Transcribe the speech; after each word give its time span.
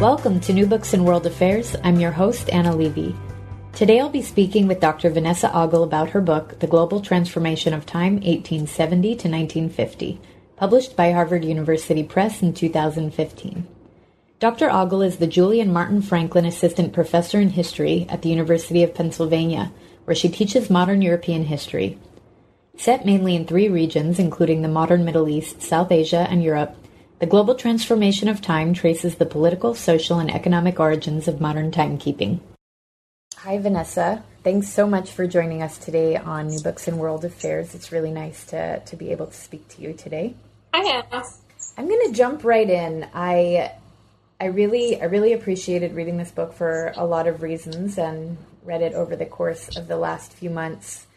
Welcome 0.00 0.38
to 0.42 0.52
New 0.52 0.66
Books 0.66 0.94
in 0.94 1.02
World 1.02 1.26
Affairs. 1.26 1.74
I'm 1.82 1.98
your 1.98 2.12
host, 2.12 2.50
Anna 2.50 2.72
Levy. 2.72 3.16
Today 3.72 3.98
I'll 3.98 4.08
be 4.08 4.22
speaking 4.22 4.68
with 4.68 4.78
Dr. 4.78 5.10
Vanessa 5.10 5.52
Ogle 5.52 5.82
about 5.82 6.10
her 6.10 6.20
book, 6.20 6.60
The 6.60 6.68
Global 6.68 7.00
Transformation 7.00 7.74
of 7.74 7.84
Time, 7.84 8.14
1870 8.14 9.08
to 9.08 9.28
1950, 9.28 10.20
published 10.54 10.94
by 10.94 11.10
Harvard 11.10 11.44
University 11.44 12.04
Press 12.04 12.42
in 12.42 12.54
2015. 12.54 13.66
Dr. 14.38 14.70
Ogle 14.70 15.02
is 15.02 15.16
the 15.16 15.26
Julian 15.26 15.72
Martin 15.72 16.00
Franklin 16.00 16.44
Assistant 16.44 16.92
Professor 16.92 17.40
in 17.40 17.50
History 17.50 18.06
at 18.08 18.22
the 18.22 18.28
University 18.28 18.84
of 18.84 18.94
Pennsylvania, 18.94 19.72
where 20.04 20.14
she 20.14 20.28
teaches 20.28 20.70
modern 20.70 21.02
European 21.02 21.46
history. 21.46 21.98
Set 22.76 23.04
mainly 23.04 23.34
in 23.34 23.48
three 23.48 23.68
regions, 23.68 24.20
including 24.20 24.62
the 24.62 24.68
modern 24.68 25.04
Middle 25.04 25.28
East, 25.28 25.60
South 25.60 25.90
Asia, 25.90 26.24
and 26.30 26.44
Europe, 26.44 26.76
the 27.18 27.26
global 27.26 27.54
transformation 27.54 28.28
of 28.28 28.40
time 28.40 28.74
traces 28.74 29.16
the 29.16 29.26
political, 29.26 29.74
social, 29.74 30.18
and 30.18 30.30
economic 30.30 30.78
origins 30.78 31.26
of 31.26 31.40
modern 31.40 31.70
timekeeping. 31.70 32.40
Hi, 33.38 33.58
Vanessa. 33.58 34.22
Thanks 34.42 34.68
so 34.68 34.86
much 34.86 35.10
for 35.10 35.26
joining 35.26 35.62
us 35.62 35.78
today 35.78 36.16
on 36.16 36.48
New 36.48 36.60
Books 36.60 36.88
in 36.88 36.98
World 36.98 37.24
Affairs. 37.24 37.74
It's 37.74 37.92
really 37.92 38.10
nice 38.12 38.44
to, 38.46 38.80
to 38.80 38.96
be 38.96 39.10
able 39.10 39.26
to 39.26 39.34
speak 39.34 39.68
to 39.68 39.82
you 39.82 39.92
today. 39.92 40.34
Hi, 40.74 41.02
Anna. 41.10 41.24
I'm 41.76 41.88
going 41.88 42.06
to 42.06 42.12
jump 42.12 42.44
right 42.44 42.68
in. 42.68 43.08
I 43.14 43.72
I 44.40 44.46
really 44.46 45.00
I 45.00 45.06
really 45.06 45.32
appreciated 45.32 45.94
reading 45.94 46.16
this 46.16 46.30
book 46.30 46.52
for 46.52 46.92
a 46.96 47.04
lot 47.04 47.26
of 47.26 47.42
reasons 47.42 47.98
and 47.98 48.36
read 48.64 48.82
it 48.82 48.94
over 48.94 49.16
the 49.16 49.26
course 49.26 49.76
of 49.76 49.88
the 49.88 49.96
last 49.96 50.32
few 50.32 50.50
months. 50.50 51.07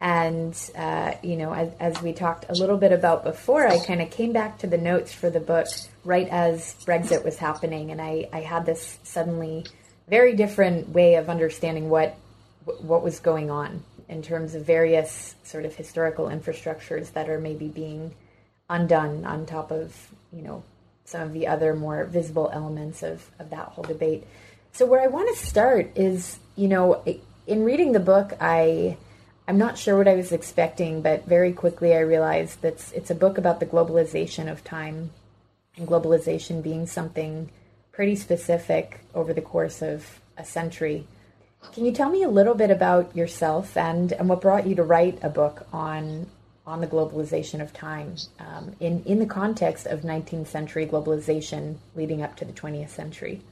And, 0.00 0.56
uh, 0.76 1.12
you 1.22 1.36
know, 1.36 1.52
as, 1.52 1.72
as, 1.78 2.02
we 2.02 2.14
talked 2.14 2.46
a 2.48 2.54
little 2.54 2.78
bit 2.78 2.90
about 2.90 3.22
before, 3.22 3.66
I 3.66 3.84
kind 3.84 4.00
of 4.00 4.10
came 4.10 4.32
back 4.32 4.58
to 4.60 4.66
the 4.66 4.78
notes 4.78 5.12
for 5.12 5.28
the 5.28 5.40
book 5.40 5.66
right 6.04 6.26
as 6.28 6.74
Brexit 6.86 7.22
was 7.22 7.36
happening. 7.36 7.90
And 7.90 8.00
I, 8.00 8.26
I 8.32 8.40
had 8.40 8.64
this 8.64 8.98
suddenly 9.02 9.66
very 10.08 10.34
different 10.34 10.88
way 10.88 11.16
of 11.16 11.28
understanding 11.28 11.90
what, 11.90 12.16
what 12.64 13.02
was 13.02 13.20
going 13.20 13.50
on 13.50 13.82
in 14.08 14.22
terms 14.22 14.54
of 14.54 14.64
various 14.64 15.34
sort 15.42 15.66
of 15.66 15.74
historical 15.74 16.26
infrastructures 16.26 17.12
that 17.12 17.28
are 17.28 17.38
maybe 17.38 17.68
being 17.68 18.14
undone 18.70 19.26
on 19.26 19.44
top 19.44 19.70
of, 19.70 19.94
you 20.32 20.40
know, 20.40 20.64
some 21.04 21.22
of 21.22 21.32
the 21.34 21.46
other 21.46 21.74
more 21.74 22.04
visible 22.04 22.48
elements 22.52 23.02
of, 23.02 23.28
of 23.38 23.50
that 23.50 23.66
whole 23.66 23.84
debate. 23.84 24.26
So, 24.72 24.86
where 24.86 25.00
I 25.00 25.08
want 25.08 25.28
to 25.36 25.44
start 25.44 25.92
is, 25.96 26.38
you 26.56 26.68
know, 26.68 27.04
in 27.46 27.64
reading 27.64 27.92
the 27.92 28.00
book, 28.00 28.32
I 28.40 28.96
I'm 29.50 29.58
not 29.58 29.76
sure 29.76 29.98
what 29.98 30.06
I 30.06 30.14
was 30.14 30.30
expecting, 30.30 31.02
but 31.02 31.26
very 31.26 31.52
quickly 31.52 31.92
I 31.92 32.02
realized 32.02 32.62
that 32.62 32.92
it's 32.94 33.10
a 33.10 33.16
book 33.16 33.36
about 33.36 33.58
the 33.58 33.66
globalization 33.66 34.48
of 34.48 34.62
time 34.62 35.10
and 35.76 35.88
globalization 35.88 36.62
being 36.62 36.86
something 36.86 37.50
pretty 37.90 38.14
specific 38.14 39.00
over 39.12 39.32
the 39.32 39.40
course 39.40 39.82
of 39.82 40.20
a 40.38 40.44
century. 40.44 41.04
Can 41.72 41.84
you 41.84 41.90
tell 41.90 42.10
me 42.10 42.22
a 42.22 42.28
little 42.28 42.54
bit 42.54 42.70
about 42.70 43.16
yourself 43.16 43.76
and, 43.76 44.12
and 44.12 44.28
what 44.28 44.40
brought 44.40 44.68
you 44.68 44.76
to 44.76 44.84
write 44.84 45.18
a 45.20 45.28
book 45.28 45.66
on 45.72 46.28
on 46.64 46.80
the 46.80 46.86
globalization 46.86 47.60
of 47.60 47.72
time 47.72 48.14
um, 48.38 48.76
in 48.78 49.02
in 49.02 49.18
the 49.18 49.26
context 49.26 49.88
of 49.88 50.02
19th 50.02 50.46
century 50.46 50.86
globalization 50.86 51.78
leading 51.96 52.22
up 52.22 52.36
to 52.36 52.44
the 52.44 52.52
20th 52.52 52.90
century? 52.90 53.42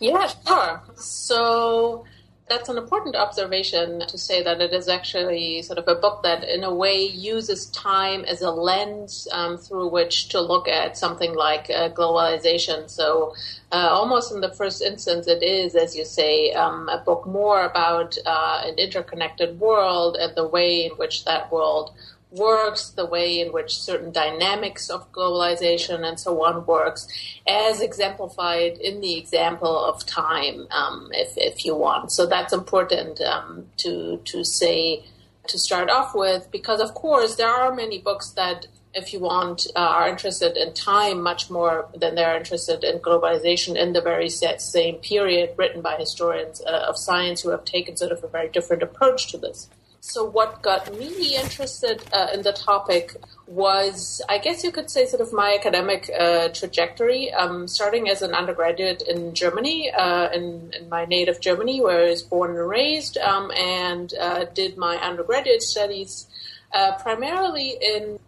Yeah, 0.00 0.30
sure. 0.46 0.82
So 0.96 2.04
that's 2.46 2.68
an 2.68 2.76
important 2.76 3.16
observation 3.16 4.00
to 4.06 4.18
say 4.18 4.42
that 4.42 4.60
it 4.60 4.72
is 4.74 4.86
actually 4.86 5.62
sort 5.62 5.78
of 5.78 5.88
a 5.88 5.94
book 5.94 6.22
that, 6.24 6.44
in 6.44 6.62
a 6.62 6.74
way, 6.74 7.02
uses 7.02 7.66
time 7.66 8.24
as 8.26 8.42
a 8.42 8.50
lens 8.50 9.26
um, 9.32 9.56
through 9.56 9.88
which 9.88 10.28
to 10.28 10.40
look 10.40 10.68
at 10.68 10.98
something 10.98 11.34
like 11.34 11.70
uh, 11.70 11.88
globalization. 11.88 12.90
So, 12.90 13.34
uh, 13.72 13.88
almost 13.90 14.30
in 14.30 14.42
the 14.42 14.52
first 14.52 14.82
instance, 14.82 15.26
it 15.26 15.42
is, 15.42 15.74
as 15.74 15.96
you 15.96 16.04
say, 16.04 16.52
um, 16.52 16.88
a 16.90 16.98
book 16.98 17.26
more 17.26 17.64
about 17.64 18.18
uh, 18.26 18.62
an 18.64 18.78
interconnected 18.78 19.58
world 19.58 20.16
and 20.20 20.34
the 20.36 20.46
way 20.46 20.84
in 20.84 20.92
which 20.92 21.24
that 21.24 21.50
world 21.50 21.94
works, 22.36 22.90
the 22.90 23.06
way 23.06 23.40
in 23.40 23.52
which 23.52 23.78
certain 23.78 24.12
dynamics 24.12 24.90
of 24.90 25.10
globalization 25.12 26.06
and 26.08 26.18
so 26.18 26.44
on 26.44 26.66
works, 26.66 27.06
as 27.48 27.80
exemplified 27.80 28.78
in 28.78 29.00
the 29.00 29.16
example 29.16 29.76
of 29.84 30.04
time, 30.06 30.66
um, 30.70 31.10
if, 31.12 31.30
if 31.36 31.64
you 31.64 31.74
want. 31.74 32.12
So 32.12 32.26
that's 32.26 32.52
important 32.52 33.20
um, 33.20 33.66
to 33.78 34.20
to 34.24 34.44
say 34.44 35.04
to 35.46 35.58
start 35.58 35.90
off 35.90 36.14
with, 36.14 36.50
because 36.50 36.80
of 36.80 36.94
course 36.94 37.36
there 37.36 37.54
are 37.60 37.74
many 37.74 37.98
books 37.98 38.30
that. 38.32 38.66
If 38.96 39.12
you 39.12 39.18
want, 39.18 39.66
uh, 39.74 39.80
are 39.80 40.08
interested 40.08 40.56
in 40.56 40.72
time 40.72 41.20
much 41.20 41.50
more 41.50 41.88
than 42.00 42.14
they're 42.14 42.36
interested 42.36 42.84
in 42.84 43.00
globalization 43.00 43.74
in 43.74 43.92
the 43.92 44.00
very 44.00 44.30
same 44.30 44.96
period, 45.10 45.50
written 45.58 45.82
by 45.82 45.96
historians 45.96 46.62
uh, 46.62 46.86
of 46.88 46.96
science 46.96 47.42
who 47.42 47.50
have 47.50 47.64
taken 47.64 47.96
sort 47.96 48.12
of 48.12 48.22
a 48.22 48.28
very 48.28 48.48
different 48.48 48.84
approach 48.84 49.26
to 49.32 49.36
this. 49.36 49.68
So, 50.06 50.22
what 50.22 50.60
got 50.60 50.94
me 50.98 51.34
interested 51.34 52.02
uh, 52.12 52.28
in 52.34 52.42
the 52.42 52.52
topic 52.52 53.16
was, 53.46 54.20
I 54.28 54.36
guess 54.36 54.62
you 54.62 54.70
could 54.70 54.90
say, 54.90 55.06
sort 55.06 55.22
of 55.22 55.32
my 55.32 55.54
academic 55.58 56.10
uh, 56.16 56.48
trajectory. 56.48 57.32
Um, 57.32 57.66
starting 57.66 58.10
as 58.10 58.20
an 58.20 58.34
undergraduate 58.34 59.02
in 59.08 59.34
Germany, 59.34 59.90
uh, 59.90 60.28
in, 60.28 60.74
in, 60.78 60.90
my 60.90 61.06
native 61.06 61.40
Germany, 61.40 61.80
where 61.80 62.04
I 62.04 62.10
was 62.10 62.22
born 62.22 62.50
and 62.50 62.68
raised, 62.68 63.16
um, 63.16 63.50
and 63.52 64.12
uh, 64.20 64.44
did 64.44 64.76
my 64.76 64.96
undergraduate 64.96 65.62
studies 65.62 66.26
uh, 66.74 66.96
primarily 66.98 67.78
in, 67.80 68.18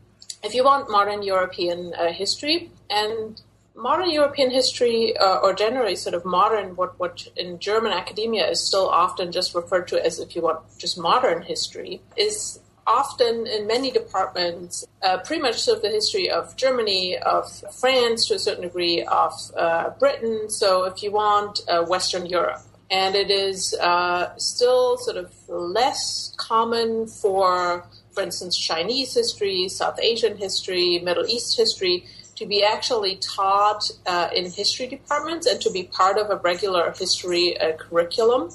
if 0.43 0.55
you 0.55 0.65
want, 0.65 0.91
modern 0.91 1.23
European 1.23 1.93
uh, 1.93 2.11
history. 2.11 2.71
And 2.89 3.39
modern 3.77 4.11
European 4.11 4.51
history, 4.51 5.17
uh, 5.17 5.39
or 5.39 5.53
generally 5.53 5.97
sort 5.97 6.15
of 6.15 6.25
modern, 6.25 6.77
what, 6.77 6.99
what 6.99 7.29
in 7.37 7.59
German 7.59 7.93
academia 7.93 8.49
is 8.49 8.67
still 8.67 8.89
often 8.89 9.31
just 9.31 9.55
referred 9.55 9.87
to 9.89 10.05
as, 10.05 10.19
if 10.19 10.35
you 10.35 10.43
want, 10.43 10.61
just 10.79 10.99
modern 10.99 11.43
history, 11.43 12.01
is 12.17 12.59
often 12.87 13.47
in 13.47 13.67
many 13.67 13.91
departments 13.91 14.87
uh, 15.03 15.19
pretty 15.19 15.43
much 15.43 15.61
sort 15.61 15.77
of 15.79 15.83
the 15.83 15.91
history 15.91 16.31
of 16.31 16.57
Germany, 16.57 17.19
of 17.19 17.45
France 17.81 18.29
to 18.29 18.35
a 18.35 18.39
certain 18.39 18.63
degree, 18.63 19.03
of 19.03 19.33
uh, 19.57 19.91
Britain. 19.99 20.49
So 20.49 20.85
if 20.85 21.03
you 21.03 21.13
want, 21.13 21.61
uh, 21.69 21.85
Western 21.85 22.27
Europe. 22.27 22.63
And 22.89 23.17
it 23.17 23.33
is 23.33 23.75
uh, 23.81 24.37
still 24.37 24.97
sort 24.99 25.17
of 25.17 25.33
less 25.49 26.33
common 26.37 27.09
for, 27.09 27.85
for 28.13 28.23
instance, 28.23 28.57
Chinese 28.57 29.13
history, 29.13 29.69
South 29.69 29.99
Asian 30.01 30.37
history, 30.37 31.01
Middle 31.01 31.27
East 31.27 31.57
history 31.57 32.07
to 32.37 32.47
be 32.47 32.63
actually 32.63 33.17
taught 33.17 33.91
uh, 34.07 34.29
in 34.35 34.51
history 34.51 34.87
departments 34.87 35.47
and 35.47 35.61
to 35.61 35.71
be 35.71 35.85
part 35.85 36.19
of 36.19 36.31
a 36.31 36.37
regular 36.37 36.93
history 36.93 37.59
uh, 37.59 37.73
curriculum. 37.77 38.51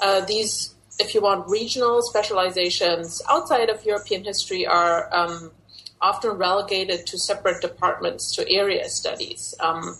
Uh, 0.00 0.24
these, 0.24 0.74
if 0.98 1.14
you 1.14 1.20
want, 1.20 1.48
regional 1.48 2.02
specializations 2.02 3.22
outside 3.28 3.68
of 3.70 3.84
European 3.84 4.24
history 4.24 4.66
are 4.66 5.12
um, 5.14 5.50
often 6.00 6.32
relegated 6.32 7.06
to 7.06 7.18
separate 7.18 7.60
departments 7.62 8.34
to 8.36 8.50
area 8.50 8.88
studies. 8.88 9.54
Um, 9.60 9.96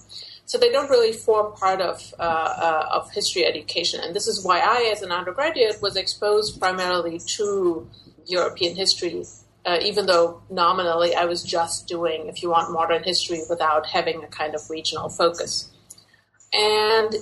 so 0.47 0.59
they 0.59 0.71
don't 0.71 0.91
really 0.91 1.13
form 1.13 1.55
part 1.55 1.81
of 1.81 2.15
uh, 2.19 2.23
uh, 2.23 2.89
of 2.93 3.11
history 3.13 3.47
education, 3.47 4.01
and 4.05 4.15
this 4.15 4.27
is 4.27 4.45
why 4.45 4.59
I, 4.61 4.91
as 4.93 5.01
an 5.01 5.11
undergraduate, 5.11 5.81
was 5.81 5.97
exposed 5.97 6.61
primarily 6.61 7.19
to 7.37 7.89
European 8.27 8.77
history 8.77 9.25
uh, 9.67 9.79
even 9.83 10.07
though 10.07 10.43
nominally 10.51 11.15
I 11.15 11.25
was 11.25 11.43
just 11.43 11.87
doing, 11.87 12.29
if 12.29 12.43
you 12.43 12.51
want, 12.51 12.73
modern 12.73 13.03
history 13.03 13.41
without 13.49 13.87
having 13.87 14.23
a 14.23 14.27
kind 14.27 14.55
of 14.55 14.69
regional 14.69 15.09
focus. 15.09 15.71
And 16.53 17.15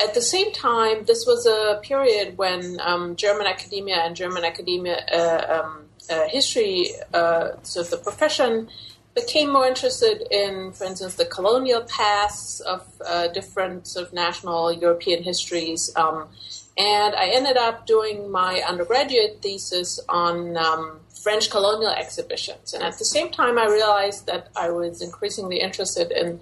at 0.00 0.14
the 0.14 0.22
same 0.22 0.52
time, 0.52 1.04
this 1.04 1.26
was 1.26 1.46
a 1.46 1.80
period 1.82 2.38
when 2.38 2.78
um, 2.80 3.16
German 3.16 3.46
academia 3.46 3.96
and 3.96 4.16
German 4.16 4.44
academia 4.44 5.04
uh, 5.12 5.62
um, 5.62 5.84
uh, 6.10 6.28
history, 6.28 6.90
uh, 7.14 7.50
so 7.62 7.82
the 7.82 7.96
profession, 7.96 8.68
became 9.14 9.52
more 9.52 9.66
interested 9.66 10.22
in, 10.30 10.72
for 10.72 10.84
instance, 10.84 11.16
the 11.16 11.26
colonial 11.26 11.82
pasts 11.82 12.60
of 12.60 12.86
uh, 13.06 13.28
different 13.28 13.86
sort 13.86 14.06
of 14.06 14.12
national 14.12 14.72
European 14.72 15.22
histories. 15.22 15.90
Um, 15.96 16.28
and 16.78 17.14
I 17.14 17.28
ended 17.28 17.56
up 17.56 17.86
doing 17.86 18.30
my 18.30 18.62
undergraduate 18.66 19.42
thesis 19.42 20.00
on 20.08 20.56
um, 20.56 21.00
French 21.22 21.50
colonial 21.50 21.92
exhibitions. 21.92 22.72
And 22.72 22.82
at 22.82 22.98
the 22.98 23.04
same 23.04 23.30
time, 23.30 23.58
I 23.58 23.66
realized 23.66 24.26
that 24.26 24.48
I 24.56 24.70
was 24.70 25.02
increasingly 25.02 25.60
interested 25.60 26.10
in 26.10 26.40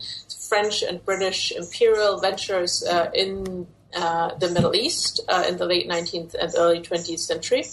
French 0.48 0.82
and 0.82 1.04
British 1.04 1.52
imperial 1.52 2.20
ventures 2.20 2.84
uh, 2.88 3.10
in 3.12 3.66
uh, 3.94 4.34
the 4.36 4.50
Middle 4.50 4.74
East 4.74 5.20
uh, 5.28 5.44
in 5.48 5.56
the 5.56 5.66
late 5.66 5.88
19th 5.88 6.34
and 6.40 6.52
early 6.56 6.80
20th 6.80 7.18
century. 7.18 7.64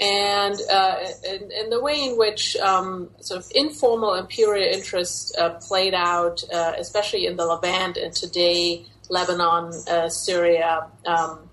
And 0.00 0.56
uh, 0.70 0.96
in, 1.28 1.50
in, 1.52 1.70
the 1.70 1.80
way 1.80 2.04
in 2.04 2.18
which 2.18 2.56
um, 2.56 3.10
sort 3.20 3.40
of 3.40 3.50
informal 3.54 4.14
imperial 4.14 4.72
interest 4.72 5.36
uh, 5.38 5.50
played 5.60 5.94
out, 5.94 6.42
uh, 6.52 6.72
especially 6.78 7.26
in 7.26 7.36
the 7.36 7.46
Levant 7.46 7.96
and 7.96 8.12
today 8.12 8.86
Lebanon, 9.08 9.72
Syria, 10.10 10.86
um, 11.06 11.48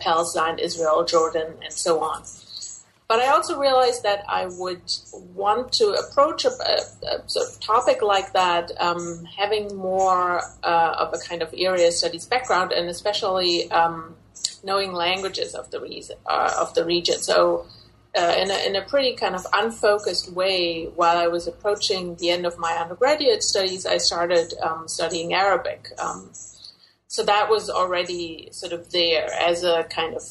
Palestine, 0.00 0.58
Israel, 0.58 1.04
Jordan, 1.04 1.54
and 1.64 1.72
so 1.72 2.00
on. 2.00 2.22
but 3.08 3.18
I 3.18 3.28
also 3.28 3.58
realized 3.58 4.04
that 4.04 4.24
I 4.28 4.46
would 4.46 4.86
want 5.34 5.72
to 5.80 5.86
approach 6.02 6.44
a, 6.44 6.50
a, 6.50 6.76
a 7.16 7.28
sort 7.28 7.48
of 7.48 7.60
topic 7.60 8.02
like 8.02 8.32
that, 8.34 8.70
um, 8.80 9.24
having 9.36 9.76
more 9.76 10.42
uh, 10.62 10.94
of 11.02 11.12
a 11.12 11.18
kind 11.18 11.42
of 11.42 11.52
area 11.56 11.90
studies 11.90 12.24
background, 12.26 12.70
and 12.70 12.88
especially 12.88 13.68
um, 13.72 14.14
knowing 14.62 14.92
languages 14.92 15.54
of 15.54 15.70
the 15.72 15.80
reason, 15.80 16.16
uh, 16.26 16.52
of 16.58 16.74
the 16.74 16.84
region. 16.84 17.18
So. 17.18 17.66
Uh, 18.12 18.34
in, 18.42 18.50
a, 18.50 18.58
in 18.66 18.74
a 18.74 18.82
pretty 18.82 19.14
kind 19.14 19.36
of 19.36 19.46
unfocused 19.52 20.32
way, 20.32 20.86
while 20.96 21.16
I 21.16 21.28
was 21.28 21.46
approaching 21.46 22.16
the 22.16 22.30
end 22.30 22.44
of 22.44 22.58
my 22.58 22.72
undergraduate 22.72 23.44
studies, 23.44 23.86
I 23.86 23.98
started 23.98 24.52
um, 24.60 24.88
studying 24.88 25.32
Arabic. 25.32 25.86
Um, 25.96 26.32
so 27.10 27.24
that 27.24 27.50
was 27.50 27.68
already 27.68 28.48
sort 28.52 28.72
of 28.72 28.92
there 28.92 29.28
as 29.32 29.64
a 29.64 29.82
kind 29.90 30.14
of 30.14 30.22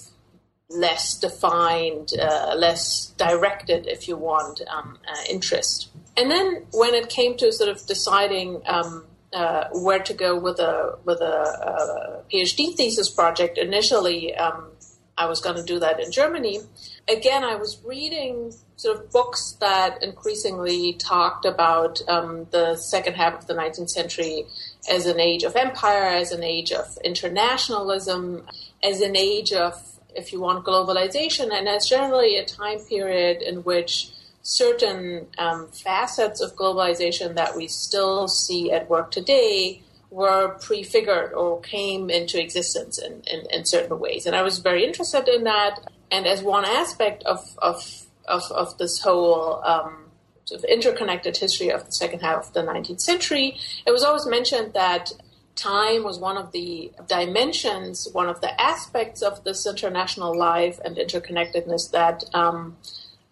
less 0.70 1.20
defined, 1.20 2.12
uh, 2.18 2.56
less 2.56 3.08
directed, 3.18 3.86
if 3.86 4.08
you 4.08 4.16
want, 4.16 4.62
um, 4.66 4.98
uh, 5.06 5.24
interest. 5.30 5.90
And 6.16 6.32
then 6.32 6.64
when 6.72 6.94
it 6.94 7.10
came 7.10 7.36
to 7.36 7.52
sort 7.52 7.70
of 7.70 7.86
deciding 7.86 8.62
um, 8.66 9.04
uh, 9.34 9.66
where 9.74 10.00
to 10.00 10.14
go 10.14 10.40
with 10.40 10.60
a 10.60 10.98
with 11.04 11.20
a, 11.20 12.24
a 12.24 12.24
PhD 12.34 12.74
thesis 12.78 13.10
project, 13.10 13.58
initially 13.58 14.34
um, 14.36 14.72
I 15.18 15.26
was 15.26 15.42
going 15.42 15.58
to 15.58 15.64
do 15.64 15.80
that 15.80 16.00
in 16.00 16.14
Germany. 16.14 16.62
Again, 17.10 17.44
I 17.44 17.56
was 17.56 17.82
reading 17.84 18.54
sort 18.78 18.98
of 18.98 19.12
books 19.12 19.58
that 19.60 20.02
increasingly 20.02 20.94
talked 20.94 21.46
about 21.46 22.00
um, 22.08 22.48
the 22.52 22.78
second 22.78 23.16
half 23.16 23.34
of 23.34 23.48
the 23.48 23.54
19th 23.54 23.90
century 23.90 24.46
as 24.90 25.06
an 25.06 25.20
age 25.20 25.44
of 25.44 25.56
empire, 25.56 26.06
as 26.06 26.32
an 26.32 26.44
age 26.44 26.72
of 26.72 26.98
internationalism, 27.04 28.46
as 28.84 29.02
an 29.02 29.16
age 29.16 29.52
of 29.52 29.74
if 30.16 30.34
you 30.34 30.40
want, 30.40 30.66
globalization, 30.66 31.52
and 31.52 31.68
as 31.68 31.88
generally 31.88 32.38
a 32.38 32.46
time 32.46 32.80
period 32.80 33.42
in 33.42 33.64
which 33.64 34.12
certain 34.42 35.28
um, 35.38 35.68
facets 35.68 36.42
of 36.42 36.56
globalization 36.56 37.36
that 37.36 37.56
we 37.56 37.68
still 37.68 38.28
see 38.28 38.72
at 38.72 38.90
work 38.90 39.12
today 39.12 39.82
were 40.10 40.50
prefigured 40.60 41.34
or 41.34 41.62
came 41.62 42.10
into 42.10 42.42
existence 42.42 42.98
in, 42.98 43.22
in, 43.28 43.46
in, 43.52 43.66
certain 43.66 44.00
ways. 44.00 44.26
And 44.26 44.36
I 44.36 44.42
was 44.42 44.58
very 44.58 44.84
interested 44.84 45.28
in 45.28 45.44
that. 45.44 45.80
And 46.10 46.26
as 46.26 46.42
one 46.42 46.66
aspect 46.66 47.22
of, 47.24 47.46
of, 47.60 48.08
of, 48.28 48.44
of 48.52 48.76
this 48.80 49.00
whole 49.00 49.64
um, 49.64 50.09
of 50.52 50.64
interconnected 50.66 51.38
history 51.38 51.70
of 51.72 51.86
the 51.86 51.92
second 51.92 52.20
half 52.22 52.48
of 52.48 52.54
the 52.54 52.62
19th 52.62 53.02
century, 53.02 53.58
it 53.86 53.92
was 53.92 54.04
always 54.04 54.26
mentioned 54.26 54.74
that 54.74 55.12
time 55.56 56.04
was 56.04 56.18
one 56.20 56.38
of 56.38 56.52
the 56.52 56.92
dimensions, 57.08 58.08
one 58.14 58.30
of 58.30 58.40
the 58.42 58.62
aspects 58.62 59.22
of 59.22 59.44
this 59.44 59.68
international 59.68 60.38
life 60.38 60.80
and 60.86 60.96
interconnectedness 60.98 61.92
that 61.92 62.24
um, 62.34 62.78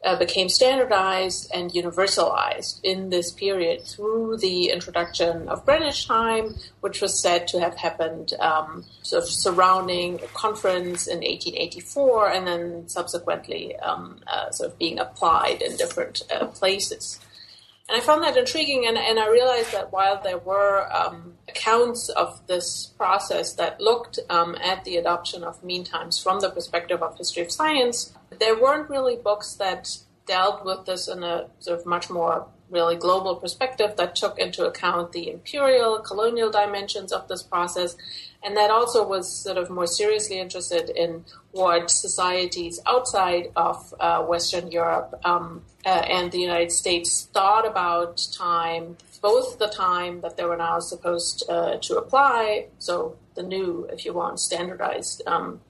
uh, 0.04 0.16
became 0.18 0.48
standardized 0.48 1.50
and 1.54 1.72
universalized 1.72 2.80
in 2.84 3.10
this 3.10 3.32
period 3.32 3.82
through 3.82 4.38
the 4.38 4.70
introduction 4.70 5.48
of 5.50 5.66
Greenwich 5.66 6.08
time, 6.08 6.56
which 6.82 7.02
was 7.02 7.20
said 7.20 7.48
to 7.48 7.60
have 7.60 7.76
happened 7.76 8.34
um, 8.40 8.86
sort 9.02 9.24
of 9.24 9.30
surrounding 9.30 10.16
a 10.16 10.28
conference 10.28 11.08
in 11.08 11.18
1884 11.18 12.30
and 12.30 12.48
then 12.48 12.88
subsequently 12.88 13.76
um, 13.78 14.20
uh, 14.28 14.52
sort 14.52 14.72
of 14.72 14.78
being 14.78 15.00
applied 15.00 15.62
in 15.62 15.76
different 15.78 16.22
uh, 16.32 16.46
places. 16.48 17.20
And 17.90 17.98
I 17.98 18.02
found 18.02 18.22
that 18.24 18.36
intriguing, 18.36 18.86
and, 18.86 18.98
and 18.98 19.18
I 19.18 19.30
realized 19.30 19.72
that 19.72 19.94
while 19.94 20.22
there 20.22 20.40
were 20.40 20.94
um, 20.94 21.36
accounts 21.48 22.10
of 22.10 22.46
this 22.48 22.88
process 22.98 23.54
that 23.54 23.80
looked 23.80 24.20
um, 24.30 24.58
at 24.62 24.84
the 24.84 24.98
adoption 24.98 25.44
of 25.44 25.64
mean 25.64 25.86
times 25.86 26.22
from 26.22 26.42
the 26.42 26.50
perspective 26.50 27.02
of 27.02 27.18
history 27.18 27.44
of 27.44 27.52
science, 27.52 28.14
there 28.40 28.60
weren't 28.60 28.90
really 28.90 29.16
books 29.16 29.54
that 29.54 29.98
dealt 30.26 30.66
with 30.66 30.86
this 30.86 31.08
in 31.08 31.24
a 31.24 31.48
sort 31.60 31.80
of 31.80 31.86
much 31.86 32.10
more 32.10 32.48
really 32.70 32.96
global 32.96 33.36
perspective 33.36 33.96
that 33.98 34.16
took 34.16 34.38
into 34.38 34.66
account 34.66 35.12
the 35.12 35.30
imperial, 35.30 36.00
colonial 36.00 36.52
dimensions 36.52 37.12
of 37.12 37.28
this 37.28 37.44
process, 37.44 37.96
and 38.44 38.56
that 38.58 38.70
also 38.70 39.08
was 39.08 39.32
sort 39.44 39.58
of 39.58 39.70
more 39.70 39.88
seriously 39.88 40.40
interested 40.40 40.90
in 40.90 41.26
what 41.52 41.90
societies 41.90 42.80
outside 42.86 43.52
of 43.56 43.94
uh, 44.00 44.22
Western 44.24 44.72
Europe 44.72 45.20
um, 45.24 45.64
uh, 45.86 45.90
and 45.90 46.32
the 46.32 46.40
United 46.40 46.72
States 46.72 47.30
thought 47.34 47.66
about 47.66 48.22
time, 48.38 48.98
both 49.22 49.58
the 49.60 49.68
time 49.68 50.22
that 50.22 50.38
they 50.38 50.46
were 50.46 50.58
now 50.58 50.80
supposed 50.80 51.44
uh, 51.50 51.78
to 51.78 51.98
apply, 51.98 52.68
so 52.80 53.16
the 53.36 53.44
new, 53.44 53.88
if 53.92 54.06
you 54.06 54.14
want, 54.14 54.40
standardized 54.40 55.22
um, 55.26 55.62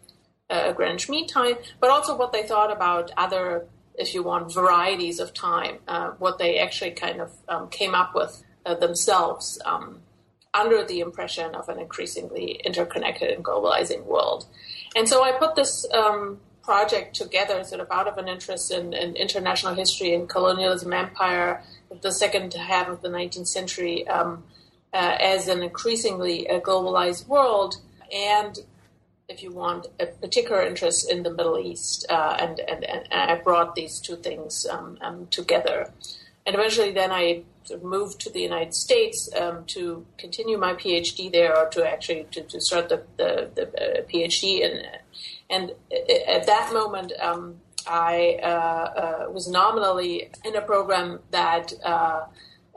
uh, 0.49 0.71
Greenwich 0.73 1.09
Mean 1.09 1.27
Time, 1.27 1.55
but 1.79 1.89
also 1.89 2.17
what 2.17 2.33
they 2.33 2.43
thought 2.43 2.71
about 2.71 3.11
other, 3.17 3.65
if 3.97 4.13
you 4.13 4.23
want, 4.23 4.53
varieties 4.53 5.19
of 5.19 5.33
time, 5.33 5.79
uh, 5.87 6.11
what 6.19 6.37
they 6.37 6.59
actually 6.59 6.91
kind 6.91 7.19
of 7.19 7.31
um, 7.49 7.69
came 7.69 7.95
up 7.95 8.13
with 8.13 8.43
uh, 8.65 8.75
themselves 8.75 9.59
um, 9.65 9.99
under 10.53 10.83
the 10.83 10.99
impression 10.99 11.55
of 11.55 11.67
an 11.69 11.79
increasingly 11.79 12.61
interconnected 12.63 13.31
and 13.31 13.43
globalizing 13.43 14.05
world. 14.05 14.45
And 14.95 15.07
so 15.07 15.23
I 15.23 15.31
put 15.31 15.55
this 15.55 15.85
um, 15.93 16.39
project 16.63 17.15
together 17.15 17.63
sort 17.63 17.81
of 17.81 17.87
out 17.91 18.07
of 18.07 18.17
an 18.17 18.27
interest 18.27 18.71
in, 18.71 18.93
in, 18.93 19.15
international 19.15 19.73
history 19.73 20.13
and 20.13 20.27
colonialism, 20.27 20.93
empire, 20.93 21.63
the 22.01 22.11
second 22.11 22.53
half 22.53 22.87
of 22.89 23.01
the 23.01 23.07
19th 23.07 23.47
century 23.47 24.07
um, 24.07 24.43
uh, 24.93 25.15
as 25.19 25.47
an 25.47 25.63
increasingly 25.63 26.49
uh, 26.49 26.59
globalized 26.59 27.27
world, 27.27 27.75
and 28.13 28.59
if 29.29 29.43
you 29.43 29.51
want, 29.51 29.87
a 29.99 30.05
particular 30.05 30.61
interest 30.61 31.11
in 31.11 31.23
the 31.23 31.29
Middle 31.29 31.59
East. 31.59 32.05
Uh, 32.09 32.37
and, 32.39 32.59
and, 32.61 32.83
and, 32.85 33.07
I 33.11 33.35
brought 33.35 33.75
these 33.75 33.99
two 33.99 34.15
things 34.15 34.65
um, 34.65 34.97
um, 35.01 35.27
together. 35.27 35.91
And 36.45 36.55
eventually, 36.55 36.91
then 36.93 37.11
I 37.11 37.43
moved 37.83 38.21
to 38.21 38.31
the 38.31 38.39
United 38.39 38.73
States 38.73 39.29
um, 39.37 39.65
to 39.65 40.05
continue 40.17 40.57
my 40.57 40.73
PhD 40.73 41.29
there, 41.29 41.57
or 41.57 41.67
to 41.69 41.85
actually 41.85 42.25
to, 42.31 42.41
to 42.43 42.61
start 42.61 42.87
the, 42.87 43.03
the, 43.17 43.49
the 43.53 43.63
uh, 43.63 44.03
PhD. 44.03 44.65
And, 44.65 44.87
and 45.49 45.71
at 46.27 46.45
that 46.45 46.71
moment, 46.71 47.11
um, 47.19 47.57
I 47.85 48.39
uh, 48.41 48.47
uh, 48.47 49.31
was 49.31 49.49
nominally 49.49 50.29
in 50.45 50.55
a 50.55 50.61
program 50.61 51.19
that 51.31 51.73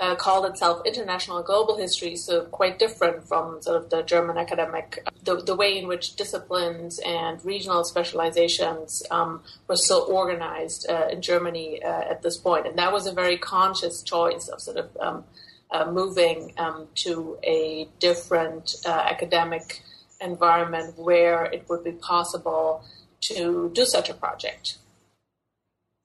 uh, 0.00 0.14
called 0.17 0.47
itself 0.47 0.82
International 0.87 1.43
Global 1.43 1.76
History, 1.76 2.17
so 2.17 2.44
quite 2.47 2.79
different 2.79 3.29
from 3.29 3.61
sort 3.61 3.76
of 3.76 3.91
the 3.91 4.02
German 4.02 4.38
academic, 4.38 5.06
the, 5.23 5.37
the 5.37 5.55
way 5.55 5.79
in 5.79 5.87
which 5.87 6.17
disciplines 6.17 6.99
and 7.05 7.44
regional 7.44 7.85
specializations 7.85 9.02
um, 9.11 9.43
were 9.69 9.76
still 9.76 10.06
organized 10.08 10.88
uh, 10.88 11.08
in 11.12 11.20
Germany 11.20 11.82
uh, 11.82 12.11
at 12.11 12.23
this 12.23 12.38
point. 12.38 12.67
And 12.67 12.79
that 12.79 12.93
was 12.93 13.06
a 13.06 13.12
very 13.12 13.37
conscious 13.37 14.02
choice 14.02 14.49
of 14.49 14.61
sort 14.61 14.78
of 14.78 14.97
um, 14.99 15.25
uh, 15.71 15.90
moving 15.90 16.54
um, 16.57 16.88
to 16.97 17.38
a 17.45 17.87
different 17.99 18.75
uh, 18.87 18.88
academic 18.88 19.83
environment 20.21 20.99
where 20.99 21.45
it 21.45 21.66
would 21.69 21.85
be 21.85 21.92
possible 21.92 22.83
to 23.21 23.71
do 23.75 23.85
such 23.85 24.09
a 24.09 24.14
project. 24.14 24.78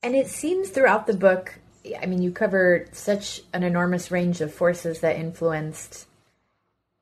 And 0.03 0.15
it 0.15 0.27
seems 0.27 0.69
throughout 0.69 1.07
the 1.07 1.15
book 1.15 1.55
I 2.01 2.05
mean, 2.05 2.21
you 2.21 2.31
cover 2.31 2.87
such 2.91 3.41
an 3.53 3.63
enormous 3.63 4.11
range 4.11 4.41
of 4.41 4.53
forces 4.53 5.01
that 5.01 5.17
influenced 5.17 6.07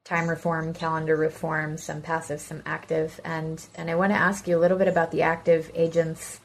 time 0.03 0.29
reform, 0.29 0.73
calendar 0.73 1.15
reform, 1.15 1.77
some 1.77 2.01
passive, 2.01 2.41
some 2.41 2.61
active, 2.65 3.21
and 3.23 3.65
and 3.75 3.89
I 3.89 3.95
want 3.95 4.11
to 4.11 4.17
ask 4.17 4.47
you 4.47 4.57
a 4.57 4.59
little 4.59 4.77
bit 4.77 4.87
about 4.87 5.11
the 5.11 5.21
active 5.21 5.71
agents 5.73 6.39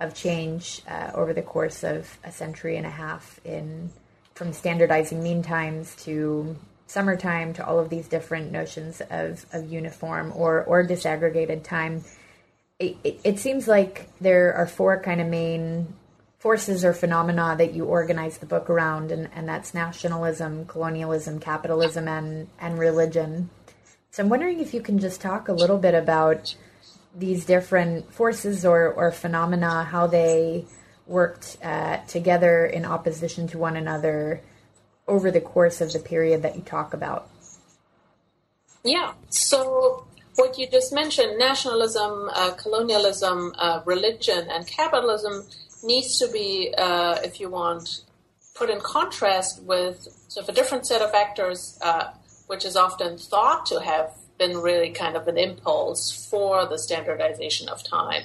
of 0.00 0.14
change 0.14 0.82
uh, 0.88 1.12
over 1.14 1.32
the 1.32 1.42
course 1.42 1.84
of 1.84 2.18
a 2.24 2.32
century 2.32 2.76
and 2.76 2.86
a 2.86 2.90
half 2.90 3.40
in 3.44 3.90
from 4.34 4.52
standardizing 4.52 5.22
mean 5.22 5.42
times 5.42 5.94
to 6.04 6.56
summertime 6.86 7.54
to 7.54 7.64
all 7.64 7.78
of 7.78 7.88
these 7.88 8.08
different 8.08 8.50
notions 8.50 9.00
of, 9.10 9.46
of 9.52 9.72
uniform 9.72 10.32
or 10.34 10.64
or 10.64 10.84
disaggregated 10.84 11.62
time. 11.62 12.04
It, 12.78 12.96
it, 13.04 13.20
it 13.22 13.38
seems 13.38 13.68
like 13.68 14.08
there 14.20 14.54
are 14.54 14.66
four 14.66 15.00
kind 15.00 15.20
of 15.20 15.28
main 15.28 15.94
forces 16.42 16.84
or 16.84 16.92
phenomena 16.92 17.54
that 17.56 17.72
you 17.72 17.84
organize 17.84 18.38
the 18.38 18.46
book 18.46 18.68
around, 18.68 19.12
and, 19.12 19.28
and 19.32 19.48
that's 19.48 19.72
nationalism, 19.74 20.66
colonialism, 20.66 21.38
capitalism, 21.38 22.08
and, 22.08 22.48
and 22.58 22.80
religion. 22.80 23.48
So 24.10 24.24
I'm 24.24 24.28
wondering 24.28 24.58
if 24.58 24.74
you 24.74 24.80
can 24.80 24.98
just 24.98 25.20
talk 25.20 25.46
a 25.46 25.52
little 25.52 25.78
bit 25.78 25.94
about 25.94 26.56
these 27.16 27.44
different 27.44 28.12
forces 28.12 28.64
or, 28.64 28.92
or 28.92 29.12
phenomena, 29.12 29.84
how 29.84 30.08
they 30.08 30.64
worked 31.06 31.58
uh, 31.62 31.98
together 32.08 32.66
in 32.66 32.84
opposition 32.84 33.46
to 33.46 33.56
one 33.58 33.76
another 33.76 34.40
over 35.06 35.30
the 35.30 35.40
course 35.40 35.80
of 35.80 35.92
the 35.92 36.00
period 36.00 36.42
that 36.42 36.56
you 36.56 36.62
talk 36.62 36.92
about. 36.92 37.30
Yeah. 38.82 39.12
So 39.30 40.08
what 40.34 40.58
you 40.58 40.66
just 40.68 40.92
mentioned, 40.92 41.38
nationalism, 41.38 42.28
uh, 42.34 42.50
colonialism, 42.54 43.54
uh, 43.58 43.82
religion, 43.86 44.48
and 44.50 44.66
capitalism 44.66 45.46
needs 45.82 46.18
to 46.18 46.28
be, 46.30 46.74
uh, 46.76 47.18
if 47.22 47.40
you 47.40 47.48
want, 47.48 48.02
put 48.54 48.70
in 48.70 48.80
contrast 48.80 49.62
with 49.62 50.08
sort 50.28 50.48
of 50.48 50.54
a 50.54 50.56
different 50.56 50.86
set 50.86 51.02
of 51.02 51.14
actors, 51.14 51.78
uh, 51.82 52.12
which 52.46 52.64
is 52.64 52.76
often 52.76 53.18
thought 53.18 53.66
to 53.66 53.80
have 53.80 54.12
been 54.38 54.58
really 54.58 54.90
kind 54.90 55.16
of 55.16 55.28
an 55.28 55.38
impulse 55.38 56.28
for 56.30 56.66
the 56.66 56.78
standardization 56.78 57.68
of 57.68 57.82
time. 57.84 58.24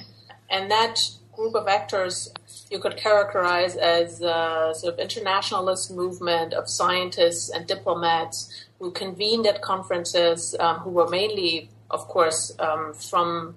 And 0.50 0.70
that 0.70 1.00
group 1.32 1.54
of 1.54 1.68
actors 1.68 2.32
you 2.70 2.78
could 2.78 2.96
characterize 2.96 3.76
as 3.76 4.20
a 4.20 4.72
sort 4.74 4.94
of 4.94 5.00
internationalist 5.00 5.90
movement 5.90 6.52
of 6.52 6.68
scientists 6.68 7.48
and 7.48 7.66
diplomats 7.66 8.66
who 8.78 8.90
convened 8.90 9.46
at 9.46 9.62
conferences, 9.62 10.54
um, 10.60 10.78
who 10.80 10.90
were 10.90 11.08
mainly, 11.08 11.70
of 11.90 12.06
course, 12.08 12.54
um, 12.58 12.92
from 12.94 13.54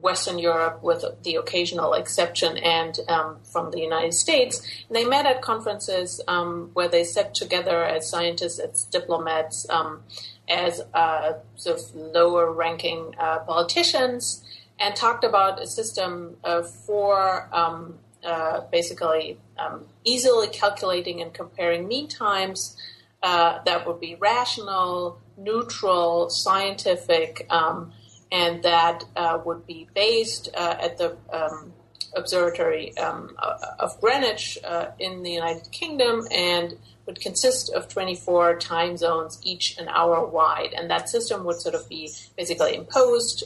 Western 0.00 0.38
Europe, 0.38 0.82
with 0.82 1.04
the 1.22 1.36
occasional 1.36 1.94
exception, 1.94 2.56
and 2.58 2.98
um, 3.08 3.38
from 3.42 3.70
the 3.70 3.80
United 3.80 4.14
States. 4.14 4.60
And 4.88 4.96
they 4.96 5.04
met 5.04 5.26
at 5.26 5.42
conferences 5.42 6.20
um, 6.28 6.70
where 6.74 6.88
they 6.88 7.04
sat 7.04 7.34
together 7.34 7.84
as 7.84 8.08
scientists, 8.08 8.58
as 8.58 8.84
diplomats, 8.84 9.68
um, 9.70 10.02
as 10.48 10.82
uh, 10.94 11.34
sort 11.56 11.78
of 11.78 11.94
lower-ranking 11.94 13.14
uh, 13.18 13.40
politicians, 13.40 14.44
and 14.78 14.94
talked 14.94 15.24
about 15.24 15.60
a 15.60 15.66
system 15.66 16.36
uh, 16.44 16.62
for 16.62 17.48
um, 17.52 17.98
uh, 18.24 18.60
basically 18.70 19.38
um, 19.58 19.86
easily 20.04 20.48
calculating 20.48 21.22
and 21.22 21.32
comparing 21.32 21.86
mean 21.88 22.08
times 22.08 22.76
uh, 23.22 23.58
that 23.64 23.86
would 23.86 24.00
be 24.00 24.14
rational, 24.16 25.18
neutral, 25.36 26.30
scientific, 26.30 27.46
um, 27.50 27.92
and 28.32 28.62
that 28.62 29.04
uh, 29.16 29.38
would 29.44 29.66
be 29.66 29.88
based 29.94 30.48
uh, 30.54 30.76
at 30.80 30.98
the 30.98 31.16
um, 31.32 31.72
Observatory 32.14 32.96
um, 32.96 33.36
of 33.78 34.00
Greenwich 34.00 34.56
uh, 34.64 34.86
in 34.98 35.22
the 35.22 35.30
United 35.30 35.70
Kingdom 35.70 36.26
and 36.30 36.78
would 37.04 37.20
consist 37.20 37.70
of 37.74 37.88
24 37.88 38.58
time 38.58 38.96
zones, 38.96 39.38
each 39.42 39.76
an 39.78 39.88
hour 39.88 40.26
wide. 40.26 40.72
And 40.72 40.90
that 40.90 41.10
system 41.10 41.44
would 41.44 41.60
sort 41.60 41.74
of 41.74 41.86
be 41.90 42.10
basically 42.34 42.74
imposed 42.74 43.44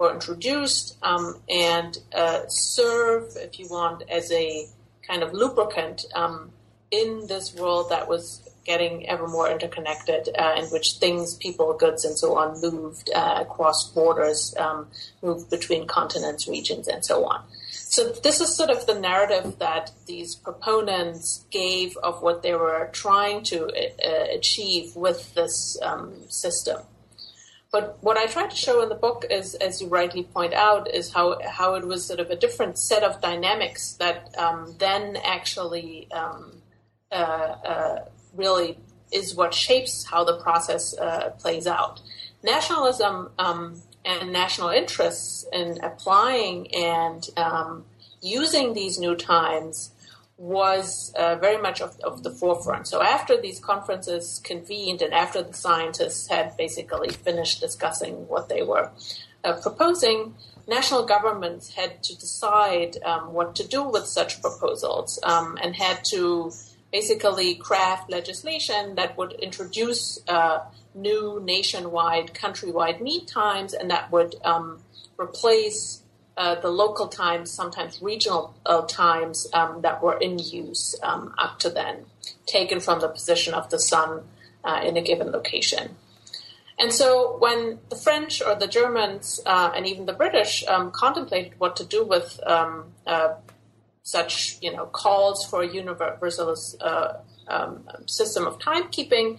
or 0.00 0.14
introduced 0.14 0.96
um, 1.02 1.40
and 1.48 1.98
uh, 2.14 2.48
serve, 2.48 3.36
if 3.36 3.58
you 3.58 3.68
want, 3.68 4.02
as 4.08 4.32
a 4.32 4.66
kind 5.06 5.22
of 5.22 5.34
lubricant 5.34 6.06
um, 6.14 6.50
in 6.90 7.26
this 7.28 7.54
world 7.54 7.90
that 7.90 8.08
was 8.08 8.49
getting 8.70 8.94
ever 9.12 9.26
more 9.36 9.48
interconnected, 9.54 10.22
uh, 10.42 10.54
in 10.60 10.66
which 10.74 10.88
things, 11.04 11.26
people, 11.46 11.68
goods, 11.84 12.02
and 12.08 12.16
so 12.22 12.28
on 12.40 12.48
moved 12.66 13.06
uh, 13.20 13.38
across 13.44 13.78
borders, 13.98 14.40
um, 14.64 14.78
moved 15.26 15.46
between 15.56 15.82
continents, 15.98 16.42
regions, 16.56 16.86
and 16.92 17.00
so 17.10 17.16
on. 17.32 17.40
So 17.96 18.00
this 18.26 18.40
is 18.44 18.48
sort 18.60 18.70
of 18.70 18.86
the 18.86 18.98
narrative 19.10 19.58
that 19.58 19.90
these 20.06 20.30
proponents 20.46 21.44
gave 21.50 21.96
of 22.08 22.22
what 22.24 22.42
they 22.44 22.54
were 22.54 22.82
trying 23.04 23.38
to 23.52 23.58
uh, 23.66 24.26
achieve 24.38 24.86
with 24.94 25.20
this 25.34 25.56
um, 25.88 26.06
system. 26.28 26.78
But 27.72 27.84
what 28.06 28.16
I 28.16 28.26
try 28.26 28.46
to 28.48 28.56
show 28.66 28.82
in 28.84 28.88
the 28.88 29.00
book 29.06 29.24
is, 29.30 29.54
as 29.66 29.80
you 29.80 29.88
rightly 30.00 30.24
point 30.36 30.54
out, 30.54 30.84
is 31.00 31.12
how 31.16 31.26
how 31.58 31.68
it 31.78 31.84
was 31.92 32.00
sort 32.10 32.20
of 32.24 32.28
a 32.30 32.38
different 32.44 32.74
set 32.78 33.02
of 33.08 33.20
dynamics 33.20 33.82
that 34.02 34.18
um, 34.44 34.60
then 34.78 35.02
actually 35.36 35.92
um, 36.20 36.42
uh, 37.12 37.54
uh, 37.74 37.98
really 38.34 38.78
is 39.12 39.34
what 39.34 39.54
shapes 39.54 40.04
how 40.04 40.24
the 40.24 40.38
process 40.38 40.96
uh, 40.98 41.30
plays 41.38 41.66
out. 41.66 42.00
Nationalism 42.42 43.30
um, 43.38 43.82
and 44.04 44.32
national 44.32 44.68
interests 44.70 45.46
in 45.52 45.78
applying 45.82 46.72
and 46.74 47.28
um, 47.36 47.84
using 48.22 48.72
these 48.72 48.98
new 48.98 49.14
times 49.14 49.90
was 50.40 51.12
uh, 51.18 51.36
very 51.36 51.60
much 51.60 51.82
of, 51.82 52.00
of, 52.00 52.22
the 52.22 52.30
forefront. 52.30 52.88
So 52.88 53.02
after 53.02 53.38
these 53.38 53.60
conferences 53.60 54.40
convened 54.42 55.02
and 55.02 55.12
after 55.12 55.42
the 55.42 55.52
scientists 55.52 56.28
had 56.28 56.56
basically 56.56 57.10
finished 57.10 57.60
discussing 57.60 58.26
what 58.26 58.48
they 58.48 58.62
were 58.62 58.90
uh, 59.44 59.60
proposing, 59.60 60.34
national 60.66 61.04
governments 61.04 61.74
had 61.74 62.02
to 62.04 62.16
decide 62.16 62.96
um, 63.04 63.34
what 63.34 63.54
to 63.56 63.68
do 63.68 63.82
with 63.82 64.06
such 64.06 64.40
proposals 64.40 65.18
um, 65.24 65.58
and 65.62 65.76
had 65.76 66.02
to 66.06 66.50
basically 66.92 67.54
craft 67.54 68.10
legislation 68.10 68.94
that 68.96 69.16
would 69.16 69.32
introduce 69.32 70.18
uh, 70.28 70.60
new 70.94 71.40
nationwide, 71.44 72.34
countrywide 72.34 73.00
mean 73.00 73.24
times 73.26 73.72
and 73.72 73.90
that 73.90 74.10
would 74.10 74.34
um, 74.44 74.80
replace 75.18 76.02
uh, 76.36 76.54
the 76.60 76.70
local 76.70 77.08
times, 77.08 77.50
sometimes 77.50 78.00
regional 78.00 78.54
uh, 78.64 78.80
times 78.82 79.46
um, 79.52 79.82
that 79.82 80.02
were 80.02 80.18
in 80.18 80.38
use 80.38 80.94
um, 81.02 81.34
up 81.38 81.58
to 81.58 81.68
then, 81.68 82.06
taken 82.46 82.80
from 82.80 83.00
the 83.00 83.08
position 83.08 83.52
of 83.52 83.68
the 83.70 83.78
sun 83.78 84.22
uh, 84.64 84.80
in 84.84 84.96
a 84.96 85.02
given 85.02 85.30
location. 85.30 85.96
And 86.78 86.94
so 86.94 87.36
when 87.38 87.78
the 87.90 87.96
French 87.96 88.40
or 88.40 88.54
the 88.54 88.66
Germans 88.66 89.38
uh, 89.44 89.70
and 89.76 89.86
even 89.86 90.06
the 90.06 90.14
British 90.14 90.64
um, 90.66 90.90
contemplated 90.90 91.52
what 91.58 91.76
to 91.76 91.84
do 91.84 92.04
with 92.04 92.40
um, 92.46 92.86
uh, 93.06 93.34
such, 94.02 94.58
you 94.60 94.72
know, 94.72 94.86
calls 94.86 95.44
for 95.44 95.62
a 95.62 95.68
universalist 95.68 96.82
um, 97.48 97.84
system 98.06 98.46
of 98.46 98.58
timekeeping, 98.58 99.38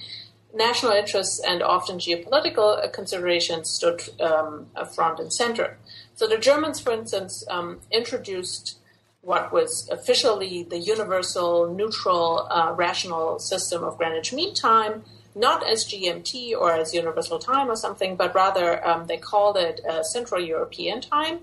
national 0.53 0.91
interests 0.91 1.41
and 1.47 1.63
often 1.63 1.97
geopolitical 1.97 2.91
considerations 2.91 3.69
stood 3.69 4.01
um, 4.19 4.67
front 4.93 5.19
and 5.19 5.31
center. 5.31 5.77
So 6.15 6.27
the 6.27 6.37
Germans, 6.37 6.79
for 6.79 6.91
instance, 6.91 7.43
um, 7.49 7.79
introduced 7.89 8.77
what 9.21 9.51
was 9.51 9.87
officially 9.91 10.63
the 10.63 10.79
universal, 10.79 11.71
neutral, 11.73 12.47
uh, 12.49 12.73
rational 12.75 13.39
system 13.39 13.83
of 13.83 13.97
Greenwich 13.97 14.33
Mean 14.33 14.53
Time, 14.53 15.03
not 15.35 15.65
as 15.65 15.85
GMT 15.85 16.53
or 16.53 16.71
as 16.73 16.93
universal 16.93 17.39
time 17.39 17.69
or 17.69 17.75
something, 17.75 18.15
but 18.15 18.33
rather 18.35 18.85
um, 18.85 19.07
they 19.07 19.17
called 19.17 19.57
it 19.57 19.79
uh, 19.87 20.03
Central 20.03 20.41
European 20.41 21.01
Time, 21.01 21.39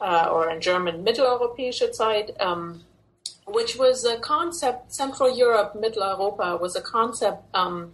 uh, 0.00 0.28
or 0.32 0.50
in 0.50 0.60
German 0.60 1.04
Mitteleuropäische 1.04 1.92
Zeit, 1.94 2.30
um, 2.40 2.82
which 3.46 3.76
was 3.76 4.04
a 4.04 4.18
concept, 4.18 4.92
Central 4.92 5.36
Europe, 5.36 5.74
Mitteleuropa 5.74 6.60
was 6.60 6.76
a 6.76 6.80
concept 6.80 7.42
um, 7.54 7.92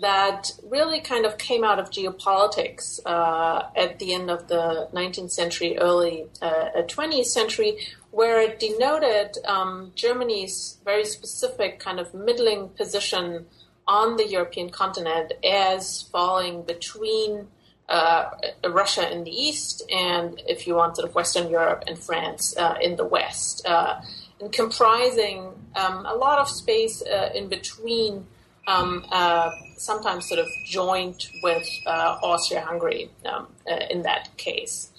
that 0.00 0.50
really 0.68 1.00
kind 1.00 1.24
of 1.24 1.38
came 1.38 1.62
out 1.62 1.78
of 1.78 1.90
geopolitics 1.90 2.98
uh, 3.06 3.62
at 3.76 3.98
the 3.98 4.12
end 4.12 4.30
of 4.30 4.48
the 4.48 4.88
19th 4.92 5.30
century, 5.30 5.78
early 5.78 6.26
uh, 6.42 6.70
20th 6.76 7.26
century, 7.26 7.76
where 8.10 8.40
it 8.40 8.58
denoted 8.58 9.36
um, 9.46 9.92
Germany's 9.94 10.78
very 10.84 11.04
specific 11.04 11.78
kind 11.78 12.00
of 12.00 12.12
middling 12.12 12.70
position 12.70 13.46
on 13.86 14.16
the 14.16 14.26
European 14.26 14.70
continent 14.70 15.32
as 15.44 16.02
falling 16.02 16.62
between 16.62 17.46
uh, 17.88 18.30
Russia 18.68 19.10
in 19.12 19.24
the 19.24 19.30
east 19.30 19.82
and, 19.90 20.40
if 20.46 20.66
you 20.66 20.74
want, 20.74 20.96
sort 20.96 21.08
of 21.08 21.14
Western 21.14 21.50
Europe 21.50 21.84
and 21.86 21.98
France 21.98 22.56
uh, 22.56 22.76
in 22.80 22.96
the 22.96 23.04
west, 23.04 23.66
uh, 23.66 24.00
and 24.40 24.52
comprising 24.52 25.52
um, 25.76 26.06
a 26.06 26.14
lot 26.14 26.38
of 26.38 26.48
space 26.48 27.02
uh, 27.02 27.30
in 27.34 27.48
between 27.48 28.26
um, 28.66 29.04
uh, 29.12 29.50
sometimes 29.76 30.26
sort 30.28 30.40
of 30.40 30.48
joined 30.64 31.26
with 31.42 31.68
uh, 31.86 32.18
Austria-Hungary 32.22 33.10
um, 33.26 33.48
in 33.90 34.02
that 34.02 34.34
case. 34.36 34.90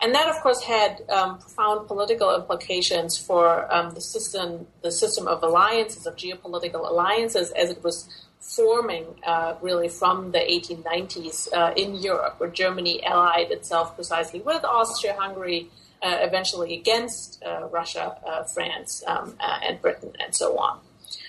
And 0.00 0.14
that, 0.14 0.28
of 0.28 0.40
course, 0.42 0.62
had 0.62 1.02
um, 1.08 1.38
profound 1.38 1.88
political 1.88 2.34
implications 2.36 3.18
for 3.18 3.72
um, 3.74 3.94
the 3.94 4.00
system, 4.00 4.68
the 4.82 4.92
system 4.92 5.26
of 5.26 5.42
alliances, 5.42 6.06
of 6.06 6.14
geopolitical 6.14 6.88
alliances, 6.88 7.50
as 7.50 7.70
it 7.70 7.82
was 7.82 8.08
forming 8.40 9.06
uh, 9.26 9.54
really 9.60 9.88
from 9.88 10.32
the 10.32 10.38
1890s 10.38 11.52
uh, 11.52 11.72
in 11.76 11.94
Europe, 11.94 12.34
where 12.38 12.50
Germany 12.50 13.04
allied 13.04 13.50
itself 13.50 13.94
precisely 13.94 14.40
with 14.40 14.64
Austria-Hungary, 14.64 15.70
uh, 16.02 16.18
eventually 16.20 16.74
against 16.74 17.42
Russia, 17.70 18.16
France, 18.54 19.02
um, 19.06 19.34
and 19.40 19.82
Britain, 19.82 20.12
and 20.20 20.34
so 20.34 20.56
on. 20.56 20.78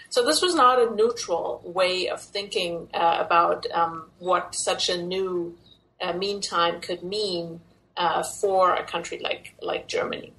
So 0.10 0.26
this 0.26 0.42
was 0.42 0.56
not 0.56 0.82
a 0.82 0.94
neutral 0.96 1.62
way 1.64 2.10
of 2.10 2.22
thinking 2.22 2.90
uh, 2.94 3.18
about 3.20 3.70
um, 3.72 4.10
what 4.18 4.56
such 4.56 4.90
a 4.90 5.02
new 5.02 5.56
uh, 6.02 6.14
mean 6.14 6.42
time 6.42 6.82
could 6.82 7.04
mean 7.04 7.62
uh, 7.96 8.24
for 8.24 8.74
a 8.74 8.84
country 8.84 9.20
like 9.20 9.54
like 9.62 9.88
Germany, 9.88 10.34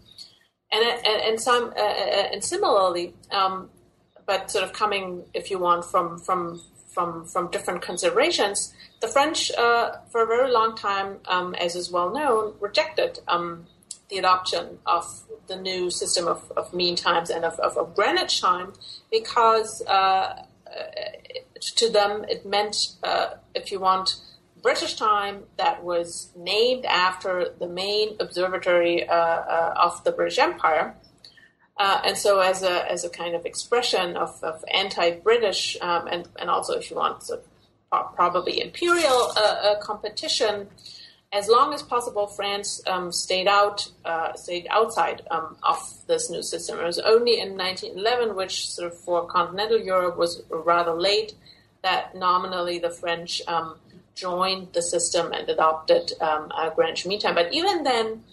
and 0.72 0.82
and, 0.82 1.22
and 1.22 1.40
some 1.40 1.72
uh, 1.76 1.82
uh, 1.82 2.28
and 2.32 2.42
similarly, 2.42 3.14
um, 3.30 3.70
but 4.30 4.48
sort 4.48 4.62
of 4.62 4.72
coming, 4.72 5.24
if 5.34 5.50
you 5.50 5.58
want, 5.58 5.84
from 5.84 6.06
from 6.26 6.62
from 6.94 7.26
from 7.26 7.50
different 7.50 7.82
considerations, 7.82 8.72
the 9.00 9.08
French 9.08 9.50
uh, 9.58 9.96
for 10.10 10.22
a 10.22 10.26
very 10.34 10.52
long 10.52 10.76
time, 10.76 11.18
um, 11.26 11.48
as 11.56 11.74
is 11.74 11.90
well 11.90 12.10
known, 12.18 12.54
rejected 12.60 13.18
um, 13.26 13.66
the 14.08 14.18
adoption 14.18 14.78
of 14.86 15.04
the 15.48 15.56
new 15.56 15.90
system 15.90 16.28
of, 16.28 16.40
of 16.56 16.72
mean 16.72 16.94
times 16.94 17.28
and 17.28 17.44
of, 17.44 17.58
of, 17.58 17.76
of 17.76 17.96
Greenwich 17.96 18.40
time 18.40 18.72
because 19.10 19.82
uh, 19.88 19.90
uh, 19.90 20.44
to 21.80 21.90
them 21.90 22.24
it 22.28 22.46
meant, 22.46 22.76
uh, 23.02 23.30
if 23.56 23.72
you 23.72 23.80
want, 23.80 24.14
British 24.62 24.94
time 24.94 25.42
that 25.56 25.82
was 25.82 26.30
named 26.36 26.84
after 26.84 27.52
the 27.58 27.66
main 27.66 28.16
observatory 28.20 29.08
uh, 29.08 29.14
uh, 29.14 29.74
of 29.76 30.04
the 30.04 30.12
British 30.12 30.38
Empire. 30.38 30.94
Uh, 31.76 32.00
and 32.04 32.16
so, 32.16 32.40
as 32.40 32.62
a, 32.62 32.90
as 32.90 33.04
a 33.04 33.08
kind 33.08 33.34
of 33.34 33.46
expression 33.46 34.16
of, 34.16 34.38
of 34.42 34.64
anti 34.72 35.12
British 35.12 35.76
um, 35.80 36.06
and, 36.08 36.28
and 36.38 36.50
also, 36.50 36.74
if 36.74 36.90
you 36.90 36.96
want, 36.96 37.22
so 37.22 37.40
probably 37.90 38.60
imperial 38.60 39.32
competition, 39.82 40.68
as 41.32 41.48
long 41.48 41.72
as 41.72 41.82
possible, 41.82 42.26
France 42.26 42.82
um, 42.88 43.12
stayed 43.12 43.46
out, 43.46 43.88
uh, 44.04 44.34
stayed 44.34 44.66
outside 44.68 45.22
um, 45.30 45.56
of 45.62 45.78
this 46.08 46.28
new 46.28 46.42
system. 46.42 46.80
It 46.80 46.84
was 46.84 46.98
only 46.98 47.40
in 47.40 47.56
1911, 47.56 48.34
which 48.34 48.68
sort 48.68 48.90
of 48.90 48.98
for 48.98 49.26
continental 49.26 49.78
Europe 49.78 50.16
was 50.16 50.42
rather 50.50 50.92
late, 50.92 51.34
that 51.82 52.16
nominally 52.16 52.80
the 52.80 52.90
French 52.90 53.42
um, 53.46 53.76
joined 54.16 54.72
the 54.72 54.82
system 54.82 55.32
and 55.32 55.48
adopted 55.48 56.12
um, 56.20 56.50
a 56.50 56.72
Greenwich 56.74 57.06
Mean 57.06 57.20
Time. 57.20 57.36
But 57.36 57.52
even 57.52 57.84
then, 57.84 58.24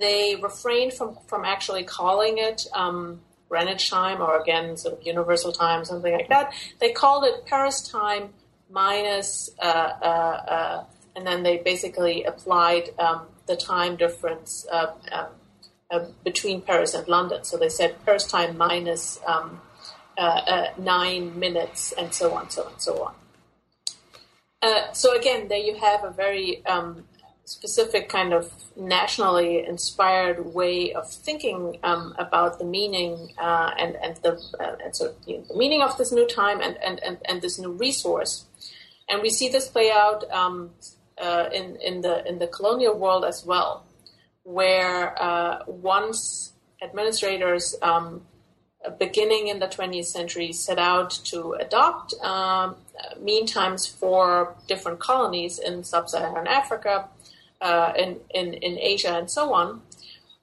they 0.00 0.36
refrained 0.42 0.94
from 0.94 1.18
from 1.26 1.44
actually 1.44 1.84
calling 1.84 2.38
it 2.38 2.66
um, 2.72 3.20
Greenwich 3.48 3.90
time 3.90 4.20
or 4.20 4.40
again 4.40 4.76
sort 4.76 4.98
of 4.98 5.06
Universal 5.06 5.52
time, 5.52 5.84
something 5.84 6.12
like 6.12 6.28
that. 6.28 6.52
They 6.80 6.90
called 6.90 7.24
it 7.24 7.46
Paris 7.46 7.88
time 7.88 8.30
minus. 8.70 9.50
Uh, 9.58 9.92
uh, 10.02 10.04
uh 10.06 10.84
and 11.16 11.26
then 11.26 11.42
they 11.42 11.58
basically 11.58 12.22
applied 12.22 12.90
um, 12.98 13.26
the 13.46 13.56
time 13.56 13.96
difference 13.96 14.64
uh, 14.70 14.92
uh, 15.90 16.06
between 16.22 16.62
Paris 16.62 16.94
and 16.94 17.06
London. 17.08 17.42
So 17.42 17.56
they 17.56 17.68
said 17.68 17.96
Paris 18.06 18.26
time 18.26 18.56
minus, 18.56 19.18
um, 19.26 19.60
nine 20.78 21.36
minutes, 21.36 21.92
and 21.98 22.14
so 22.14 22.32
on, 22.32 22.48
so 22.48 22.62
on, 22.62 22.78
so 22.78 23.04
on. 23.06 23.14
Uh, 24.62 24.92
so 24.92 25.16
again, 25.16 25.48
there 25.48 25.58
you 25.58 25.74
have 25.74 26.04
a 26.04 26.10
very 26.10 26.64
um, 26.66 27.04
specific 27.44 28.08
kind 28.08 28.32
of 28.32 28.52
nationally 28.76 29.64
inspired 29.66 30.54
way 30.54 30.92
of 30.92 31.10
thinking 31.10 31.78
um, 31.82 32.14
about 32.18 32.58
the 32.58 32.64
meaning 32.64 33.32
uh, 33.38 33.70
and 33.78 33.96
and 33.96 34.16
the 34.18 34.40
and 34.84 34.94
so 34.94 35.14
you 35.26 35.38
know, 35.38 35.44
the 35.48 35.56
meaning 35.56 35.82
of 35.82 35.96
this 35.98 36.12
new 36.12 36.26
time 36.26 36.60
and, 36.60 36.76
and, 36.76 37.02
and, 37.02 37.18
and 37.24 37.42
this 37.42 37.58
new 37.58 37.72
resource. 37.72 38.44
And 39.08 39.20
we 39.22 39.30
see 39.30 39.48
this 39.48 39.66
play 39.66 39.90
out 39.90 40.30
um, 40.30 40.70
uh, 41.18 41.48
in 41.52 41.76
in 41.76 42.00
the 42.02 42.26
in 42.26 42.38
the 42.38 42.46
colonial 42.46 42.96
world 42.96 43.24
as 43.24 43.44
well, 43.44 43.84
where 44.44 45.20
uh, 45.20 45.64
once 45.66 46.52
administrators 46.82 47.76
um, 47.82 48.22
beginning 48.98 49.48
in 49.48 49.58
the 49.58 49.66
20th 49.66 50.06
century 50.06 50.52
set 50.52 50.78
out 50.78 51.10
to 51.10 51.52
adopt 51.52 52.14
um, 52.22 52.76
mean 53.20 53.46
times 53.46 53.86
for 53.86 54.54
different 54.66 54.98
colonies 54.98 55.58
in 55.58 55.84
sub-Saharan 55.84 56.46
Africa, 56.46 57.08
uh, 57.60 57.92
in, 57.96 58.20
in 58.30 58.54
in 58.54 58.78
Asia, 58.78 59.16
and 59.18 59.30
so 59.30 59.52
on. 59.52 59.82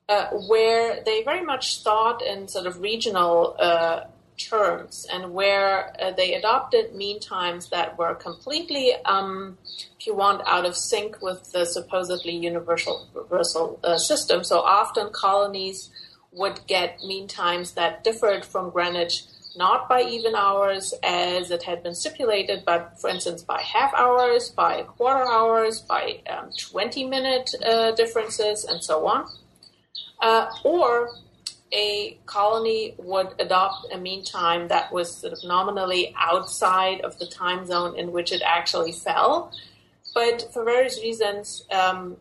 Uh, 0.09 0.29
where 0.47 1.03
they 1.03 1.21
very 1.23 1.43
much 1.43 1.83
thought 1.83 2.21
in 2.21 2.47
sort 2.47 2.65
of 2.65 2.79
regional 2.79 3.57
uh, 3.59 4.05
terms 4.37 5.05
and 5.11 5.33
where 5.33 5.93
uh, 6.01 6.11
they 6.11 6.33
adopted 6.33 6.95
mean 6.95 7.19
times 7.19 7.69
that 7.71 7.97
were 7.97 8.15
completely, 8.15 8.93
um, 9.05 9.57
if 9.99 10.07
you 10.07 10.15
want, 10.15 10.41
out 10.45 10.65
of 10.65 10.75
sync 10.77 11.21
with 11.21 11.51
the 11.51 11.65
supposedly 11.65 12.35
universal, 12.35 13.09
universal 13.13 13.79
uh, 13.83 13.97
system. 13.97 14.43
So 14.43 14.59
often 14.59 15.09
colonies 15.11 15.89
would 16.31 16.65
get 16.67 16.99
mean 17.05 17.27
times 17.27 17.73
that 17.73 18.03
differed 18.03 18.45
from 18.45 18.69
Greenwich 18.69 19.23
not 19.57 19.89
by 19.89 20.01
even 20.03 20.35
hours 20.35 20.93
as 21.03 21.51
it 21.51 21.63
had 21.63 21.83
been 21.83 21.95
stipulated, 21.95 22.63
but 22.65 22.99
for 22.99 23.09
instance 23.09 23.43
by 23.43 23.61
half 23.61 23.93
hours, 23.93 24.49
by 24.49 24.83
quarter 24.83 25.25
hours, 25.25 25.81
by 25.81 26.21
um, 26.29 26.49
20 26.57 27.05
minute 27.05 27.49
uh, 27.65 27.91
differences, 27.91 28.63
and 28.63 28.83
so 28.83 29.07
on. 29.07 29.27
Uh, 30.21 30.49
or 30.63 31.09
a 31.73 32.17
colony 32.25 32.95
would 32.97 33.33
adopt 33.39 33.91
a 33.91 33.97
mean 33.97 34.23
time 34.23 34.67
that 34.69 34.91
was 34.93 35.17
sort 35.17 35.33
of 35.33 35.39
nominally 35.43 36.13
outside 36.17 37.01
of 37.01 37.19
the 37.19 37.27
time 37.27 37.65
zone 37.65 37.97
in 37.97 38.11
which 38.11 38.31
it 38.31 38.41
actually 38.45 38.91
fell. 38.91 39.51
But 40.13 40.49
for 40.53 40.63
various 40.63 40.99
reasons, 41.01 41.65
um, 41.71 42.17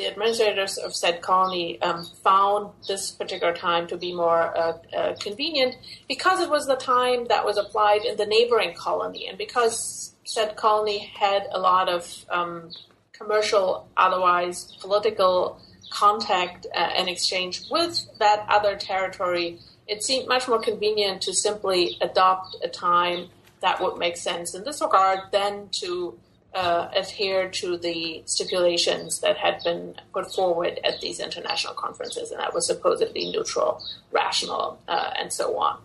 the 0.00 0.06
administrators 0.06 0.78
of 0.78 0.96
said 0.96 1.20
colony 1.20 1.80
um, 1.82 2.06
found 2.24 2.72
this 2.88 3.10
particular 3.10 3.52
time 3.52 3.86
to 3.86 3.98
be 3.98 4.14
more 4.14 4.56
uh, 4.56 4.78
uh, 4.96 5.14
convenient 5.16 5.76
because 6.08 6.40
it 6.40 6.48
was 6.48 6.66
the 6.66 6.76
time 6.76 7.26
that 7.26 7.44
was 7.44 7.58
applied 7.58 8.06
in 8.06 8.16
the 8.16 8.24
neighboring 8.24 8.74
colony, 8.74 9.28
and 9.28 9.36
because 9.36 10.14
said 10.24 10.56
colony 10.56 10.98
had 10.98 11.46
a 11.52 11.58
lot 11.58 11.90
of 11.90 12.24
um, 12.30 12.70
commercial, 13.12 13.86
otherwise 13.98 14.74
political 14.80 15.60
contact 15.90 16.66
uh, 16.74 16.78
and 16.78 17.10
exchange 17.10 17.62
with 17.70 18.06
that 18.18 18.46
other 18.48 18.76
territory, 18.76 19.58
it 19.86 20.02
seemed 20.02 20.26
much 20.28 20.48
more 20.48 20.60
convenient 20.60 21.20
to 21.20 21.34
simply 21.34 21.98
adopt 22.00 22.56
a 22.64 22.68
time 22.68 23.28
that 23.60 23.82
would 23.82 23.98
make 23.98 24.16
sense 24.16 24.54
in 24.54 24.64
this 24.64 24.80
regard 24.80 25.18
than 25.30 25.68
to 25.72 26.18
uh, 26.54 26.88
adhere 26.94 27.48
to 27.48 27.76
the 27.76 28.22
stipulations 28.26 29.20
that 29.20 29.36
had 29.36 29.62
been 29.62 29.94
put 30.12 30.32
forward 30.34 30.80
at 30.84 31.00
these 31.00 31.20
international 31.20 31.74
conferences, 31.74 32.30
and 32.30 32.40
that 32.40 32.52
was 32.52 32.66
supposedly 32.66 33.30
neutral, 33.30 33.82
rational, 34.10 34.78
uh, 34.88 35.10
and 35.18 35.32
so 35.32 35.58
on. 35.58 35.80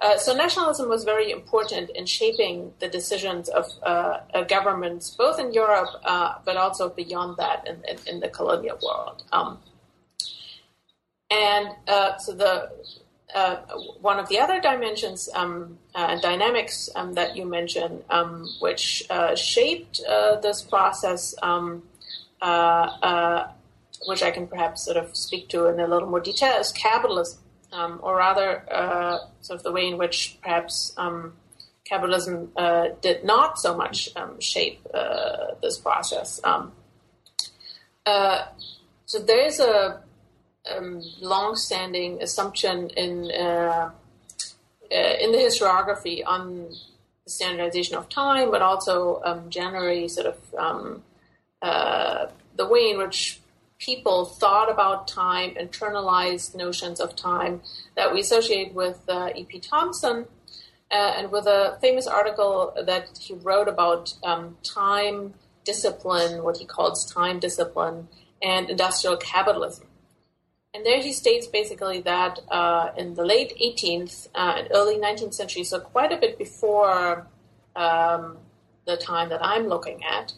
Uh, 0.00 0.18
so 0.18 0.34
nationalism 0.34 0.88
was 0.88 1.04
very 1.04 1.30
important 1.30 1.88
in 1.90 2.04
shaping 2.04 2.72
the 2.80 2.88
decisions 2.88 3.48
of 3.48 3.64
uh, 3.84 4.18
governments, 4.48 5.10
both 5.10 5.38
in 5.38 5.52
Europe 5.54 5.88
uh, 6.04 6.34
but 6.44 6.56
also 6.56 6.90
beyond 6.90 7.36
that 7.38 7.66
in, 7.66 7.76
in, 7.88 7.96
in 8.06 8.20
the 8.20 8.28
colonial 8.28 8.78
world. 8.82 9.22
Um, 9.32 9.58
and 11.30 11.68
uh, 11.88 12.18
so 12.18 12.32
the 12.32 12.70
uh, 13.34 13.56
one 14.00 14.18
of 14.18 14.28
the 14.28 14.38
other 14.38 14.60
dimensions 14.60 15.28
um, 15.34 15.78
and 15.94 16.20
dynamics 16.22 16.88
um, 16.94 17.14
that 17.14 17.36
you 17.36 17.44
mentioned, 17.44 18.02
um, 18.10 18.48
which 18.60 19.08
shaped 19.34 20.00
this 20.42 20.62
process, 20.62 21.34
um, 21.42 21.82
which 24.06 24.22
I 24.22 24.30
can 24.30 24.46
perhaps 24.46 24.84
sort 24.84 24.96
of 24.96 25.16
speak 25.16 25.48
to 25.48 25.66
in 25.66 25.80
a 25.80 25.86
little 25.86 26.08
more 26.08 26.20
detail, 26.20 26.60
is 26.60 26.72
capitalism 26.72 27.40
um, 27.72 27.98
or 28.02 28.16
rather, 28.16 28.62
uh, 28.72 29.18
sort 29.40 29.58
of 29.58 29.64
the 29.64 29.72
way 29.72 29.88
in 29.88 29.98
which 29.98 30.38
perhaps 30.40 30.94
capitalism 31.84 32.50
uh, 32.56 32.88
did 33.02 33.24
not 33.24 33.58
so 33.58 33.76
much 33.76 34.10
shape 34.38 34.80
uh, 34.94 35.54
this 35.60 35.78
process. 35.78 36.40
Uh, 38.06 38.46
so 39.06 39.18
there 39.18 39.44
is 39.44 39.60
a 39.60 40.00
um, 40.70 41.02
long-standing 41.20 42.22
assumption 42.22 42.90
in 42.90 43.30
uh, 43.30 43.90
uh, 44.90 45.14
in 45.20 45.32
the 45.32 45.38
historiography 45.38 46.22
on 46.26 46.68
the 47.24 47.30
standardization 47.30 47.96
of 47.96 48.08
time, 48.08 48.50
but 48.50 48.62
also 48.62 49.20
um, 49.24 49.50
generally 49.50 50.08
sort 50.08 50.26
of 50.26 51.02
the 52.56 52.66
way 52.68 52.90
in 52.90 52.98
which 52.98 53.40
people 53.78 54.24
thought 54.24 54.70
about 54.70 55.08
time, 55.08 55.54
internalized 55.54 56.54
notions 56.54 57.00
of 57.00 57.14
time 57.16 57.60
that 57.96 58.12
we 58.12 58.20
associate 58.20 58.72
with 58.72 59.00
uh, 59.08 59.30
E.P. 59.34 59.60
Thompson, 59.60 60.26
uh, 60.90 61.14
and 61.16 61.30
with 61.30 61.46
a 61.46 61.76
famous 61.80 62.06
article 62.06 62.72
that 62.86 63.18
he 63.18 63.34
wrote 63.34 63.68
about 63.68 64.14
um, 64.22 64.56
time 64.62 65.34
discipline, 65.64 66.42
what 66.42 66.58
he 66.58 66.64
calls 66.64 67.10
time 67.10 67.38
discipline, 67.38 68.08
and 68.42 68.70
industrial 68.70 69.16
capitalism. 69.16 69.86
And 70.74 70.84
there 70.84 71.00
he 71.00 71.12
states 71.12 71.46
basically 71.46 72.00
that 72.00 72.40
uh, 72.50 72.90
in 72.96 73.14
the 73.14 73.24
late 73.24 73.56
18th 73.62 74.28
uh, 74.34 74.54
and 74.58 74.68
early 74.72 74.96
19th 74.96 75.32
century, 75.32 75.62
so 75.62 75.78
quite 75.78 76.10
a 76.10 76.16
bit 76.16 76.36
before 76.36 77.28
um, 77.76 78.38
the 78.84 78.96
time 78.96 79.28
that 79.28 79.42
I'm 79.42 79.68
looking 79.68 80.02
at, 80.02 80.32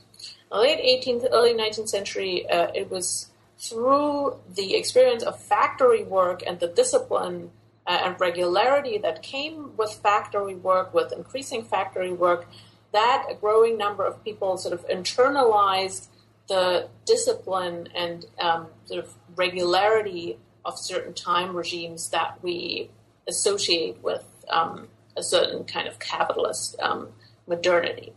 the 0.51 0.59
late 0.59 0.79
18th, 0.79 1.27
early 1.33 1.55
19th 1.55 1.89
century, 1.89 2.49
uh, 2.51 2.71
it 2.75 2.91
was 2.91 3.31
through 3.59 4.37
the 4.55 4.77
experience 4.77 5.23
of 5.23 5.43
factory 5.43 6.05
work 6.05 6.43
and 6.47 6.61
the 6.61 6.69
discipline 6.69 7.51
uh, 7.87 8.03
and 8.05 8.21
regularity 8.21 8.99
that 8.99 9.23
came 9.23 9.75
with 9.79 9.91
factory 9.95 10.55
work, 10.55 10.93
with 10.93 11.13
increasing 11.13 11.65
factory 11.65 12.13
work, 12.13 12.47
that 12.93 13.27
a 13.31 13.35
growing 13.35 13.79
number 13.79 14.05
of 14.05 14.23
people 14.23 14.59
sort 14.59 14.75
of 14.75 14.87
internalized 14.89 16.09
the 16.49 16.89
discipline 17.05 17.89
and 17.95 18.27
um, 18.41 18.69
sort 18.85 19.05
of 19.05 19.13
regularity 19.35 20.39
of 20.65 20.79
certain 20.79 21.15
time 21.15 21.57
regimes 21.57 22.11
that 22.11 22.39
we 22.43 22.91
associate 23.29 24.03
with 24.03 24.25
um, 24.49 24.89
a 25.17 25.23
certain 25.23 25.65
kind 25.65 25.89
of 25.89 25.99
capitalist 25.99 26.77
um, 26.81 27.09
modernity. 27.47 28.13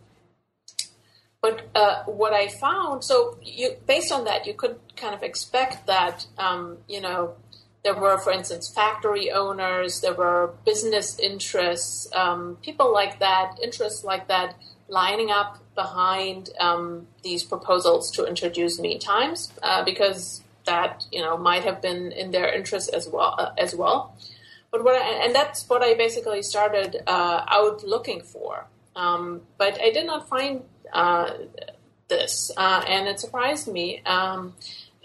But 1.40 1.70
uh, 1.74 2.04
what 2.04 2.32
I 2.32 2.48
found, 2.48 3.02
so 3.02 3.38
you, 3.42 3.76
based 3.86 4.12
on 4.12 4.24
that, 4.24 4.46
you 4.46 4.54
could 4.54 4.78
kind 4.96 5.14
of 5.14 5.22
expect 5.22 5.86
that, 5.86 6.26
um, 6.36 6.78
you 6.86 7.00
know, 7.00 7.34
there 7.82 7.94
were, 7.94 8.18
for 8.18 8.30
instance, 8.30 8.68
factory 8.68 9.30
owners, 9.30 10.02
there 10.02 10.12
were 10.12 10.52
business 10.66 11.18
interests, 11.18 12.06
um, 12.14 12.58
people 12.62 12.92
like 12.92 13.20
that, 13.20 13.58
interests 13.62 14.04
like 14.04 14.28
that, 14.28 14.54
lining 14.88 15.30
up 15.30 15.58
behind 15.82 16.50
um, 16.68 17.06
these 17.22 17.42
proposals 17.52 18.10
to 18.16 18.20
introduce 18.32 18.74
mean 18.84 18.98
times, 18.98 19.38
uh, 19.62 19.82
because 19.90 20.42
that, 20.66 21.06
you 21.10 21.20
know, 21.24 21.36
might 21.36 21.64
have 21.64 21.78
been 21.80 22.12
in 22.12 22.30
their 22.30 22.48
interest 22.58 22.86
as 22.98 23.04
well. 23.14 23.34
Uh, 23.38 23.52
as 23.64 23.74
well. 23.74 24.00
But 24.70 24.84
what 24.84 24.94
I, 24.94 25.24
and 25.24 25.34
that's 25.34 25.68
what 25.68 25.82
I 25.82 25.94
basically 25.94 26.42
started 26.42 26.90
uh, 27.06 27.38
out 27.48 27.82
looking 27.94 28.20
for. 28.22 28.66
Um, 28.94 29.42
but 29.58 29.80
I 29.80 29.90
did 29.90 30.06
not 30.06 30.28
find 30.28 30.62
uh, 30.92 31.30
this, 32.08 32.50
uh, 32.56 32.82
and 32.86 33.08
it 33.08 33.18
surprised 33.20 33.66
me. 33.78 34.02
Um, 34.04 34.54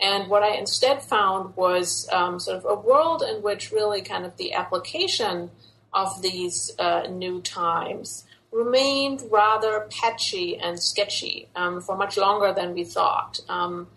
and 0.01 0.29
what 0.29 0.43
I 0.43 0.55
instead 0.55 1.01
found 1.01 1.55
was 1.55 2.07
um, 2.11 2.39
sort 2.39 2.57
of 2.57 2.65
a 2.65 2.75
world 2.75 3.23
in 3.23 3.41
which 3.41 3.71
really 3.71 4.01
kind 4.01 4.25
of 4.25 4.35
the 4.37 4.53
application 4.53 5.51
of 5.93 6.21
these 6.21 6.71
uh, 6.77 7.03
new 7.09 7.41
times 7.41 8.24
remained 8.55 9.21
rather 9.29 9.85
patchy 9.91 10.57
and 10.57 10.81
sketchy 10.81 11.49
um, 11.57 11.81
for 11.81 11.97
much 11.97 12.15
longer 12.15 12.53
than 12.53 12.73
we 12.73 12.85
thought. 12.85 13.41
Um, 13.49 13.87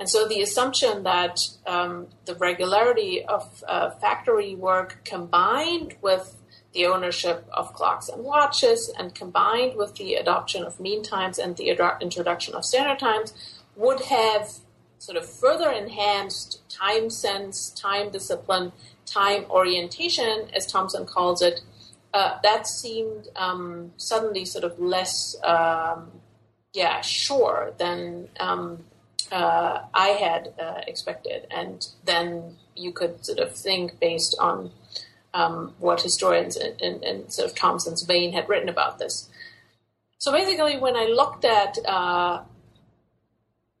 and 0.00 0.10
so 0.10 0.26
the 0.26 0.42
assumption 0.42 1.04
that 1.04 1.38
um, 1.66 2.08
the 2.24 2.34
regularity 2.34 3.24
of 3.24 3.62
uh, 3.66 3.90
factory 3.90 4.56
work 4.56 5.04
combined 5.04 5.94
with 6.02 6.36
the 6.74 6.84
ownership 6.86 7.48
of 7.52 7.72
clocks 7.72 8.08
and 8.08 8.24
watches 8.24 8.92
and 8.98 9.14
combined 9.14 9.76
with 9.76 9.94
the 9.94 10.14
adoption 10.14 10.64
of 10.64 10.80
mean 10.80 11.02
times 11.02 11.38
and 11.38 11.56
the 11.56 11.70
ad- 11.70 12.02
introduction 12.02 12.54
of 12.54 12.64
standard 12.64 12.98
times 12.98 13.32
would 13.76 14.00
have 14.02 14.50
sort 14.98 15.16
of 15.16 15.28
further 15.28 15.70
enhanced 15.70 16.60
time 16.68 17.08
sense, 17.08 17.70
time 17.70 18.10
discipline, 18.10 18.72
time 19.06 19.44
orientation, 19.48 20.48
as 20.52 20.66
Thompson 20.66 21.06
calls 21.06 21.40
it, 21.40 21.60
uh, 22.14 22.38
that 22.42 22.66
seemed 22.66 23.28
um, 23.36 23.92
suddenly 23.96 24.44
sort 24.44 24.64
of 24.64 24.78
less, 24.78 25.36
um, 25.44 26.10
yeah, 26.72 27.00
sure 27.00 27.72
than 27.78 28.28
um, 28.40 28.84
uh, 29.30 29.80
I 29.92 30.08
had 30.08 30.54
uh, 30.58 30.80
expected. 30.86 31.46
And 31.50 31.86
then 32.04 32.56
you 32.74 32.92
could 32.92 33.24
sort 33.24 33.38
of 33.38 33.54
think 33.54 34.00
based 34.00 34.36
on 34.38 34.70
um, 35.34 35.74
what 35.78 36.00
historians 36.00 36.56
and, 36.56 36.80
in, 36.80 37.02
in, 37.02 37.30
sort 37.30 37.50
of 37.50 37.54
Thompson's 37.56 38.02
vein 38.02 38.32
had 38.32 38.48
written 38.48 38.68
about 38.68 38.98
this. 38.98 39.28
So 40.18 40.32
basically, 40.32 40.78
when 40.78 40.96
I 40.96 41.04
looked 41.04 41.44
at 41.44 41.78
uh, 41.84 42.42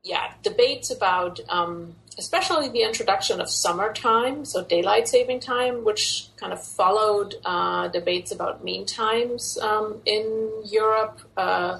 yeah, 0.04 0.32
debates 0.42 0.90
about 0.90 1.40
um, 1.48 1.94
especially 2.18 2.68
the 2.68 2.82
introduction 2.82 3.40
of 3.40 3.48
summertime, 3.48 4.44
so 4.44 4.64
daylight 4.64 5.08
saving 5.08 5.40
time, 5.40 5.84
which 5.84 6.28
kind 6.36 6.52
of 6.52 6.62
followed 6.62 7.36
uh, 7.44 7.88
debates 7.88 8.32
about 8.32 8.64
mean 8.64 8.84
times 8.84 9.56
um, 9.58 10.00
in 10.04 10.50
Europe 10.64 11.20
uh, 11.36 11.78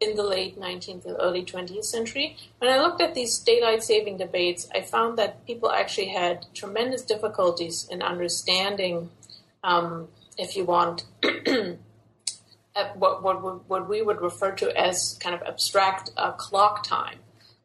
in 0.00 0.16
the 0.16 0.22
late 0.22 0.58
19th 0.58 1.04
and 1.04 1.16
early 1.20 1.44
20th 1.44 1.84
century. 1.84 2.36
When 2.58 2.70
I 2.70 2.80
looked 2.80 3.00
at 3.00 3.14
these 3.14 3.38
daylight 3.38 3.82
saving 3.82 4.18
debates, 4.18 4.68
I 4.74 4.82
found 4.82 5.18
that 5.18 5.46
people 5.46 5.70
actually 5.70 6.08
had 6.08 6.46
tremendous 6.54 7.02
difficulties 7.02 7.88
in 7.90 8.02
understanding, 8.02 9.10
um, 9.62 10.08
if 10.38 10.56
you 10.56 10.64
want, 10.64 11.04
what, 12.96 13.22
what, 13.22 13.68
what 13.68 13.88
we 13.88 14.02
would 14.02 14.20
refer 14.20 14.52
to 14.52 14.76
as 14.76 15.18
kind 15.20 15.34
of 15.34 15.42
abstract 15.42 16.10
uh, 16.16 16.32
clock 16.32 16.84
time 16.84 17.18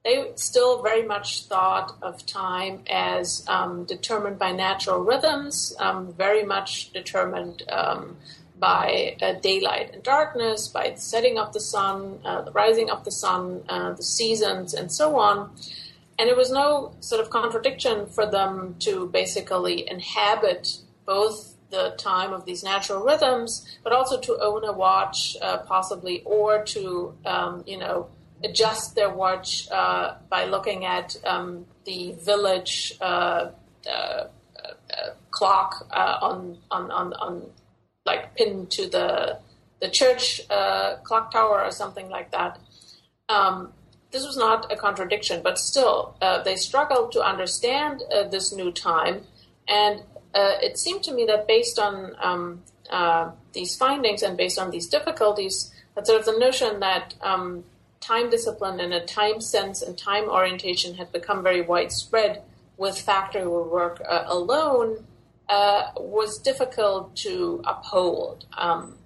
they 0.08 0.32
still 0.36 0.82
very 0.82 1.04
much 1.04 1.44
thought 1.48 1.98
of 2.02 2.26
time 2.26 2.82
as 2.90 3.44
um, 3.50 3.84
determined 3.84 4.40
by 4.40 4.54
natural 4.54 5.04
rhythms, 5.04 5.76
um, 5.80 6.14
very 6.14 6.46
much 6.46 6.94
determined 6.94 7.64
um, 7.68 8.16
by 8.58 9.18
uh, 9.22 9.34
daylight 9.34 9.94
and 9.94 10.02
darkness, 10.04 10.70
by 10.70 10.92
the 10.92 11.02
setting 11.02 11.38
of 11.38 11.52
the 11.52 11.60
sun, 11.60 12.20
uh, 12.24 12.42
the 12.42 12.52
rising 12.52 12.90
of 12.90 13.04
the 13.04 13.12
sun, 13.12 13.62
uh, 13.68 13.92
the 13.92 14.04
seasons, 14.04 14.74
and 14.74 14.90
so 14.90 15.20
on. 15.20 15.52
And 16.18 16.30
it 16.30 16.38
was 16.38 16.52
no 16.52 16.94
sort 17.02 17.20
of 17.20 17.30
contradiction 17.30 18.06
for 18.06 18.26
them 18.26 18.76
to 18.80 19.10
basically 19.10 19.90
inhabit 19.90 20.78
both 21.06 21.56
the 21.70 21.96
time 21.98 22.32
of 22.32 22.46
these 22.46 22.64
natural 22.64 23.04
rhythms, 23.04 23.78
but 23.84 23.92
also 23.92 24.18
to 24.22 24.38
own 24.40 24.64
a 24.64 24.72
watch, 24.72 25.36
uh, 25.42 25.58
possibly, 25.58 26.24
or 26.24 26.64
to, 26.64 27.14
um, 27.26 27.62
you 27.68 27.78
know, 27.78 28.08
adjust 28.44 28.96
their 28.96 29.10
watch 29.10 29.68
uh, 29.72 30.16
by 30.30 30.46
looking 30.46 30.86
at 30.86 31.16
um, 31.26 31.66
the 31.86 32.14
village 32.24 32.94
uh, 33.02 33.50
uh, 33.90 33.90
uh 33.90 34.28
clock 35.32 35.88
uh, 35.92 36.18
on, 36.22 36.58
on, 36.72 36.92
on, 36.92 37.14
on, 37.14 37.50
like 38.06 38.36
pinned 38.36 38.72
to 38.72 38.90
the 38.90 39.40
the 39.80 39.90
church 39.90 40.42
uh, 40.50 40.96
clock 41.04 41.32
tower 41.32 41.64
or 41.64 41.70
something 41.70 42.10
like 42.10 42.32
that. 42.32 42.58
Um, 43.30 43.74
this 44.10 44.26
was 44.26 44.36
not 44.36 44.72
a 44.72 44.76
contradiction, 44.76 45.42
but 45.44 45.60
still, 45.60 46.16
they 46.46 46.56
struggled 46.56 47.12
to 47.12 47.22
understand 47.22 48.02
this 48.32 48.52
new 48.54 48.72
time, 48.72 49.22
and 49.68 50.02
it 50.34 50.80
seemed 50.80 51.04
to 51.04 51.14
me 51.14 51.26
that 51.26 51.46
based 51.46 51.78
on 51.78 52.16
um, 52.22 52.64
these 53.54 53.76
findings 53.76 54.24
and 54.24 54.38
based 54.38 54.58
on 54.58 54.72
these 54.72 54.88
difficulties, 54.88 55.72
that 55.96 56.08
sort 56.08 56.20
of 56.20 56.26
the 56.26 56.40
notion 56.40 56.80
that 56.80 57.14
um, 57.22 57.64
time 58.00 58.30
discipline 58.30 58.80
and 58.80 58.94
a 58.94 59.06
time 59.06 59.42
sense 59.42 59.82
and 59.82 59.98
time 59.98 60.30
orientation 60.30 60.96
had 60.96 61.12
become 61.12 61.44
very 61.44 61.62
widespread 61.62 62.44
with 62.78 63.00
factory 63.00 63.48
work 63.48 64.02
uh, 64.08 64.24
alone 64.28 65.06
uh, 65.50 65.92
was 65.98 66.38
difficult 66.40 67.16
to 67.16 67.62
uphold 67.66 68.46
um, 68.58 68.98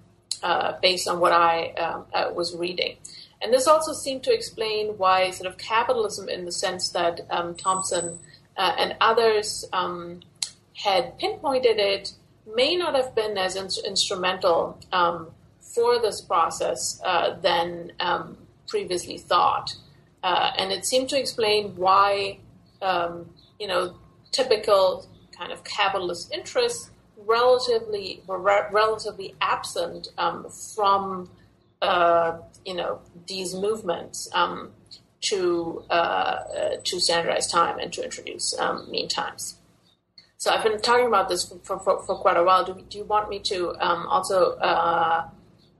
uh, 0.42 0.72
based 0.82 1.08
on 1.08 1.20
what 1.20 1.32
I 1.32 1.70
um, 1.72 2.04
uh, 2.12 2.30
was 2.34 2.54
reading. 2.56 2.96
And 3.40 3.52
this 3.52 3.66
also 3.66 3.92
seemed 3.92 4.22
to 4.24 4.32
explain 4.32 4.98
why 4.98 5.30
sort 5.30 5.50
of 5.50 5.58
capitalism, 5.58 6.28
in 6.28 6.44
the 6.44 6.52
sense 6.52 6.90
that 6.90 7.20
um, 7.30 7.54
Thompson 7.54 8.18
uh, 8.56 8.72
and 8.78 8.96
others 9.00 9.64
um, 9.72 10.20
had 10.74 11.18
pinpointed 11.18 11.78
it, 11.78 12.12
may 12.54 12.76
not 12.76 12.94
have 12.94 13.14
been 13.14 13.38
as 13.38 13.56
in- 13.56 13.84
instrumental 13.86 14.78
um, 14.92 15.30
for 15.60 16.00
this 16.00 16.20
process 16.20 17.00
uh, 17.04 17.34
than 17.40 17.92
um, 17.98 18.36
previously 18.72 19.18
thought. 19.18 19.76
Uh, 20.22 20.50
and 20.56 20.72
it 20.72 20.86
seemed 20.86 21.08
to 21.10 21.18
explain 21.18 21.76
why, 21.76 22.38
um, 22.80 23.28
you 23.60 23.66
know, 23.66 23.94
typical 24.30 25.06
kind 25.38 25.52
of 25.52 25.62
capitalist 25.62 26.32
interests 26.32 26.90
relatively 27.26 28.22
were 28.26 28.38
re- 28.38 28.68
relatively 28.72 29.34
absent 29.42 30.08
um, 30.16 30.46
from, 30.74 31.28
uh, 31.82 32.38
you 32.64 32.74
know, 32.74 33.00
these 33.28 33.54
movements 33.54 34.28
um, 34.32 34.70
to 35.20 35.84
uh, 35.88 35.92
uh 35.92 36.76
to 36.82 36.98
standardize 36.98 37.46
time 37.46 37.78
and 37.78 37.92
to 37.92 38.02
introduce 38.02 38.58
um, 38.58 38.90
mean 38.90 39.06
times. 39.06 39.56
So 40.36 40.50
I've 40.50 40.64
been 40.64 40.80
talking 40.80 41.06
about 41.06 41.28
this 41.28 41.42
for, 41.62 41.78
for, 41.78 42.02
for 42.06 42.16
quite 42.16 42.36
a 42.36 42.42
while. 42.42 42.64
Do, 42.64 42.74
do 42.90 42.98
you 42.98 43.04
want 43.04 43.28
me 43.28 43.38
to 43.50 43.58
um, 43.86 44.06
also 44.08 44.36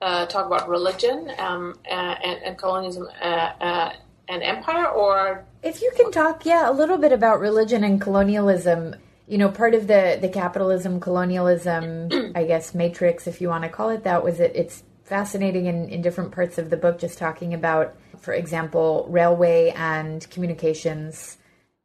uh, 0.03 0.13
uh, 0.13 0.27
talk 0.27 0.47
about 0.47 0.69
religion 0.69 1.31
um, 1.39 1.79
and, 1.89 2.43
and, 2.45 2.59
colonialism 2.59 3.09
uh, 3.21 3.25
uh, 3.25 3.93
and 4.29 4.43
empire, 4.43 4.87
or 4.87 5.45
if 5.63 5.81
you 5.81 5.93
can 5.97 6.11
talk, 6.11 6.45
yeah, 6.45 6.69
a 6.69 6.73
little 6.73 6.99
bit 6.99 7.13
about 7.13 7.41
religion 7.41 7.85
and 7.85 8.01
colonialism. 8.01 8.97
You 9.29 9.39
know, 9.39 9.49
part 9.49 9.75
of 9.75 9.87
the 9.87 10.19
the 10.21 10.29
capitalism 10.29 11.01
colonialism, 11.01 12.09
I 12.35 12.45
guess, 12.45 12.75
matrix, 12.75 13.27
if 13.27 13.41
you 13.41 13.49
want 13.49 13.65
to 13.65 13.71
call 13.71 13.91
it 13.91 14.05
that, 14.05 14.25
was 14.25 14.41
it. 14.41 14.53
It's 14.55 14.83
fascinating 15.05 15.67
in, 15.67 15.89
in 15.89 16.03
different 16.03 16.33
parts 16.33 16.59
of 16.59 16.71
the 16.71 16.77
book, 16.77 16.99
just 16.99 17.19
talking 17.19 17.55
about, 17.55 17.95
for 18.19 18.35
example, 18.35 19.07
railway 19.09 19.73
and 19.77 20.29
communications 20.31 21.39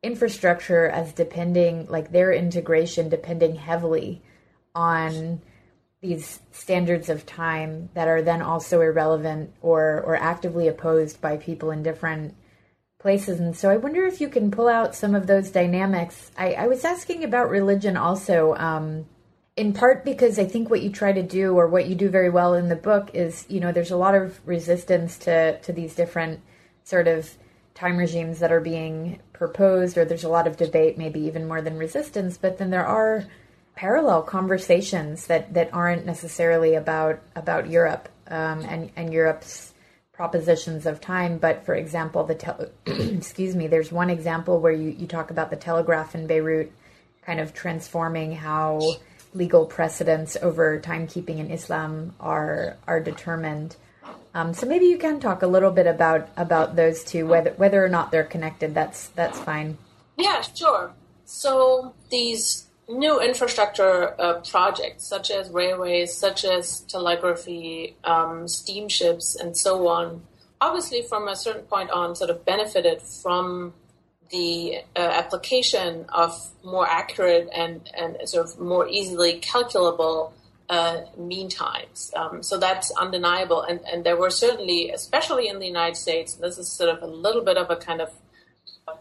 infrastructure 0.03 0.87
as 0.87 1.13
depending, 1.13 1.85
like 1.87 2.11
their 2.11 2.31
integration 2.31 3.09
depending 3.09 3.55
heavily 3.55 4.21
on 4.75 5.41
these 6.01 6.39
standards 6.51 7.09
of 7.09 7.25
time 7.25 7.89
that 7.93 8.07
are 8.07 8.21
then 8.21 8.41
also 8.41 8.81
irrelevant 8.81 9.51
or 9.61 10.01
or 10.05 10.15
actively 10.15 10.67
opposed 10.67 11.19
by 11.21 11.37
people 11.37 11.71
in 11.71 11.81
different 11.81 12.35
places. 12.99 13.39
And 13.39 13.55
so 13.55 13.69
I 13.69 13.77
wonder 13.77 14.05
if 14.05 14.21
you 14.21 14.29
can 14.29 14.51
pull 14.51 14.67
out 14.67 14.95
some 14.95 15.15
of 15.15 15.27
those 15.27 15.49
dynamics. 15.49 16.31
I, 16.37 16.53
I 16.53 16.67
was 16.67 16.83
asking 16.83 17.23
about 17.23 17.49
religion 17.49 17.95
also, 17.95 18.55
um, 18.55 19.05
in 19.55 19.73
part 19.73 20.03
because 20.03 20.39
I 20.39 20.45
think 20.45 20.69
what 20.69 20.81
you 20.81 20.91
try 20.91 21.13
to 21.13 21.23
do 21.23 21.55
or 21.55 21.67
what 21.67 21.87
you 21.87 21.95
do 21.95 22.09
very 22.09 22.29
well 22.29 22.53
in 22.53 22.69
the 22.69 22.75
book 22.75 23.11
is, 23.13 23.45
you 23.49 23.59
know, 23.59 23.71
there's 23.71 23.91
a 23.91 23.97
lot 23.97 24.15
of 24.15 24.39
resistance 24.47 25.17
to, 25.19 25.59
to 25.61 25.73
these 25.73 25.95
different 25.95 26.41
sort 26.83 27.07
of 27.07 27.37
time 27.73 27.97
regimes 27.97 28.39
that 28.39 28.51
are 28.51 28.59
being 28.59 29.19
proposed, 29.33 29.97
or 29.97 30.05
there's 30.05 30.23
a 30.23 30.29
lot 30.29 30.47
of 30.47 30.57
debate, 30.57 30.97
maybe 30.97 31.19
even 31.19 31.47
more 31.47 31.61
than 31.61 31.77
resistance, 31.77 32.37
but 32.37 32.57
then 32.57 32.71
there 32.71 32.85
are 32.85 33.25
parallel 33.77 34.23
conversations 34.23 35.27
that, 35.27 35.53
that 35.53 35.69
aren't 35.71 36.05
necessarily 36.05 36.73
about 36.73 37.19
about 37.35 37.69
Europe 37.69 38.09
um, 38.27 38.61
and 38.61 38.91
and 38.95 39.13
Europe's 39.13 39.73
propositions 40.11 40.87
of 40.87 40.99
time. 40.99 41.37
But 41.37 41.63
for 41.63 41.75
example, 41.75 42.23
the 42.23 42.71
excuse 42.85 43.55
me, 43.55 43.67
there's 43.67 43.91
one 43.91 44.09
example 44.09 44.59
where 44.59 44.73
you, 44.73 44.89
you 44.89 45.05
talk 45.05 45.29
about 45.29 45.51
the 45.51 45.55
telegraph 45.55 46.15
in 46.15 46.25
Beirut, 46.25 46.71
kind 47.21 47.39
of 47.39 47.53
transforming 47.53 48.31
how 48.33 48.81
legal 49.35 49.67
precedents 49.67 50.35
over 50.41 50.79
timekeeping 50.79 51.37
in 51.37 51.51
Islam 51.51 52.15
are 52.19 52.77
are 52.87 52.99
determined. 52.99 53.75
Um, 54.33 54.53
so 54.53 54.65
maybe 54.65 54.85
you 54.85 54.97
can 54.97 55.19
talk 55.19 55.43
a 55.43 55.47
little 55.47 55.71
bit 55.71 55.85
about 55.85 56.29
about 56.35 56.75
those 56.75 57.03
two, 57.03 57.27
whether 57.27 57.51
whether 57.51 57.85
or 57.85 57.89
not 57.89 58.11
they're 58.11 58.23
connected. 58.23 58.73
That's 58.73 59.09
that's 59.09 59.39
fine. 59.39 59.77
Yeah, 60.17 60.41
sure. 60.41 60.93
So 61.25 61.93
these 62.09 62.66
new 62.89 63.19
infrastructure 63.21 64.19
uh, 64.19 64.41
projects, 64.41 65.05
such 65.07 65.31
as 65.31 65.49
railways, 65.49 66.13
such 66.13 66.45
as 66.45 66.81
telegraphy, 66.81 67.95
um, 68.03 68.47
steamships, 68.47 69.35
and 69.35 69.57
so 69.57 69.87
on, 69.87 70.21
obviously, 70.61 71.01
from 71.01 71.27
a 71.27 71.35
certain 71.35 71.63
point 71.63 71.89
on, 71.91 72.15
sort 72.15 72.29
of 72.29 72.45
benefited 72.45 73.01
from 73.01 73.73
the 74.29 74.77
uh, 74.95 74.99
application 74.99 76.05
of 76.09 76.33
more 76.63 76.87
accurate 76.87 77.49
and, 77.53 77.89
and 77.97 78.17
sort 78.27 78.45
of 78.45 78.59
more 78.59 78.87
easily 78.87 79.39
calculable 79.39 80.33
uh, 80.69 81.01
mean 81.17 81.49
times. 81.49 82.11
Um, 82.13 82.43
so 82.43 82.57
that's 82.57 82.91
undeniable. 82.91 83.61
And, 83.61 83.79
and 83.91 84.03
there 84.03 84.17
were 84.17 84.29
certainly, 84.29 84.91
especially 84.91 85.47
in 85.47 85.59
the 85.59 85.65
United 85.65 85.95
States, 85.95 86.35
this 86.35 86.57
is 86.57 86.69
sort 86.69 86.89
of 86.89 87.01
a 87.01 87.07
little 87.07 87.41
bit 87.41 87.57
of 87.57 87.69
a 87.69 87.77
kind 87.77 88.01
of 88.01 88.11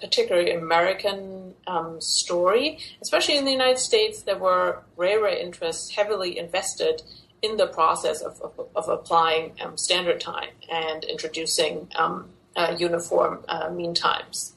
particularly 0.00 0.52
American 0.52 1.45
um, 1.66 2.00
story. 2.00 2.78
Especially 3.02 3.36
in 3.36 3.44
the 3.44 3.52
United 3.52 3.78
States, 3.78 4.22
there 4.22 4.38
were 4.38 4.82
railway 4.96 5.40
interests 5.40 5.94
heavily 5.94 6.38
invested 6.38 7.02
in 7.42 7.56
the 7.56 7.66
process 7.66 8.22
of, 8.22 8.40
of, 8.40 8.68
of 8.74 8.88
applying 8.88 9.52
um, 9.60 9.76
standard 9.76 10.20
time 10.20 10.50
and 10.70 11.04
introducing 11.04 11.88
um, 11.96 12.28
uh, 12.56 12.74
uniform 12.78 13.44
uh, 13.48 13.68
mean 13.70 13.94
times. 13.94 14.54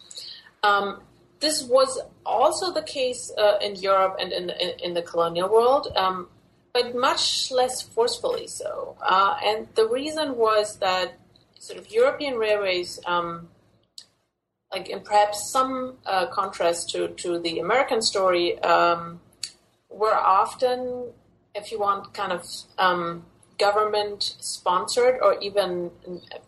Um, 0.63 1.02
this 1.39 1.63
was 1.63 2.00
also 2.26 2.72
the 2.74 2.82
case 2.82 3.32
uh, 3.38 3.58
in 3.62 3.76
Europe 3.76 4.17
and 4.19 4.32
in, 4.32 4.50
in, 4.50 4.72
in 4.84 4.93
the 4.93 5.02
colonial 5.02 5.50
world, 5.50 5.88
um, 5.95 6.28
but 6.74 6.95
much 6.95 7.52
less 7.52 7.82
forcefully 7.82 8.48
so. 8.48 8.95
Uh, 9.02 9.38
and 9.43 9.67
the 9.76 9.88
reason 9.88 10.38
was 10.38 10.78
that 10.78 11.17
sort 11.58 11.80
of 11.80 11.91
European 11.91 12.36
railways, 12.36 13.00
um, 13.06 13.48
like 14.71 14.89
in 14.89 15.01
perhaps 15.01 15.51
some 15.51 15.97
uh, 16.05 16.27
contrast 16.27 16.89
to, 16.91 17.10
to 17.10 17.39
the 17.39 17.60
American 17.60 18.01
story, 18.01 18.60
um, 18.60 19.19
were 19.89 20.15
often, 20.15 21.05
if 21.55 21.71
you 21.71 21.79
want, 21.79 22.13
kind 22.13 22.32
of 22.32 22.45
um, 22.77 23.25
government 23.58 24.36
sponsored 24.39 25.19
or 25.21 25.39
even 25.41 25.91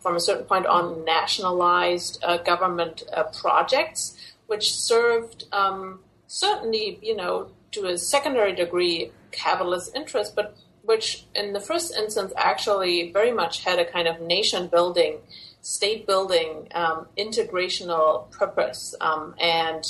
from 0.00 0.16
a 0.16 0.20
certain 0.20 0.44
point 0.44 0.66
on 0.66 1.04
nationalized 1.04 2.22
uh, 2.22 2.38
government 2.38 3.02
uh, 3.12 3.24
projects, 3.24 4.16
which 4.46 4.72
served 4.74 5.44
um, 5.52 6.00
certainly, 6.26 6.98
you 7.02 7.16
know, 7.16 7.48
to 7.72 7.86
a 7.86 7.98
secondary 7.98 8.54
degree 8.54 9.10
capitalist 9.32 9.94
interest, 9.94 10.36
but 10.36 10.56
which 10.82 11.24
in 11.34 11.52
the 11.52 11.60
first 11.60 11.94
instance 11.96 12.32
actually 12.36 13.12
very 13.12 13.32
much 13.32 13.64
had 13.64 13.78
a 13.78 13.84
kind 13.84 14.08
of 14.08 14.20
nation 14.20 14.66
building, 14.66 15.18
state 15.62 16.06
building, 16.06 16.68
um, 16.74 17.06
integrational 17.16 18.30
purpose, 18.32 18.94
um, 19.00 19.34
and 19.40 19.84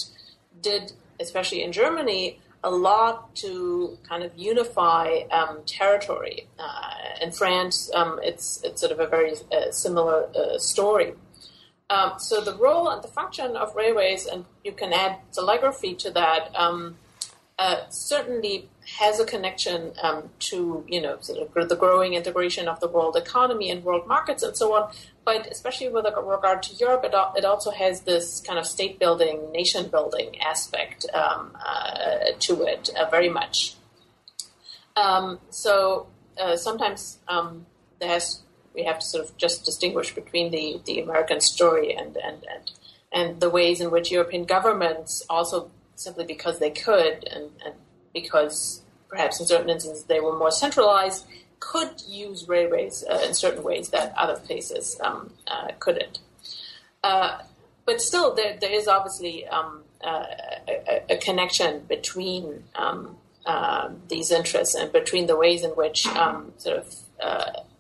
did, 0.61 0.93
especially 1.19 1.63
in 1.63 1.73
Germany, 1.73 2.39
a 2.65 2.71
lot 2.71 3.35
to 3.35 3.99
kind 4.09 4.23
of 4.23 4.31
unify 4.37 5.23
um, 5.33 5.63
territory. 5.67 6.47
Uh, 6.59 6.95
in 7.21 7.33
France, 7.33 7.91
um, 7.95 8.21
it's 8.23 8.63
it's 8.63 8.81
sort 8.81 8.93
of 8.93 9.01
a 9.01 9.07
very 9.07 9.35
uh, 9.51 9.71
similar 9.73 10.29
uh, 10.37 10.59
story. 10.59 11.15
Um, 11.91 12.13
so 12.19 12.41
the 12.41 12.57
role 12.57 12.89
and 12.89 13.03
the 13.03 13.09
function 13.09 13.57
of 13.57 13.75
railways, 13.75 14.27
and 14.27 14.45
you 14.65 14.73
can 14.73 14.93
add 14.93 15.19
telegraphy 15.33 15.95
to 15.97 16.11
that, 16.13 16.51
um, 16.55 16.97
uh, 17.59 17.89
certainly 17.91 18.69
has 18.99 19.19
a 19.21 19.25
connection 19.25 19.93
um, 20.03 20.31
to 20.39 20.85
you 20.89 21.01
know 21.01 21.19
sort 21.21 21.39
of 21.39 21.69
the 21.69 21.77
growing 21.77 22.15
integration 22.15 22.69
of 22.69 22.81
the 22.81 22.89
world 22.89 23.17
economy 23.17 23.71
and 23.71 23.85
world 23.85 24.07
markets 24.07 24.43
and 24.43 24.57
so 24.57 24.75
on. 24.75 24.93
But 25.25 25.47
especially 25.47 25.89
with 25.89 26.05
regard 26.05 26.63
to 26.65 26.75
Europe, 26.75 27.05
it, 27.05 27.15
it 27.37 27.45
also 27.45 27.71
has 27.71 28.03
this 28.03 28.41
kind 28.41 28.59
of 28.59 28.67
state 28.67 28.99
building, 28.99 29.53
nation 29.53 29.89
building 29.89 30.41
aspect 30.41 31.07
um, 31.15 31.57
uh, 31.65 32.33
to 32.41 32.65
it 32.65 32.91
uh, 32.99 33.09
very 33.09 33.29
much. 33.29 33.75
Um, 34.97 35.39
so 35.51 36.09
uh, 36.39 36.57
sometimes 36.57 37.19
um, 37.29 37.67
there's 38.01 38.43
we 38.75 38.85
have 38.85 38.99
to 38.99 39.05
sort 39.05 39.25
of 39.25 39.37
just 39.37 39.65
distinguish 39.65 40.15
between 40.15 40.51
the, 40.51 40.81
the 40.87 41.01
American 41.01 41.41
story 41.41 41.95
and, 41.95 42.17
and, 42.17 42.45
and, 42.51 42.71
and 43.13 43.41
the 43.41 43.51
ways 43.51 43.81
in 43.81 43.91
which 43.91 44.11
European 44.11 44.45
governments 44.45 45.23
also 45.29 45.71
simply 45.95 46.25
because 46.25 46.59
they 46.59 46.71
could 46.71 47.25
and, 47.29 47.51
and 47.65 47.75
because 48.15 48.82
perhaps 49.13 49.39
in 49.39 49.47
certain 49.47 49.69
instances 49.69 50.05
they 50.05 50.19
were 50.19 50.37
more 50.37 50.51
centralized 50.51 51.27
could 51.63 52.03
use 52.09 52.49
railways 52.49 53.05
uh, 53.09 53.23
in 53.25 53.35
certain 53.35 53.63
ways 53.63 53.91
that 53.91 54.13
other 54.17 54.37
places 54.41 54.99
um, 55.01 55.33
uh, 55.47 55.69
couldn't. 55.79 56.19
Uh, 57.05 57.39
but 57.87 58.01
still, 58.01 58.35
there, 58.35 58.59
there 58.61 58.73
is 58.73 58.89
obviously 58.89 59.47
um, 59.47 59.83
uh, 60.03 60.25
a, 60.69 61.03
a, 61.11 61.17
connection 61.19 61.81
between 61.89 62.65
um, 62.75 63.17
uh, 63.47 63.91
these 64.09 64.33
interests 64.33 64.75
and 64.75 64.93
between 64.93 65.27
the 65.27 65.37
ways 65.37 65.63
in 65.63 65.71
which 65.71 66.05
um, 66.09 66.53
sort 66.59 66.79
of 66.79 66.95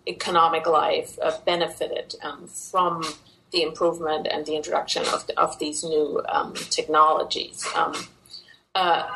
economic 0.07 0.66
life 0.66 1.18
benefited 1.45 2.14
um, 2.23 2.47
from 2.47 3.03
the 3.53 3.62
improvement 3.62 4.27
and 4.31 4.47
the 4.47 4.55
introduction 4.57 5.03
of, 5.12 5.27
the, 5.27 5.40
of 5.40 5.59
these 5.59 5.83
new 5.85 6.23
technologies. 6.71 7.66
Uh, 8.75 9.07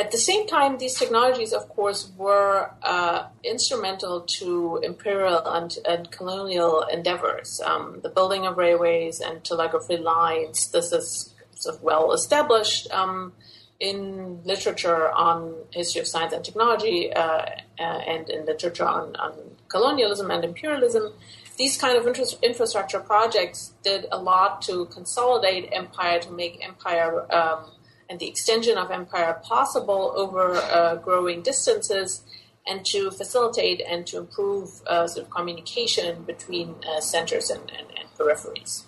at 0.00 0.10
the 0.10 0.18
same 0.18 0.46
time, 0.46 0.78
these 0.78 0.98
technologies, 0.98 1.52
of 1.52 1.68
course, 1.68 2.10
were 2.16 2.70
uh, 2.82 3.26
instrumental 3.44 4.22
to 4.38 4.80
imperial 4.82 5.46
and, 5.46 5.76
and 5.86 6.10
colonial 6.10 6.82
endeavors. 6.84 7.60
Um, 7.60 8.00
the 8.02 8.08
building 8.08 8.46
of 8.46 8.56
railways 8.56 9.20
and 9.20 9.44
telegraphy 9.44 9.98
lines, 9.98 10.70
this 10.70 10.90
is 10.92 11.34
sort 11.54 11.76
of 11.76 11.82
well 11.82 12.12
established 12.12 12.90
um, 12.92 13.34
in 13.78 14.42
literature 14.44 15.10
on 15.12 15.54
history 15.70 16.00
of 16.00 16.06
science 16.06 16.32
and 16.32 16.44
technology 16.44 17.12
uh, 17.12 17.44
uh 17.78 18.12
and 18.12 18.28
in 18.28 18.44
literature 18.44 18.86
on, 18.86 19.16
on, 19.16 19.32
colonialism 19.68 20.30
and 20.30 20.44
imperialism. 20.44 21.12
These 21.58 21.76
kind 21.76 21.96
of 21.98 22.06
infrastructure 22.42 23.00
projects 23.00 23.72
did 23.84 24.06
a 24.10 24.18
lot 24.18 24.62
to 24.62 24.86
consolidate 24.86 25.68
empire, 25.72 26.18
to 26.20 26.30
make 26.30 26.64
empire 26.64 27.30
um, 27.32 27.66
and 28.10 28.18
the 28.18 28.28
extension 28.28 28.76
of 28.76 28.90
empire 28.90 29.40
possible 29.44 30.12
over 30.16 30.56
uh, 30.56 30.96
growing 30.96 31.42
distances 31.42 32.22
and 32.66 32.84
to 32.84 33.10
facilitate 33.12 33.80
and 33.88 34.06
to 34.08 34.18
improve 34.18 34.82
uh, 34.88 35.06
sort 35.06 35.26
of 35.26 35.30
communication 35.30 36.24
between 36.24 36.74
uh, 36.86 37.00
centers 37.00 37.48
and, 37.50 37.70
and, 37.70 37.86
and, 37.96 38.08
peripheries. 38.18 38.82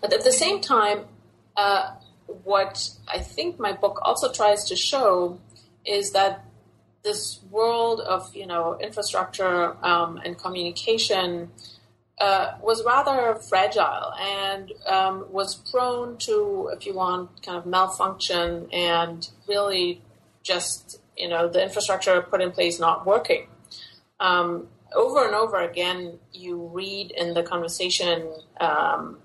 But 0.00 0.12
at 0.12 0.22
the 0.22 0.32
same 0.32 0.60
time, 0.60 1.06
uh, 1.56 1.94
what 2.44 2.90
I 3.08 3.18
think 3.18 3.58
my 3.58 3.72
book 3.72 3.98
also 4.02 4.30
tries 4.30 4.64
to 4.66 4.76
show 4.76 5.40
is 5.84 6.12
that 6.12 6.44
this 7.02 7.40
world 7.50 8.00
of 8.00 8.36
you 8.36 8.46
know 8.46 8.78
infrastructure 8.78 9.74
um, 9.84 10.18
and 10.24 10.38
communication 10.38 11.50
uh, 12.20 12.54
was 12.62 12.84
rather 12.84 13.34
fragile 13.36 14.12
and 14.20 14.72
um, 14.86 15.26
was 15.30 15.54
prone 15.70 16.18
to, 16.18 16.70
if 16.74 16.84
you 16.84 16.94
want, 16.94 17.42
kind 17.42 17.56
of 17.56 17.64
malfunction 17.64 18.68
and 18.72 19.30
really 19.48 20.02
just, 20.42 21.00
you 21.16 21.28
know, 21.28 21.48
the 21.48 21.62
infrastructure 21.62 22.20
put 22.20 22.42
in 22.42 22.52
place 22.52 22.78
not 22.78 23.06
working. 23.06 23.46
Um, 24.20 24.68
over 24.94 25.24
and 25.24 25.34
over 25.34 25.60
again, 25.60 26.18
you 26.32 26.70
read 26.74 27.10
in 27.12 27.32
the 27.32 27.42
conversation 27.42 28.28
um, 28.60 29.18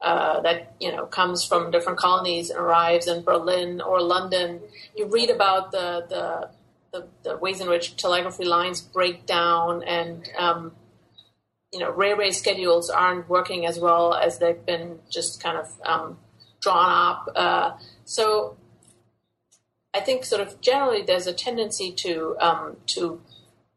uh, 0.00 0.40
that 0.40 0.74
you 0.80 0.90
know 0.90 1.04
comes 1.04 1.44
from 1.44 1.70
different 1.70 1.98
colonies 1.98 2.48
and 2.48 2.58
arrives 2.58 3.06
in 3.06 3.22
Berlin 3.22 3.80
or 3.80 4.00
London. 4.00 4.60
You 4.96 5.06
read 5.06 5.28
about 5.28 5.72
the 5.72 6.06
the, 6.08 6.50
the, 6.92 7.06
the 7.22 7.36
ways 7.36 7.60
in 7.60 7.68
which 7.68 7.96
telegraphy 7.96 8.44
lines 8.44 8.80
break 8.80 9.26
down 9.26 9.82
and 9.82 10.26
um, 10.38 10.72
you 11.72 11.78
know, 11.78 11.90
railway 11.90 12.30
schedules 12.30 12.90
aren't 12.90 13.28
working 13.28 13.66
as 13.66 13.78
well 13.78 14.14
as 14.14 14.38
they've 14.38 14.64
been 14.66 14.98
just 15.10 15.42
kind 15.42 15.56
of 15.56 15.68
um, 15.84 16.18
drawn 16.60 17.10
up. 17.10 17.28
Uh, 17.34 17.72
so 18.04 18.56
I 19.94 20.00
think 20.00 20.24
sort 20.24 20.40
of 20.40 20.60
generally 20.60 21.02
there's 21.02 21.26
a 21.26 21.32
tendency 21.32 21.92
to 21.92 22.36
um, 22.40 22.76
to 22.86 23.20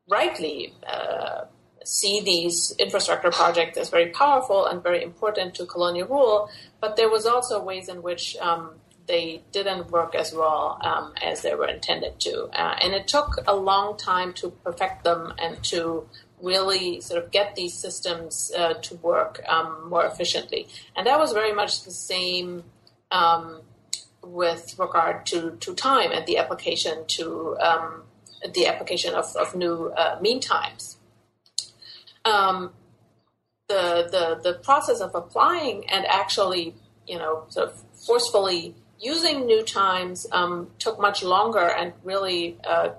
rightly 0.10 0.73
uh, 0.86 1.45
see 1.86 2.21
these 2.21 2.73
infrastructure 2.79 3.32
projects 3.32 3.77
as 3.77 3.89
very 3.89 4.10
powerful 4.10 4.65
and 4.65 4.82
very 4.82 5.03
important 5.03 5.56
to 5.56 5.65
colonial 5.65 6.08
rule, 6.08 6.49
but 6.79 6.95
there 6.95 7.10
was 7.10 7.25
also 7.25 7.62
ways 7.62 7.89
in 7.89 8.01
which 8.01 8.36
um, 8.38 8.75
they 9.08 9.43
didn't 9.51 9.91
work 9.91 10.15
as 10.15 10.34
well 10.34 10.79
um, 10.82 11.13
as 11.21 11.41
they 11.41 11.53
were 11.56 11.67
intended 11.67 12.19
to, 12.21 12.45
uh, 12.53 12.75
and 12.82 12.93
it 12.93 13.08
took 13.08 13.38
a 13.47 13.56
long 13.56 13.97
time 13.97 14.34
to 14.34 14.49
perfect 14.63 15.03
them 15.03 15.34
and 15.38 15.62
to 15.63 16.08
really 16.43 16.99
sort 16.99 17.23
of 17.23 17.32
get 17.32 17.56
these 17.56 17.73
systems 17.73 18.51
uh, 18.56 18.73
to 18.73 18.95
work 18.95 19.41
um, 19.47 19.89
more 19.89 20.06
efficiently. 20.06 20.67
And 20.95 21.08
that 21.08 21.17
was 21.17 21.32
very 21.32 21.53
much 21.53 21.84
the 21.86 21.91
same 21.91 22.65
um, 23.12 23.62
with 24.21 24.77
regard 24.77 25.25
to, 25.27 25.58
to 25.62 25.73
time 25.73 26.12
and 26.12 26.25
the 26.25 26.38
application 26.38 27.06
to 27.08 27.58
um, 27.60 28.03
the 28.53 28.67
application 28.67 29.13
of, 29.13 29.34
of 29.38 29.56
new 29.56 29.93
uh, 29.95 30.19
mean 30.21 30.41
times. 30.41 30.97
Um, 32.25 32.71
the, 33.69 34.08
the, 34.12 34.51
the 34.51 34.60
process 34.60 34.99
of 34.99 35.15
applying 35.15 35.89
and 35.89 36.06
actually, 36.08 36.75
you 37.08 37.17
know, 37.17 37.45
sort 37.47 37.69
of 37.69 37.82
forcefully 38.06 38.75
using 38.99 39.45
new 39.45 39.63
times 39.63 40.27
um, 40.32 40.69
took 40.79 40.99
much 40.99 41.23
longer 41.23 41.69
and 41.69 41.93
really 42.03 42.58
uh, 42.65 42.89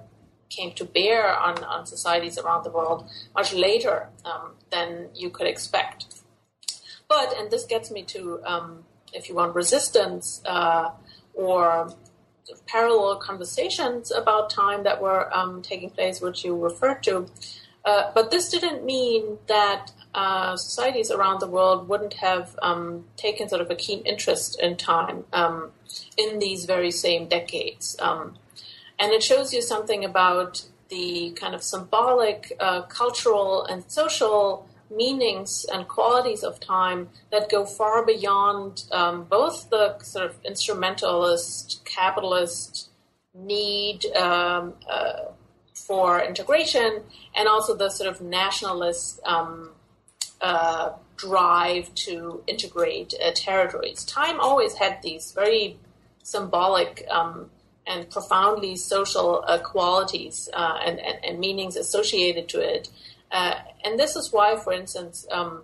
came 0.49 0.73
to 0.73 0.85
bear 0.85 1.37
on, 1.37 1.63
on 1.65 1.87
societies 1.87 2.39
around 2.39 2.65
the 2.65 2.71
world 2.71 3.09
much 3.35 3.53
later 3.53 4.09
um, 4.25 4.53
than 4.71 5.09
you 5.15 5.31
could 5.31 5.47
expect. 5.47 6.07
But, 7.09 7.35
and 7.37 7.51
this 7.51 7.65
gets 7.65 7.91
me 7.91 8.03
to, 8.05 8.41
um, 8.45 8.85
if 9.13 9.29
you 9.29 9.35
want, 9.35 9.55
resistance 9.55 10.43
uh, 10.47 10.91
or 11.35 11.93
parallel 12.67 13.17
conversations 13.17 14.11
about 14.11 14.51
time 14.51 14.83
that 14.85 15.01
were 15.01 15.35
um, 15.35 15.63
taking 15.63 15.91
place, 15.91 16.21
which 16.21 16.45
you 16.45 16.57
referred 16.57 17.03
to. 17.05 17.27
Uh, 17.85 18.11
but 18.15 18.31
this 18.31 18.49
didn't 18.49 18.85
mean 18.85 19.39
that 19.47 19.93
uh, 20.15 20.57
societies 20.57 21.11
around 21.11 21.41
the 21.41 21.47
world 21.47 21.89
wouldn't 21.89 22.15
have 22.15 22.57
um, 22.63 23.05
taken 23.17 23.49
sort 23.49 23.61
of 23.61 23.71
a 23.71 23.75
keen 23.75 24.01
interest 24.07 24.59
in 24.61 24.77
time 24.77 25.25
um, 25.33 25.71
in 26.17 26.39
these 26.39 26.65
very 26.65 26.91
same 26.91 27.27
decades. 27.29 27.97
Um, 28.01 28.37
and 28.99 29.13
it 29.13 29.23
shows 29.23 29.53
you 29.53 29.63
something 29.63 30.05
about 30.05 30.65
the 30.89 31.31
kind 31.33 31.55
of 31.55 31.63
symbolic, 31.63 32.53
uh, 32.61 32.83
cultural, 32.83 33.65
and 33.65 33.91
social 33.91 34.69
meanings 34.91 35.67
and 35.73 35.89
qualities 35.89 36.43
of 36.43 36.61
time 36.61 37.09
that 37.31 37.51
go 37.51 37.65
far 37.65 38.05
beyond 38.05 38.85
um, 38.93 39.25
both 39.25 39.71
the 39.71 39.99
sort 40.01 40.27
of 40.27 40.37
instrumentalist, 40.45 41.85
capitalist 41.85 42.91
need 43.35 44.07
um, 44.15 44.75
uh, 44.89 45.25
for 45.73 46.23
integration 46.23 47.03
and 47.35 47.49
also 47.49 47.75
the 47.75 47.91
sort 47.91 48.09
of 48.09 48.21
nationalist 48.21 49.21
um, 49.25 49.71
uh, 50.41 50.93
drive 51.17 51.93
to 51.95 52.43
integrate 52.47 53.15
uh, 53.25 53.31
territories. 53.35 54.05
Time 54.05 54.39
always 54.39 54.75
had 54.75 55.01
these 55.03 55.33
very 55.33 55.77
symbolic 56.23 57.05
um, 57.11 57.51
and 57.87 58.09
profoundly 58.11 58.77
social 58.77 59.45
uh, 59.47 59.59
qualities 59.59 60.49
uh, 60.55 60.79
and, 60.85 60.99
and, 60.99 61.23
and, 61.25 61.39
meanings 61.39 61.77
associated 61.77 62.49
to 62.49 62.61
it. 62.61 62.89
Uh, 63.31 63.55
and 63.85 63.99
this 63.99 64.17
is 64.17 64.33
why, 64.33 64.57
for 64.57 64.73
instance, 64.73 65.27
um, 65.31 65.63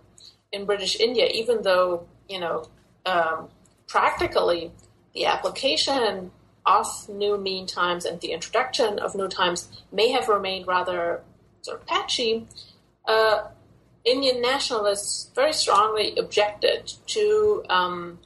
in 0.53 0.67
British 0.67 1.01
India, 1.01 1.27
even 1.33 1.63
though, 1.63 2.07
you 2.29 2.39
know, 2.39 2.65
um, 3.07 3.49
practically 3.89 4.71
the 5.15 5.27
application 5.27 6.31
of 6.67 6.87
new 7.09 7.39
mean 7.39 7.67
times 7.67 8.05
and 8.05 8.21
the 8.21 8.33
introduction 8.33 8.99
of 8.99 9.15
new 9.15 9.29
times 9.29 9.69
may 9.91 10.11
have 10.11 10.29
remained 10.29 10.67
rather 10.67 11.23
sort 11.63 11.81
of 11.81 11.87
patchy, 11.87 12.47
uh, 13.07 13.49
Indian 14.05 14.41
nationalists 14.41 15.31
very 15.35 15.53
strongly 15.53 16.17
objected 16.17 16.93
to 17.07 17.65
um, 17.69 18.19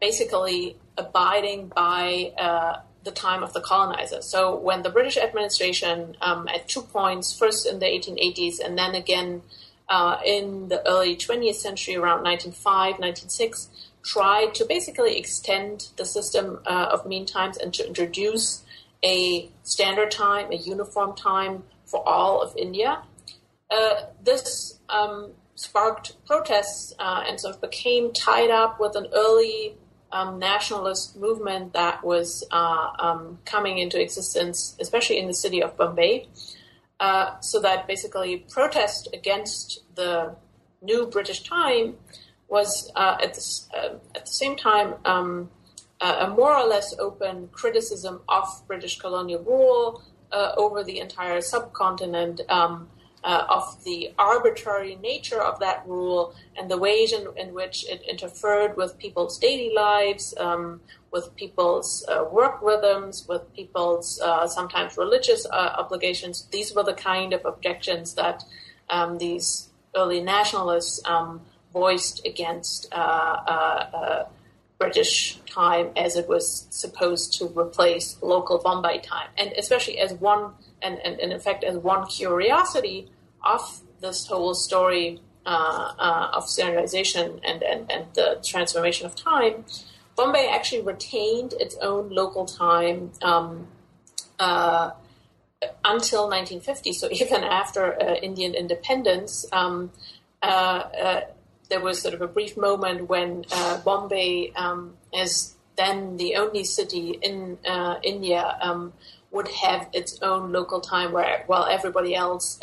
basically 0.00 0.76
abiding 0.96 1.68
by 1.68 2.32
uh, 2.36 2.80
the 3.04 3.10
time 3.10 3.42
of 3.42 3.52
the 3.52 3.60
colonizer. 3.60 4.22
So 4.22 4.56
when 4.56 4.82
the 4.82 4.90
British 4.90 5.16
administration, 5.16 6.16
um, 6.20 6.48
at 6.48 6.68
two 6.68 6.82
points, 6.82 7.36
first 7.36 7.66
in 7.66 7.78
the 7.78 7.86
1880s 7.86 8.60
and 8.64 8.76
then 8.76 8.94
again 8.94 9.42
uh, 9.88 10.18
in 10.24 10.68
the 10.68 10.86
early 10.86 11.16
20th 11.16 11.54
century, 11.54 11.96
around 11.96 12.22
1905, 12.22 12.98
1906, 12.98 13.68
tried 14.02 14.54
to 14.54 14.64
basically 14.64 15.18
extend 15.18 15.88
the 15.96 16.04
system 16.04 16.60
uh, 16.66 16.88
of 16.92 17.06
mean 17.06 17.24
times 17.24 17.56
and 17.56 17.72
to 17.74 17.86
introduce 17.86 18.64
a 19.02 19.48
standard 19.62 20.10
time, 20.10 20.52
a 20.52 20.56
uniform 20.56 21.14
time 21.16 21.62
for 21.86 22.06
all 22.06 22.42
of 22.42 22.54
India. 22.56 23.02
Uh, 23.70 24.02
this 24.22 24.78
um, 24.88 25.32
sparked 25.54 26.24
protests 26.26 26.94
uh, 26.98 27.24
and 27.26 27.40
sort 27.40 27.54
of 27.54 27.60
became 27.60 28.12
tied 28.12 28.50
up 28.50 28.80
with 28.80 28.96
an 28.96 29.06
early 29.14 29.74
um, 30.12 30.38
nationalist 30.38 31.16
movement 31.16 31.72
that 31.74 32.02
was 32.04 32.46
uh, 32.50 32.88
um, 32.98 33.38
coming 33.44 33.78
into 33.78 34.00
existence, 34.00 34.76
especially 34.80 35.18
in 35.18 35.26
the 35.26 35.34
city 35.34 35.62
of 35.62 35.76
Bombay. 35.76 36.28
Uh, 37.00 37.38
so 37.40 37.60
that 37.60 37.86
basically 37.86 38.38
protest 38.48 39.08
against 39.12 39.80
the 39.94 40.34
new 40.82 41.06
British 41.06 41.44
time 41.44 41.94
was 42.48 42.90
uh, 42.96 43.18
at, 43.22 43.34
the, 43.34 43.60
uh, 43.76 43.94
at 44.14 44.24
the 44.24 44.32
same 44.32 44.56
time 44.56 44.94
um, 45.04 45.50
a 46.00 46.28
more 46.28 46.56
or 46.56 46.66
less 46.66 46.94
open 46.98 47.48
criticism 47.48 48.20
of 48.28 48.44
British 48.66 48.98
colonial 48.98 49.42
rule 49.42 50.02
uh, 50.30 50.52
over 50.56 50.84
the 50.84 51.00
entire 51.00 51.40
subcontinent. 51.40 52.40
Um, 52.48 52.88
uh, 53.24 53.44
of 53.48 53.82
the 53.84 54.12
arbitrary 54.18 54.96
nature 54.96 55.40
of 55.40 55.58
that 55.60 55.82
rule 55.86 56.34
and 56.56 56.70
the 56.70 56.78
ways 56.78 57.12
in, 57.12 57.26
in 57.36 57.52
which 57.52 57.88
it 57.88 58.02
interfered 58.08 58.76
with 58.76 58.98
people's 58.98 59.38
daily 59.38 59.72
lives, 59.74 60.34
um, 60.38 60.80
with 61.10 61.34
people's 61.36 62.06
uh, 62.08 62.24
work 62.30 62.60
rhythms, 62.62 63.26
with 63.28 63.52
people's 63.54 64.20
uh, 64.20 64.46
sometimes 64.46 64.96
religious 64.96 65.46
uh, 65.46 65.74
obligations. 65.78 66.46
These 66.50 66.74
were 66.74 66.84
the 66.84 66.94
kind 66.94 67.32
of 67.32 67.44
objections 67.44 68.14
that 68.14 68.44
um, 68.90 69.18
these 69.18 69.68
early 69.96 70.20
nationalists 70.20 71.00
um, 71.04 71.40
voiced 71.72 72.24
against 72.24 72.86
uh, 72.92 72.96
uh, 72.96 74.24
British 74.78 75.38
time 75.50 75.90
as 75.96 76.16
it 76.16 76.28
was 76.28 76.66
supposed 76.70 77.36
to 77.38 77.46
replace 77.46 78.16
local 78.22 78.58
Bombay 78.58 78.98
time, 78.98 79.28
and 79.36 79.52
especially 79.58 79.98
as 79.98 80.12
one 80.14 80.52
and, 80.82 80.98
and, 81.04 81.20
and 81.20 81.32
in 81.32 81.40
fact 81.40 81.64
as 81.64 81.76
one 81.76 82.06
curiosity 82.06 83.10
of 83.44 83.80
this 84.00 84.26
whole 84.26 84.54
story 84.54 85.20
uh, 85.46 85.92
uh, 85.98 86.30
of 86.34 86.46
standardization 86.46 87.40
and, 87.42 87.62
and, 87.62 87.90
and 87.90 88.04
the 88.14 88.38
transformation 88.44 89.06
of 89.06 89.14
time, 89.14 89.64
Bombay 90.14 90.48
actually 90.48 90.82
retained 90.82 91.54
its 91.54 91.76
own 91.80 92.10
local 92.10 92.44
time 92.44 93.12
um, 93.22 93.66
uh, 94.38 94.90
until 95.84 96.28
1950. 96.28 96.92
So 96.92 97.08
even 97.12 97.44
after 97.44 97.94
uh, 97.98 98.16
Indian 98.16 98.54
independence, 98.54 99.46
um, 99.52 99.90
uh, 100.42 100.46
uh, 100.46 101.20
there 101.70 101.80
was 101.80 102.02
sort 102.02 102.14
of 102.14 102.20
a 102.20 102.28
brief 102.28 102.56
moment 102.56 103.08
when 103.08 103.44
Bombay, 103.84 104.52
um, 104.56 104.96
as 105.14 105.54
then 105.76 106.16
the 106.16 106.36
only 106.36 106.64
city 106.64 107.18
in 107.22 107.58
India, 108.02 108.58
um, 108.60 108.92
would 109.30 109.48
have 109.48 109.88
its 109.92 110.20
own 110.22 110.52
local 110.52 110.80
time, 110.80 111.12
where 111.12 111.44
while 111.46 111.66
everybody 111.66 112.14
else 112.14 112.58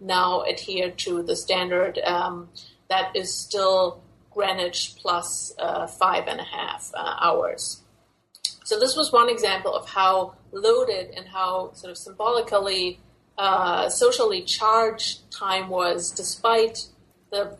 now 0.00 0.42
adhere 0.42 0.90
to 0.90 1.22
the 1.22 1.36
standard 1.36 1.98
um, 1.98 2.48
that 2.88 3.14
is 3.14 3.32
still 3.34 4.02
Greenwich 4.30 4.94
plus, 4.96 5.52
uh, 5.58 5.86
five 5.86 6.28
and 6.28 6.40
a 6.40 6.44
half 6.44 6.90
uh, 6.94 7.16
hours. 7.20 7.82
So 8.64 8.78
this 8.78 8.96
was 8.96 9.12
one 9.12 9.28
example 9.28 9.74
of 9.74 9.88
how 9.88 10.34
loaded 10.52 11.10
and 11.16 11.26
how 11.26 11.72
sort 11.72 11.90
of 11.90 11.98
symbolically, 11.98 13.00
uh, 13.36 13.88
socially 13.88 14.42
charged 14.42 15.30
time 15.32 15.68
was, 15.68 16.12
despite 16.12 16.86
the 17.32 17.56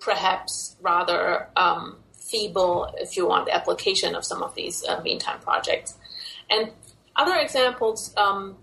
perhaps 0.00 0.76
rather 0.80 1.48
um, 1.56 1.98
feeble, 2.12 2.92
if 2.98 3.16
you 3.16 3.28
want, 3.28 3.48
application 3.50 4.14
of 4.14 4.24
some 4.24 4.42
of 4.42 4.54
these 4.54 4.84
uh, 4.88 5.00
mean 5.02 5.18
time 5.18 5.40
projects. 5.40 5.96
And 6.48 6.72
other 7.20 7.36
examples 7.36 8.14
um, 8.16 8.56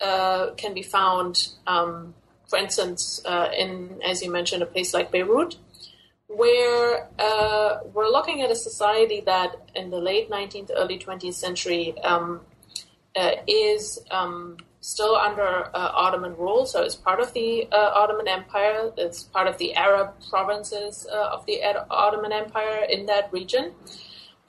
uh, 0.00 0.50
can 0.56 0.72
be 0.74 0.82
found 0.82 1.48
um, 1.66 2.14
for 2.52 2.58
instance, 2.58 3.22
uh, 3.24 3.48
in, 3.56 3.98
as 4.04 4.22
you 4.22 4.30
mentioned, 4.30 4.62
a 4.62 4.66
place 4.66 4.92
like 4.92 5.10
Beirut, 5.10 5.56
where 6.26 7.08
uh, 7.18 7.78
we're 7.94 8.10
looking 8.10 8.42
at 8.42 8.50
a 8.50 8.54
society 8.54 9.22
that 9.24 9.56
in 9.74 9.88
the 9.88 9.96
late 9.96 10.30
19th, 10.30 10.70
early 10.76 10.98
20th 10.98 11.32
century 11.32 11.98
um, 12.02 12.42
uh, 13.16 13.30
is 13.46 13.98
um, 14.10 14.58
still 14.82 15.16
under 15.16 15.70
uh, 15.74 15.92
Ottoman 16.04 16.36
rule. 16.36 16.66
So 16.66 16.82
it's 16.82 16.94
part 16.94 17.20
of 17.20 17.32
the 17.32 17.66
uh, 17.72 17.92
Ottoman 17.94 18.28
Empire, 18.28 18.92
it's 18.98 19.22
part 19.22 19.46
of 19.48 19.56
the 19.56 19.74
Arab 19.74 20.10
provinces 20.28 21.06
of 21.10 21.46
the 21.46 21.62
Ottoman 21.90 22.32
Empire 22.32 22.84
in 22.90 23.06
that 23.06 23.32
region. 23.32 23.72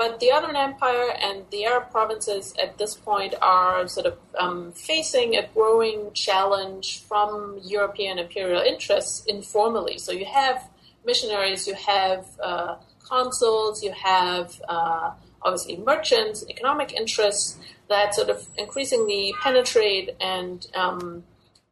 But 0.03 0.19
the 0.19 0.31
Ottoman 0.31 0.57
Empire 0.57 1.15
and 1.21 1.45
the 1.49 1.63
Arab 1.63 1.89
provinces 1.89 2.53
at 2.61 2.77
this 2.77 2.93
point 2.93 3.35
are 3.41 3.87
sort 3.87 4.05
of 4.05 4.17
um, 4.37 4.73
facing 4.73 5.37
a 5.37 5.47
growing 5.53 6.11
challenge 6.11 6.99
from 7.03 7.57
European 7.63 8.19
imperial 8.19 8.61
interests 8.61 9.23
informally. 9.27 9.97
So 9.97 10.11
you 10.11 10.25
have 10.25 10.69
missionaries, 11.05 11.67
you 11.67 11.75
have 11.75 12.25
uh, 12.43 12.75
consuls, 13.09 13.81
you 13.81 13.93
have 13.93 14.61
uh, 14.67 15.11
obviously 15.41 15.77
merchants, 15.77 16.43
economic 16.49 16.91
interests 16.91 17.57
that 17.87 18.13
sort 18.13 18.29
of 18.29 18.45
increasingly 18.57 19.33
penetrate 19.41 20.09
and 20.19 20.67
um, 20.75 21.23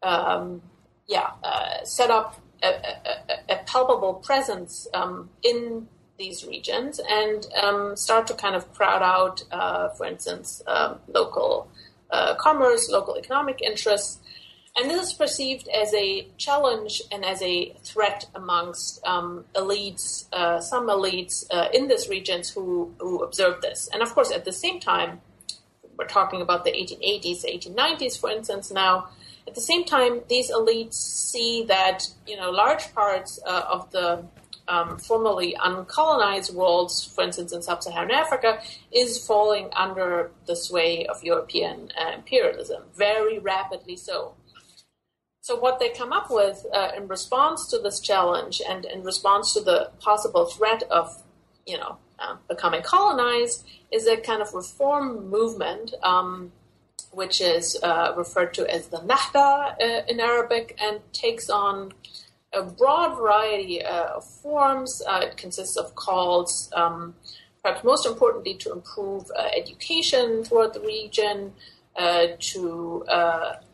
um, 0.04 0.62
yeah, 1.06 1.32
uh, 1.44 1.84
set 1.84 2.10
up 2.10 2.40
a, 2.64 2.68
a, 2.70 3.56
a, 3.56 3.58
palpable 3.66 4.14
presence 4.14 4.88
um, 4.94 5.30
in 5.44 5.90
these 6.22 6.46
regions 6.46 7.02
and 7.10 7.48
um, 7.64 7.96
start 7.96 8.28
to 8.28 8.36
kind 8.36 8.56
of 8.56 8.72
crowd 8.74 9.02
out, 9.02 9.44
uh, 9.52 9.90
for 9.90 10.06
instance, 10.06 10.62
um, 10.68 11.00
local 11.08 11.68
uh, 12.12 12.36
commerce, 12.36 12.90
local 12.90 13.18
economic 13.18 13.60
interests. 13.62 14.20
And 14.78 14.90
this 14.90 15.08
is 15.08 15.14
perceived 15.14 15.68
as 15.68 15.94
a 15.94 16.28
challenge 16.38 17.02
and 17.12 17.26
as 17.26 17.42
a 17.42 17.76
threat 17.84 18.28
amongst 18.36 19.06
um, 19.06 19.46
elites, 19.56 20.32
uh, 20.32 20.62
some 20.62 20.88
elites 20.88 21.44
uh, 21.52 21.68
in 21.74 21.88
these 21.88 22.08
regions 22.08 22.50
who, 22.50 22.94
who 23.00 23.24
observe 23.24 23.62
this. 23.62 23.90
And 23.92 24.02
of 24.04 24.14
course, 24.14 24.32
at 24.32 24.46
the 24.46 24.54
same 24.54 24.80
time, 24.80 25.22
we're 25.98 26.08
talking 26.08 26.42
about 26.42 26.64
the 26.64 26.72
1880s, 26.72 27.44
1890s, 27.46 28.20
for 28.20 28.30
instance, 28.30 28.72
now. 28.72 29.10
At 29.48 29.56
the 29.56 29.62
same 29.62 29.84
time, 29.86 30.22
these 30.30 30.52
elites 30.52 30.94
see 30.94 31.66
that 31.68 32.08
you 32.28 32.38
know 32.38 32.52
large 32.52 32.94
parts 32.94 33.40
uh, 33.46 33.64
of 33.76 33.92
the 33.92 34.24
um, 34.68 34.98
formerly 34.98 35.56
uncolonized 35.60 36.54
worlds, 36.54 37.06
for 37.06 37.24
instance 37.24 37.52
in 37.52 37.62
sub-Saharan 37.62 38.12
Africa, 38.12 38.60
is 38.92 39.26
falling 39.26 39.70
under 39.76 40.32
the 40.46 40.56
sway 40.56 41.06
of 41.08 41.24
European 41.24 41.92
uh, 42.00 42.12
imperialism, 42.14 42.84
very 42.96 43.40
rapidly 43.40 43.98
so. 43.98 44.36
So 45.42 45.60
what 45.60 45.80
they 45.80 45.90
come 45.90 46.14
up 46.14 46.30
with 46.30 46.66
uh, 46.72 46.92
in 46.96 47.08
response 47.08 47.68
to 47.70 47.80
this 47.80 48.00
challenge 48.00 48.62
and 48.68 48.86
in 48.86 49.04
response 49.04 49.54
to 49.56 49.62
the 49.62 49.90
possible 50.00 50.46
threat 50.46 50.84
of, 50.92 51.24
you 51.66 51.78
know, 51.80 51.98
uh, 52.20 52.36
becoming 52.48 52.84
colonized 52.84 53.66
is 53.92 54.06
a 54.06 54.18
kind 54.18 54.42
of 54.42 54.54
reform 54.54 55.30
movement, 55.30 55.96
um, 56.04 56.52
which 57.10 57.42
is 57.42 57.78
uh, 57.82 58.14
referred 58.16 58.54
to 58.54 58.72
as 58.72 58.88
the 58.90 59.00
Nahda 59.00 59.74
uh, 59.82 60.06
in 60.08 60.20
Arabic 60.20 60.78
and 60.80 61.00
takes 61.12 61.50
on 61.50 61.92
a 62.54 62.64
broad 62.64 63.18
variety 63.18 63.84
uh, 63.84 64.16
of 64.16 64.26
forms. 64.26 65.02
Uh, 65.08 65.22
it 65.24 65.38
consists 65.38 65.78
of 65.78 65.96
calls, 65.96 66.70
um, 66.76 67.16
perhaps 67.64 67.84
most 67.84 68.06
importantly, 68.06 68.56
to 68.56 68.72
improve 68.72 69.26
education 69.56 70.44
throughout 70.44 70.74
the 70.74 70.82
region, 70.82 71.54
to 72.40 73.04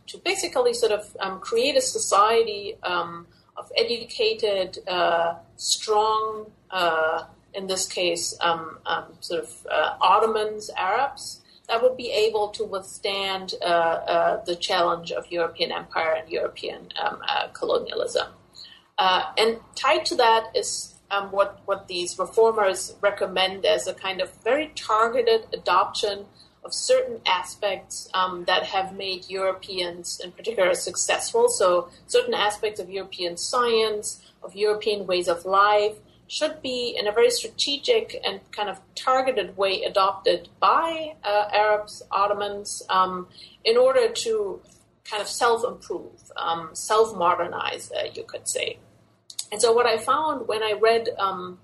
to 0.07 0.17
basically 0.19 0.73
sort 0.73 0.91
of 0.91 1.15
um, 1.19 1.39
create 1.39 1.75
a 1.75 1.81
society 1.81 2.75
um, 2.83 3.27
of 3.57 3.71
educated, 3.77 4.79
uh, 4.87 5.35
strong, 5.57 6.49
uh, 6.71 7.25
in 7.53 7.67
this 7.67 7.85
case, 7.87 8.37
um, 8.41 8.77
um 8.85 9.05
sort 9.19 9.43
of 9.43 9.67
uh, 9.69 9.97
Ottomans, 9.99 10.69
Arabs, 10.77 11.41
that 11.67 11.81
would 11.81 11.97
be 11.97 12.11
able 12.11 12.47
to 12.49 12.63
withstand 12.63 13.55
uh, 13.61 13.65
uh, 13.65 14.43
the 14.45 14.55
challenge 14.55 15.11
of 15.11 15.29
European 15.29 15.71
empire 15.71 16.13
and 16.13 16.29
European 16.29 16.89
um, 17.03 17.21
uh, 17.27 17.47
colonialism. 17.49 18.27
And 18.99 19.59
tied 19.75 20.05
to 20.07 20.15
that 20.15 20.51
is 20.55 20.95
um, 21.11 21.31
what, 21.31 21.61
what 21.65 21.87
these 21.87 22.17
reformers 22.19 22.95
recommend 23.01 23.65
as 23.65 23.87
a 23.87 23.93
kind 23.93 24.21
of 24.21 24.31
very 24.43 24.71
targeted 24.75 25.45
adoption 25.53 26.25
of 26.63 26.73
certain 26.73 27.21
aspects 27.25 28.09
um, 28.13 28.43
that 28.45 28.63
have 28.63 28.95
made 28.95 29.29
Europeans, 29.29 30.19
in 30.23 30.31
particular, 30.31 30.73
successful. 30.73 31.47
So, 31.47 31.89
certain 32.07 32.33
aspects 32.33 32.79
of 32.79 32.89
European 32.89 33.37
science, 33.37 34.21
of 34.43 34.55
European 34.55 35.07
ways 35.07 35.29
of 35.29 35.45
life, 35.45 35.95
should 36.27 36.61
be 36.61 36.95
in 36.99 37.07
a 37.07 37.11
very 37.11 37.31
strategic 37.31 38.19
and 38.25 38.41
kind 38.51 38.69
of 38.69 38.81
targeted 38.95 39.55
way 39.55 39.83
adopted 39.83 40.49
by 40.59 41.15
uh, 41.23 41.47
Arabs, 41.53 42.03
Ottomans, 42.11 42.83
um, 42.89 43.27
in 43.63 43.77
order 43.77 44.09
to 44.09 44.61
kind 45.05 45.21
of 45.21 45.29
self 45.29 45.63
improve, 45.63 46.19
um, 46.35 46.69
self 46.73 47.15
modernize, 47.15 47.91
uh, 47.97 48.09
you 48.13 48.23
could 48.23 48.45
say. 48.45 48.77
And 49.51 49.61
so, 49.61 49.71
what 49.73 49.85
I 49.85 49.97
found 49.97 50.47
when 50.47 50.61
I 50.61 50.73
read 50.73 51.09
um, 51.17 51.59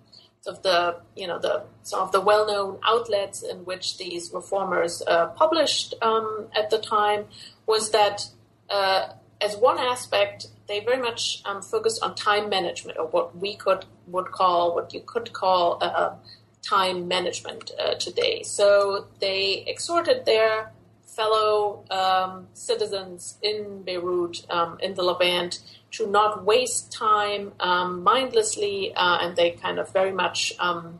of 0.45 0.61
the 0.63 0.97
you 1.15 1.27
know 1.27 1.39
the 1.39 1.63
some 1.83 2.01
of 2.01 2.11
the 2.11 2.19
well-known 2.19 2.77
outlets 2.85 3.43
in 3.43 3.57
which 3.65 3.97
these 3.97 4.31
reformers 4.33 5.01
uh, 5.07 5.27
published 5.27 5.93
um, 6.01 6.47
at 6.55 6.69
the 6.69 6.77
time 6.77 7.25
was 7.65 7.91
that 7.91 8.27
uh, 8.69 9.09
as 9.41 9.55
one 9.55 9.79
aspect 9.79 10.47
they 10.67 10.79
very 10.79 11.01
much 11.01 11.41
um, 11.45 11.61
focused 11.61 12.01
on 12.03 12.15
time 12.15 12.49
management 12.49 12.97
or 12.97 13.07
what 13.07 13.37
we 13.37 13.55
could 13.55 13.85
would 14.07 14.31
call 14.31 14.75
what 14.75 14.93
you 14.93 15.01
could 15.05 15.31
call 15.33 15.77
uh, 15.81 16.13
time 16.61 17.07
management 17.07 17.71
uh, 17.77 17.93
today. 17.95 18.41
So 18.43 19.07
they 19.19 19.63
exhorted 19.67 20.25
their 20.25 20.71
fellow 21.05 21.83
um, 21.91 22.47
citizens 22.53 23.37
in 23.41 23.83
Beirut 23.83 24.45
um, 24.49 24.77
in 24.79 24.95
the 24.95 25.03
Levant 25.03 25.59
to 25.93 26.07
not 26.07 26.43
waste 26.43 26.91
time 26.91 27.53
um, 27.59 28.03
mindlessly, 28.03 28.93
uh, 28.95 29.19
and 29.21 29.35
they 29.35 29.51
kind 29.51 29.79
of 29.79 29.91
very 29.93 30.11
much 30.11 30.53
um, 30.59 30.99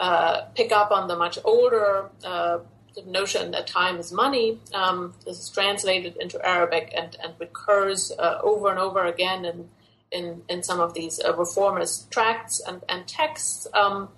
uh, 0.00 0.42
pick 0.54 0.72
up 0.72 0.90
on 0.90 1.06
the 1.06 1.16
much 1.16 1.38
older 1.44 2.10
uh, 2.24 2.58
notion 3.06 3.50
that 3.50 3.66
time 3.66 3.98
is 3.98 4.10
money. 4.10 4.58
Um, 4.72 5.14
this 5.24 5.38
is 5.38 5.50
translated 5.50 6.16
into 6.16 6.44
Arabic 6.46 6.92
and, 6.96 7.16
and 7.22 7.34
recurs 7.38 8.10
uh, 8.18 8.38
over 8.42 8.70
and 8.70 8.78
over 8.78 9.04
again 9.04 9.44
in, 9.44 9.68
in, 10.10 10.42
in 10.48 10.62
some 10.62 10.80
of 10.80 10.94
these 10.94 11.20
uh, 11.20 11.34
reformist 11.36 12.10
tracts 12.10 12.60
and, 12.66 12.82
and 12.88 13.06
texts. 13.06 13.66
Um, 13.74 14.08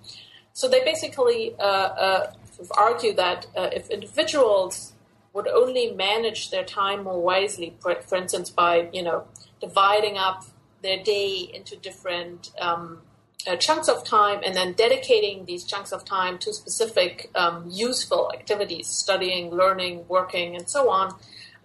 so 0.53 0.69
they 0.69 0.81
basically 0.83 1.55
uh, 1.59 2.27
argue 2.77 3.13
that 3.15 3.47
if 3.55 3.89
individuals 3.89 4.93
would 5.33 5.49
only 5.49 5.91
manage 5.91 6.49
their 6.51 6.63
time 6.63 7.03
more 7.03 7.21
wisely, 7.21 7.75
for, 7.81 8.01
for 8.01 8.15
instance, 8.15 8.49
by 8.49 8.89
you 8.93 9.03
know 9.03 9.27
dividing 9.61 10.17
up 10.17 10.45
their 10.81 11.01
day 11.03 11.49
into 11.53 11.75
different 11.75 12.51
um, 12.59 13.01
uh, 13.47 13.55
chunks 13.55 13.87
of 13.87 14.03
time 14.03 14.41
and 14.45 14.55
then 14.55 14.73
dedicating 14.73 15.45
these 15.45 15.63
chunks 15.63 15.91
of 15.91 16.03
time 16.05 16.37
to 16.39 16.53
specific 16.53 17.29
um, 17.35 17.65
useful 17.69 18.31
activities, 18.33 18.87
studying, 18.87 19.51
learning, 19.51 20.05
working, 20.07 20.55
and 20.55 20.69
so 20.69 20.89
on. 20.89 21.13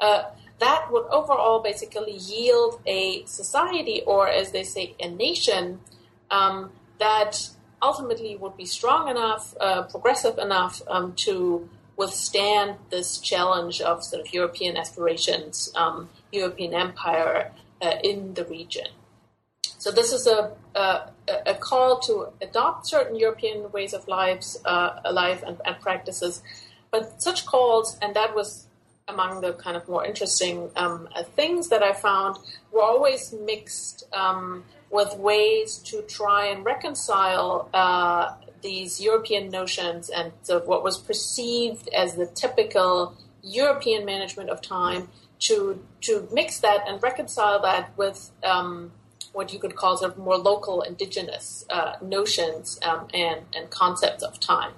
Uh, 0.00 0.24
that 0.58 0.88
would 0.90 1.06
overall 1.06 1.60
basically 1.60 2.16
yield 2.16 2.80
a 2.86 3.24
society, 3.24 4.02
or 4.06 4.28
as 4.28 4.52
they 4.52 4.62
say, 4.62 4.94
a 5.00 5.08
nation 5.08 5.80
um, 6.30 6.70
that 6.98 7.48
ultimately 7.82 8.36
would 8.36 8.56
be 8.56 8.66
strong 8.66 9.08
enough, 9.08 9.54
uh, 9.58 9.82
progressive 9.82 10.38
enough 10.38 10.82
um, 10.86 11.14
to 11.14 11.68
withstand 11.96 12.76
this 12.90 13.18
challenge 13.18 13.80
of 13.80 14.04
sort 14.04 14.26
of 14.26 14.32
European 14.34 14.76
aspirations, 14.76 15.72
um, 15.76 16.08
European 16.30 16.74
empire 16.74 17.52
uh, 17.80 17.96
in 18.02 18.34
the 18.34 18.44
region. 18.44 18.86
So 19.78 19.90
this 19.90 20.12
is 20.12 20.26
a, 20.26 20.52
a, 20.74 21.10
a, 21.46 21.54
call 21.54 22.00
to 22.00 22.28
adopt 22.42 22.86
certain 22.86 23.16
European 23.16 23.72
ways 23.72 23.94
of 23.94 24.06
lives, 24.08 24.60
uh, 24.66 25.00
life 25.10 25.42
and, 25.42 25.58
and, 25.64 25.80
practices. 25.80 26.42
But 26.90 27.22
such 27.22 27.46
calls, 27.46 27.96
and 28.02 28.14
that 28.14 28.34
was 28.34 28.66
among 29.08 29.40
the 29.40 29.54
kind 29.54 29.78
of 29.78 29.88
more 29.88 30.04
interesting 30.04 30.70
um, 30.76 31.08
uh, 31.14 31.22
things 31.22 31.70
that 31.70 31.82
I 31.82 31.94
found, 31.94 32.36
were 32.70 32.82
always 32.82 33.32
mixed 33.32 34.04
um, 34.12 34.64
with 34.90 35.16
ways 35.16 35.78
to 35.86 36.02
try 36.02 36.46
and 36.46 36.62
reconcile 36.62 37.70
uh, 37.72 38.34
these 38.62 39.00
European 39.00 39.48
notions 39.48 40.10
and 40.10 40.32
sort 40.42 40.62
of 40.62 40.68
what 40.68 40.84
was 40.84 40.98
perceived 40.98 41.88
as 41.88 42.16
the 42.16 42.26
typical 42.26 43.16
European 43.42 44.04
management 44.04 44.50
of 44.50 44.60
time 44.60 45.08
to 45.40 45.82
to 46.02 46.28
mix 46.32 46.60
that 46.60 46.84
and 46.86 47.02
reconcile 47.02 47.60
that 47.62 47.96
with 47.96 48.30
um, 48.44 48.92
what 49.32 49.52
you 49.52 49.58
could 49.58 49.76
call 49.76 49.96
sort 49.96 50.12
of 50.12 50.18
more 50.18 50.36
local 50.36 50.82
indigenous 50.82 51.64
uh, 51.70 51.94
notions 52.02 52.78
um, 52.82 53.08
and 53.14 53.40
and 53.54 53.70
concepts 53.70 54.22
of 54.22 54.38
time. 54.40 54.72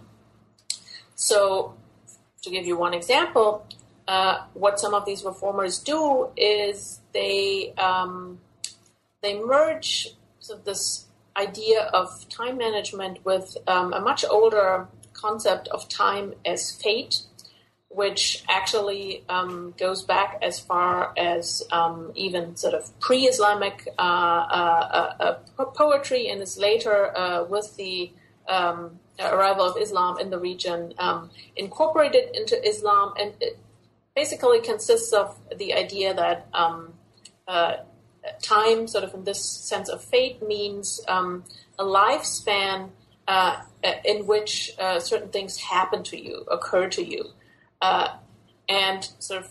So, 1.15 1.75
to 2.43 2.51
give 2.51 2.67
you 2.67 2.77
one 2.77 2.95
example, 2.95 3.67
uh, 4.09 4.45
what 4.55 4.81
some 4.81 4.95
of 4.95 5.05
these 5.05 5.25
reformers 5.25 5.79
do 5.79 6.31
is 6.37 7.01
they 7.13 7.73
um, 7.79 8.41
they 9.23 9.39
merge 9.39 10.09
sort 10.41 10.61
of 10.61 10.65
this 10.65 11.07
idea 11.37 11.83
of 11.95 12.29
time 12.29 12.59
management 12.59 13.25
with 13.25 13.57
um, 13.67 13.93
a 13.93 14.01
much 14.01 14.25
older 14.29 14.89
concept 15.13 15.69
of 15.69 15.89
time 15.89 16.35
as 16.45 16.73
fate, 16.73 17.23
which 17.95 18.43
actually 18.49 19.25
um, 19.29 19.75
goes 19.77 20.03
back 20.03 20.39
as 20.43 20.59
far 20.59 21.13
as 21.17 21.63
um, 21.71 22.11
even 22.15 22.57
sort 22.57 22.75
of 22.75 22.99
pre 23.01 23.25
Islamic 23.25 23.87
uh, 23.99 24.03
uh, 24.03 25.15
uh, 25.21 25.39
uh, 25.59 25.65
poetry 25.65 26.29
and 26.29 26.41
is 26.41 26.57
later 26.57 27.17
uh, 27.17 27.45
with 27.45 27.77
the 27.77 28.11
um, 28.49 28.99
arrival 29.21 29.65
of 29.65 29.77
Islam 29.77 30.19
in 30.19 30.31
the 30.31 30.39
region 30.39 30.95
um, 30.99 31.31
incorporated 31.57 32.35
into 32.35 32.57
Islam. 32.67 33.13
And 33.19 33.35
it 33.41 33.59
basically 34.17 34.61
consists 34.61 35.13
of 35.13 35.39
the 35.57 35.75
idea 35.75 36.15
that 36.15 36.49
um, 36.55 36.95
uh, 37.47 37.77
time, 38.41 38.87
sort 38.87 39.05
of 39.05 39.13
in 39.15 39.25
this 39.25 39.45
sense 39.45 39.89
of 39.89 40.03
fate, 40.03 40.43
means 40.47 41.01
um, 41.09 41.45
a 41.79 41.85
lifespan 41.85 42.91
in 44.05 44.27
which 44.27 44.75
certain 45.01 45.29
things 45.29 45.59
happen 45.59 46.03
to 46.05 46.21
you, 46.21 46.45
occur 46.51 46.89
to 46.89 47.05
you. 47.05 47.33
Uh, 47.83 48.17
and 48.69 49.11
sort 49.19 49.43
of 49.43 49.51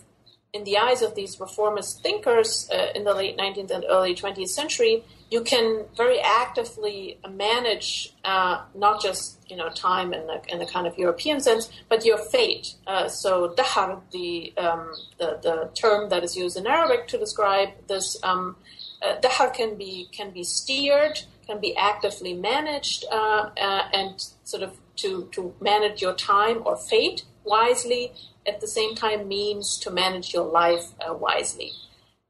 in 0.54 0.64
the 0.66 0.78
eyes 0.78 1.02
of 1.02 1.16
these 1.16 1.40
reformist 1.40 2.02
thinkers 2.04 2.70
uh, 2.74 2.88
in 2.94 3.04
the 3.04 3.14
late 3.14 3.38
19th 3.38 3.72
and 3.72 3.86
early 3.90 4.14
20th 4.14 4.50
century, 4.50 5.04
you 5.30 5.42
can 5.42 5.86
very 5.96 6.20
actively 6.20 7.18
manage 7.30 8.14
uh, 8.26 8.62
not 8.76 9.02
just 9.02 9.38
you 9.50 9.56
know 9.56 9.70
time 9.70 10.14
in 10.14 10.28
the, 10.28 10.42
in 10.50 10.60
the 10.60 10.66
kind 10.66 10.86
of 10.88 10.98
European 10.98 11.40
sense, 11.40 11.72
but 11.88 12.06
your 12.06 12.18
fate. 12.18 12.76
Uh, 12.86 13.08
so 13.08 13.54
dahar, 13.58 14.02
the, 14.12 14.54
um, 14.58 14.94
the, 15.20 15.40
the 15.42 15.70
term 15.74 16.10
that 16.10 16.24
is 16.24 16.36
used 16.36 16.58
in 16.58 16.68
Arabic 16.68 17.08
to 17.08 17.18
describe 17.18 17.70
this, 17.88 18.18
um, 18.24 18.58
uh, 19.02 19.16
dahar 19.22 19.54
can 19.54 19.76
be 19.76 20.10
can 20.12 20.32
be 20.32 20.44
steered, 20.44 21.22
can 21.48 21.62
be 21.62 21.76
actively 21.78 22.34
managed, 22.34 23.06
uh, 23.10 23.50
uh, 23.58 23.84
and 23.94 24.22
sort 24.44 24.64
of 24.64 24.78
to 24.98 25.30
to 25.32 25.54
manage 25.62 26.02
your 26.02 26.14
time 26.14 26.62
or 26.66 26.76
fate 26.76 27.24
wisely. 27.44 28.14
At 28.48 28.60
the 28.60 28.68
same 28.68 28.96
time, 28.96 29.28
means 29.28 29.78
to 29.80 29.92
manage 29.92 30.34
your 30.34 30.46
life 30.46 30.86
uh, 31.00 31.14
wisely. 31.14 31.74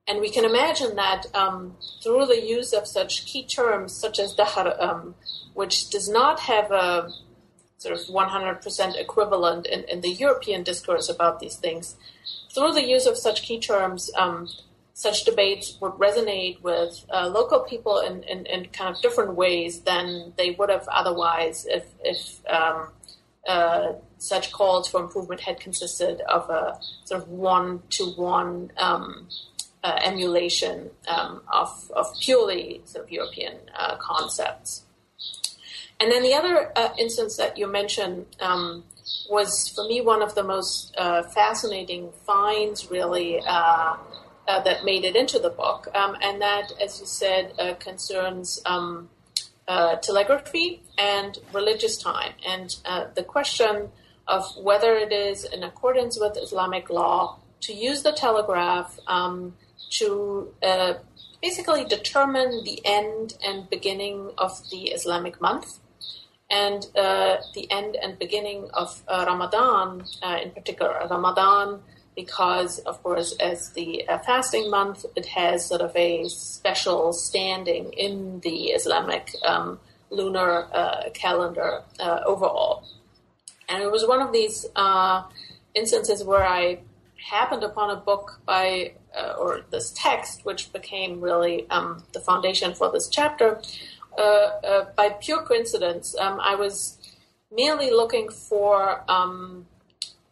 and 0.08 0.20
we 0.20 0.30
can 0.30 0.44
imagine 0.44 0.96
that 0.96 1.26
um, 1.34 1.78
through 2.04 2.26
the 2.26 2.42
use 2.42 2.74
of 2.74 2.86
such 2.86 3.26
key 3.26 3.46
terms 3.46 3.96
such 3.96 4.20
as 4.20 4.36
dahar, 4.36 4.68
um, 4.82 5.16
which 5.54 5.90
does 5.90 6.10
not 6.10 6.42
have 6.42 6.72
a 6.72 7.10
sort 7.78 7.98
of 7.98 8.06
100% 8.08 8.96
equivalent 8.96 9.66
in, 9.66 9.84
in, 9.86 10.02
the 10.02 10.10
European 10.10 10.64
discourse 10.64 11.10
about 11.10 11.40
these 11.40 11.56
things, 11.56 11.96
through 12.54 12.74
the 12.74 12.86
use 12.86 13.08
of 13.08 13.18
such 13.18 13.42
key 13.42 13.60
terms, 13.60 14.12
um, 14.16 14.48
such 14.94 15.24
debates 15.24 15.78
would 15.82 15.94
resonate 15.94 16.62
with 16.62 17.06
uh, 17.10 17.28
local 17.28 17.62
people 17.62 18.00
in, 18.00 18.22
in, 18.24 18.46
in, 18.46 18.66
kind 18.68 18.94
of 18.94 19.02
different 19.02 19.36
ways 19.36 19.82
than 19.82 20.34
they 20.38 20.52
would 20.52 20.70
have 20.70 20.88
otherwise 20.90 21.66
if, 21.68 21.86
if 22.04 22.46
um, 22.48 22.90
uh, 23.48 23.94
such 24.18 24.52
calls 24.52 24.88
for 24.88 25.02
improvement 25.02 25.42
had 25.42 25.60
consisted 25.60 26.22
of 26.22 26.50
a 26.50 26.80
sort 27.06 27.22
of 27.22 27.28
one 27.30 27.82
to 27.90 28.06
one 28.12 28.72
emulation 29.84 30.92
um, 31.08 31.42
of, 31.52 31.92
of 31.96 32.06
purely 32.22 32.82
sort 32.86 33.06
of 33.06 33.12
European 33.12 33.58
uh, 33.76 33.96
concepts. 33.98 34.84
And 36.00 36.12
then 36.12 36.24
the 36.24 36.34
other 36.34 36.72
uh, 36.76 36.90
instance 36.98 37.38
that 37.38 37.58
you 37.58 37.68
mentioned 37.68 38.26
um, 38.40 38.84
was, 39.30 39.70
for 39.70 39.88
me, 39.88 40.02
one 40.02 40.22
of 40.22 40.34
the 40.34 40.44
most 40.44 40.96
uh, 40.98 41.24
fascinating 41.24 42.12
finds, 42.26 42.90
really, 42.90 43.40
uh, 43.46 43.98
uh, 44.48 44.60
that 44.62 44.84
made 44.84 45.06
it 45.06 45.16
into 45.16 45.38
the 45.38 45.52
book. 45.52 45.88
Um, 45.94 46.18
and 46.22 46.42
that, 46.42 46.72
as 46.84 47.00
you 47.00 47.06
said, 47.06 47.54
concerns 47.80 48.60
um, 49.72 49.98
telegraphy 50.02 50.82
and 50.98 51.38
religious 51.54 51.98
time. 51.98 52.34
And 52.46 52.70
the 53.16 53.24
question 53.24 53.90
of 54.28 54.44
whether 54.58 54.96
it 54.96 55.12
is 55.12 55.44
in 55.44 55.64
accordance 55.64 56.20
with 56.20 56.38
Islamic 56.38 56.90
law 56.90 57.38
to 57.62 57.74
use 57.74 58.04
the 58.04 58.12
telegraph 58.12 59.00
um, 59.08 59.56
to 59.92 60.54
uh, 60.64 60.94
basically 61.42 61.86
determine 61.86 62.64
the 62.64 62.82
end 62.86 63.36
and 63.44 63.70
beginning 63.70 64.32
of 64.38 64.52
the 64.70 64.84
Islamic 64.90 65.42
month 65.42 65.80
and 66.50 66.88
uh, 66.98 67.38
the 67.54 67.70
end 67.72 67.96
and 68.02 68.20
beginning 68.20 68.70
of 68.74 69.02
uh, 69.08 69.24
Ramadan, 69.28 70.04
uh, 70.22 70.38
in 70.44 70.52
particular 70.52 71.08
Ramadan, 71.10 71.82
because 72.16 72.80
of 72.80 73.02
course, 73.04 73.36
as 73.40 73.70
the 73.70 74.08
uh, 74.08 74.20
fasting 74.20 74.70
month, 74.70 75.06
it 75.16 75.26
has 75.28 75.66
sort 75.66 75.82
of 75.82 75.96
a 75.96 76.28
special 76.28 77.14
standing 77.14 77.94
in 77.94 78.40
the 78.42 78.72
Islamic 78.72 79.32
um, 79.46 79.80
lunar 80.10 80.68
uh, 80.74 81.10
calendar 81.14 81.84
overall. 82.26 82.84
And 83.70 83.82
it 83.82 83.90
was 83.90 84.06
one 84.06 84.22
of 84.22 84.34
these 84.34 84.66
instances 85.74 86.24
where 86.24 86.46
I 86.46 86.80
happened 87.22 87.64
upon 87.64 87.92
a 87.92 87.96
book 87.96 88.42
by 88.46 88.94
uh, 89.16 89.34
or 89.38 89.62
this 89.72 89.94
text, 89.96 90.46
which 90.46 90.72
became 90.74 91.22
really 91.22 91.70
um, 91.70 92.04
the 92.14 92.20
foundation 92.20 92.74
for 92.74 92.92
this 92.92 93.10
chapter, 93.10 93.62
uh, 94.18 94.22
uh, 94.22 94.86
by 94.96 95.10
pure 95.10 95.42
coincidence. 95.44 96.16
Um, 96.18 96.40
I 96.42 96.56
was 96.56 96.98
merely 97.52 97.92
looking 97.92 98.30
for 98.30 99.04
um, 99.10 99.68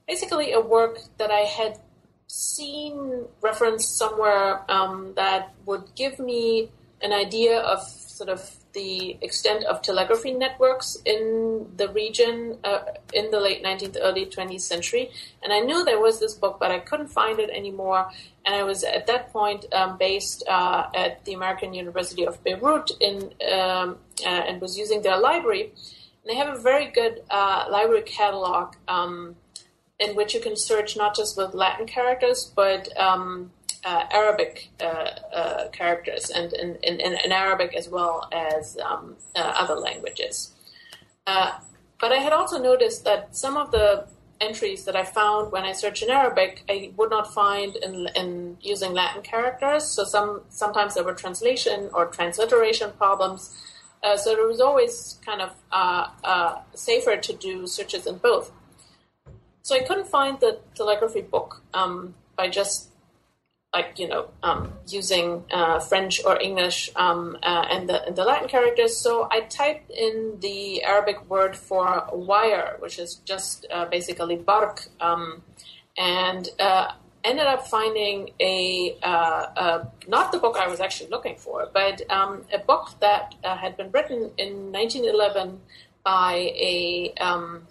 basically 0.10 0.51
a 0.53 0.60
work 0.60 0.95
that 1.20 1.30
I 1.30 1.43
had 1.60 1.80
seen 2.26 3.26
referenced 3.41 3.97
somewhere 3.97 4.70
um, 4.70 5.14
that 5.16 5.53
would 5.68 5.86
give 5.95 6.18
me 6.20 6.72
an 7.01 7.14
idea 7.14 7.60
of 7.60 7.80
sort 8.20 8.30
of 8.30 8.41
the 8.74 9.18
extent 9.22 9.64
of 9.66 9.82
telegraphy 9.82 10.32
networks 10.32 10.97
in 11.05 11.68
the 11.78 11.89
region 11.89 12.57
uh, 12.64 12.82
in 13.14 13.32
the 13.32 13.39
late 13.39 13.64
19th, 13.64 13.97
early 14.01 14.26
20th 14.26 14.62
century. 14.62 15.12
And 15.43 15.53
I 15.53 15.60
knew 15.60 15.84
there 15.86 15.99
was 15.99 16.20
this 16.20 16.34
book, 16.34 16.57
but 16.60 16.72
I 16.72 16.80
couldn't 16.80 17.07
find 17.07 17.39
it 17.39 17.49
anymore. 17.49 18.10
And 18.45 18.55
I 18.55 18.64
was 18.64 18.84
at 18.84 19.07
that 19.07 19.32
point 19.32 19.66
um, 19.74 19.97
based 19.97 20.43
uh, 20.47 20.88
at 20.93 21.24
the 21.26 21.34
American 21.34 21.74
University 21.74 22.26
of 22.26 22.43
Beirut 22.43 22.91
in, 22.99 23.16
um, 23.51 23.97
uh, 24.26 24.47
and 24.47 24.62
was 24.62 24.78
using 24.78 25.01
their 25.01 25.20
library. 25.20 25.72
And 26.22 26.28
they 26.30 26.36
have 26.36 26.51
a 26.55 26.60
very 26.60 26.88
good 26.88 27.22
uh, 27.30 27.66
library 27.72 28.03
catalog 28.03 28.76
um, 28.88 29.36
in 30.00 30.16
which 30.16 30.34
you 30.34 30.39
can 30.39 30.56
search 30.56 30.95
not 30.95 31.16
just 31.16 31.38
with 31.38 31.54
Latin 31.54 31.86
characters, 31.86 32.52
but 32.56 32.97
um, 32.97 33.52
uh, 33.84 34.04
Arabic 34.12 34.70
uh, 34.82 35.10
uh, 35.34 35.70
characters 35.70 36.30
and 36.30 36.54
in, 36.54 37.32
Arabic 37.32 37.74
as 37.76 37.89
well 37.89 38.28
as 38.32 38.78
um, 38.78 39.16
uh, 39.36 39.54
other 39.56 39.76
languages. 39.76 40.52
Uh, 41.26 41.52
but 42.00 42.12
I 42.12 42.18
had 42.18 42.34
also 42.34 42.62
noticed 42.62 43.04
that 43.06 43.36
some 43.36 43.58
of 43.58 43.72
the 43.72 44.08
entries 44.41 44.86
that 44.86 44.95
I 44.95 45.04
found 45.04 45.52
when 45.52 45.64
I 45.64 45.74
searched 45.74 46.02
in 46.02 46.10
Arabic, 46.10 46.64
I 46.70 46.91
would 46.95 47.10
not 47.10 47.34
find 47.34 47.76
in, 47.76 48.08
in 48.16 48.58
using 48.62 48.93
Latin 48.93 49.22
characters. 49.22 49.86
So 49.86 50.06
some 50.06 50.41
sometimes 50.50 50.95
there 50.95 51.04
were 51.04 51.14
translation 51.14 51.89
or 51.93 52.06
transliteration 52.08 52.91
problems. 52.97 53.56
Uh, 54.02 54.16
so 54.16 54.32
it 54.32 54.47
was 54.47 54.62
always 54.62 55.20
kind 55.26 55.41
of 55.41 55.52
safer 56.74 57.18
to 57.18 57.34
do 57.34 57.68
searches 57.68 58.08
in 58.08 58.18
both. 58.18 58.52
So 59.70 59.76
I 59.76 59.82
couldn't 59.82 60.07
find 60.07 60.39
the 60.39 60.57
telegraphy 60.74 61.22
book 61.22 61.61
um, 61.76 62.15
by 62.36 62.47
just 62.49 62.89
like 63.72 63.99
you 63.99 64.07
know 64.07 64.32
um, 64.41 64.74
using 64.88 65.45
uh, 65.51 65.80
French 65.80 66.26
or 66.26 66.41
English 66.41 66.89
um, 66.95 67.38
uh, 67.43 67.67
and, 67.70 67.88
the, 67.88 68.03
and 68.07 68.15
the 68.15 68.24
Latin 68.24 68.47
characters. 68.47 68.97
So 68.97 69.28
I 69.30 69.41
typed 69.41 69.91
in 69.91 70.39
the 70.39 70.84
Arabic 70.84 71.30
word 71.30 71.55
for 71.55 72.09
wire, 72.11 72.78
which 72.80 72.97
is 72.97 73.22
just 73.26 73.67
uh, 73.70 73.86
basically 73.86 74.38
bark, 74.38 74.88
um, 74.99 75.43
and 75.95 76.49
uh, 76.59 76.93
ended 77.24 77.45
up 77.45 77.67
finding 77.67 78.32
a, 78.39 78.97
uh, 79.03 79.84
not 80.07 80.32
the 80.32 80.39
book 80.39 80.57
I 80.57 80.67
was 80.67 80.80
actually 80.80 81.11
looking 81.11 81.36
for, 81.36 81.70
but 81.72 82.01
um, 82.09 82.43
a 82.51 82.57
book 82.57 82.89
that 83.01 83.36
uh, 83.43 83.55
had 83.55 83.78
been 83.78 83.91
written 83.91 84.32
in 84.39 84.72
1911 84.72 85.61
by 86.03 86.34
a 86.57 87.13
um, 87.22 87.67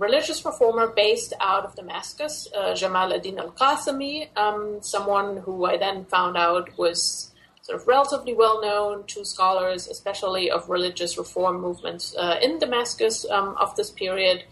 religious 0.00 0.44
reformer 0.44 0.86
based 0.88 1.34
out 1.40 1.64
of 1.64 1.76
Damascus, 1.76 2.48
uh, 2.56 2.74
Jamal 2.74 3.12
ad-Din 3.12 3.38
al-Qasimi, 3.38 4.34
um, 4.36 4.78
someone 4.80 5.36
who 5.36 5.66
I 5.66 5.76
then 5.76 6.06
found 6.06 6.38
out 6.38 6.76
was 6.78 7.30
sort 7.60 7.78
of 7.78 7.86
relatively 7.86 8.34
well 8.34 8.62
known 8.62 9.04
to 9.08 9.24
scholars, 9.24 9.86
especially 9.86 10.50
of 10.50 10.68
religious 10.70 11.18
reform 11.18 11.60
movements 11.60 12.16
uh, 12.16 12.38
in 12.40 12.58
Damascus 12.58 13.26
um, 13.30 13.54
of 13.58 13.76
this 13.76 13.90
period. 13.90 14.44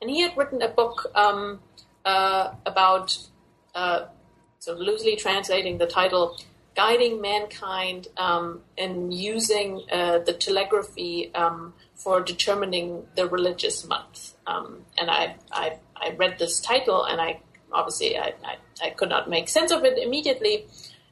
And 0.00 0.08
he 0.08 0.20
had 0.20 0.36
written 0.36 0.62
a 0.62 0.68
book 0.68 1.10
um, 1.16 1.60
uh, 2.04 2.52
about, 2.64 3.18
uh, 3.74 4.06
sort 4.60 4.78
of 4.78 4.80
loosely 4.80 5.16
translating 5.16 5.78
the 5.78 5.86
title, 5.86 6.38
Guiding 6.76 7.20
Mankind 7.20 8.08
um, 8.16 8.60
in 8.76 9.10
Using 9.10 9.82
uh, 9.90 10.18
the 10.18 10.32
Telegraphy 10.32 11.34
um, 11.34 11.74
for 11.94 12.20
Determining 12.20 13.06
the 13.16 13.26
Religious 13.28 13.86
Month. 13.86 14.34
Um, 14.46 14.84
and 14.98 15.10
I, 15.10 15.36
I, 15.50 15.78
I 15.96 16.10
read 16.16 16.38
this 16.38 16.60
title 16.60 17.04
and 17.04 17.20
I 17.20 17.40
obviously 17.72 18.16
I, 18.18 18.34
I, 18.44 18.56
I, 18.82 18.90
could 18.90 19.08
not 19.08 19.28
make 19.28 19.48
sense 19.48 19.72
of 19.72 19.84
it 19.84 19.98
immediately. 19.98 20.66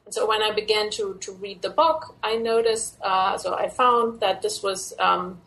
And 0.05 0.14
so 0.14 0.28
when 0.28 0.43
I 0.43 0.53
began 0.53 0.91
to, 0.91 1.18
to 1.20 1.33
read 1.33 1.62
the 1.62 1.70
book, 1.70 2.14
I 2.22 2.37
noticed, 2.37 2.99
uh, 3.03 3.37
so 3.39 3.55
I 3.55 3.68
found 3.68 4.20
that 4.20 4.43
this 4.43 4.62
was 4.62 4.95
um, 4.99 5.41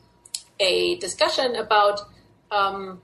a 0.60 0.98
discussion 0.98 1.56
about 1.56 2.02
um, 2.52 3.02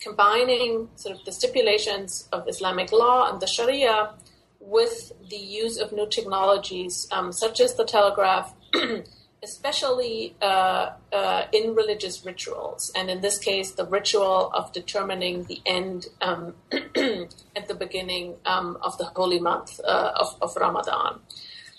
combining 0.00 0.88
sort 0.96 1.16
of 1.18 1.24
the 1.24 1.32
stipulations 1.32 2.28
of 2.32 2.48
Islamic 2.48 2.92
law 2.92 3.30
and 3.30 3.40
the 3.40 3.46
Sharia 3.46 4.14
with 4.60 5.12
the 5.28 5.36
use 5.36 5.78
of 5.78 5.92
new 5.92 6.08
technologies 6.08 7.08
um, 7.10 7.32
such 7.32 7.60
as 7.60 7.74
the 7.74 7.84
telegraph 7.84 8.54
especially 9.42 10.36
uh, 10.40 10.90
uh, 11.12 11.46
in 11.52 11.74
religious 11.74 12.24
rituals, 12.24 12.92
and 12.94 13.10
in 13.10 13.20
this 13.20 13.38
case, 13.38 13.72
the 13.72 13.84
ritual 13.86 14.50
of 14.54 14.72
determining 14.72 15.44
the 15.44 15.60
end 15.66 16.06
um, 16.20 16.54
at 16.72 17.66
the 17.66 17.74
beginning 17.76 18.36
um, 18.46 18.78
of 18.82 18.96
the 18.98 19.04
holy 19.04 19.40
month 19.40 19.80
uh, 19.84 20.12
of, 20.14 20.36
of, 20.40 20.54
Ramadan. 20.56 21.18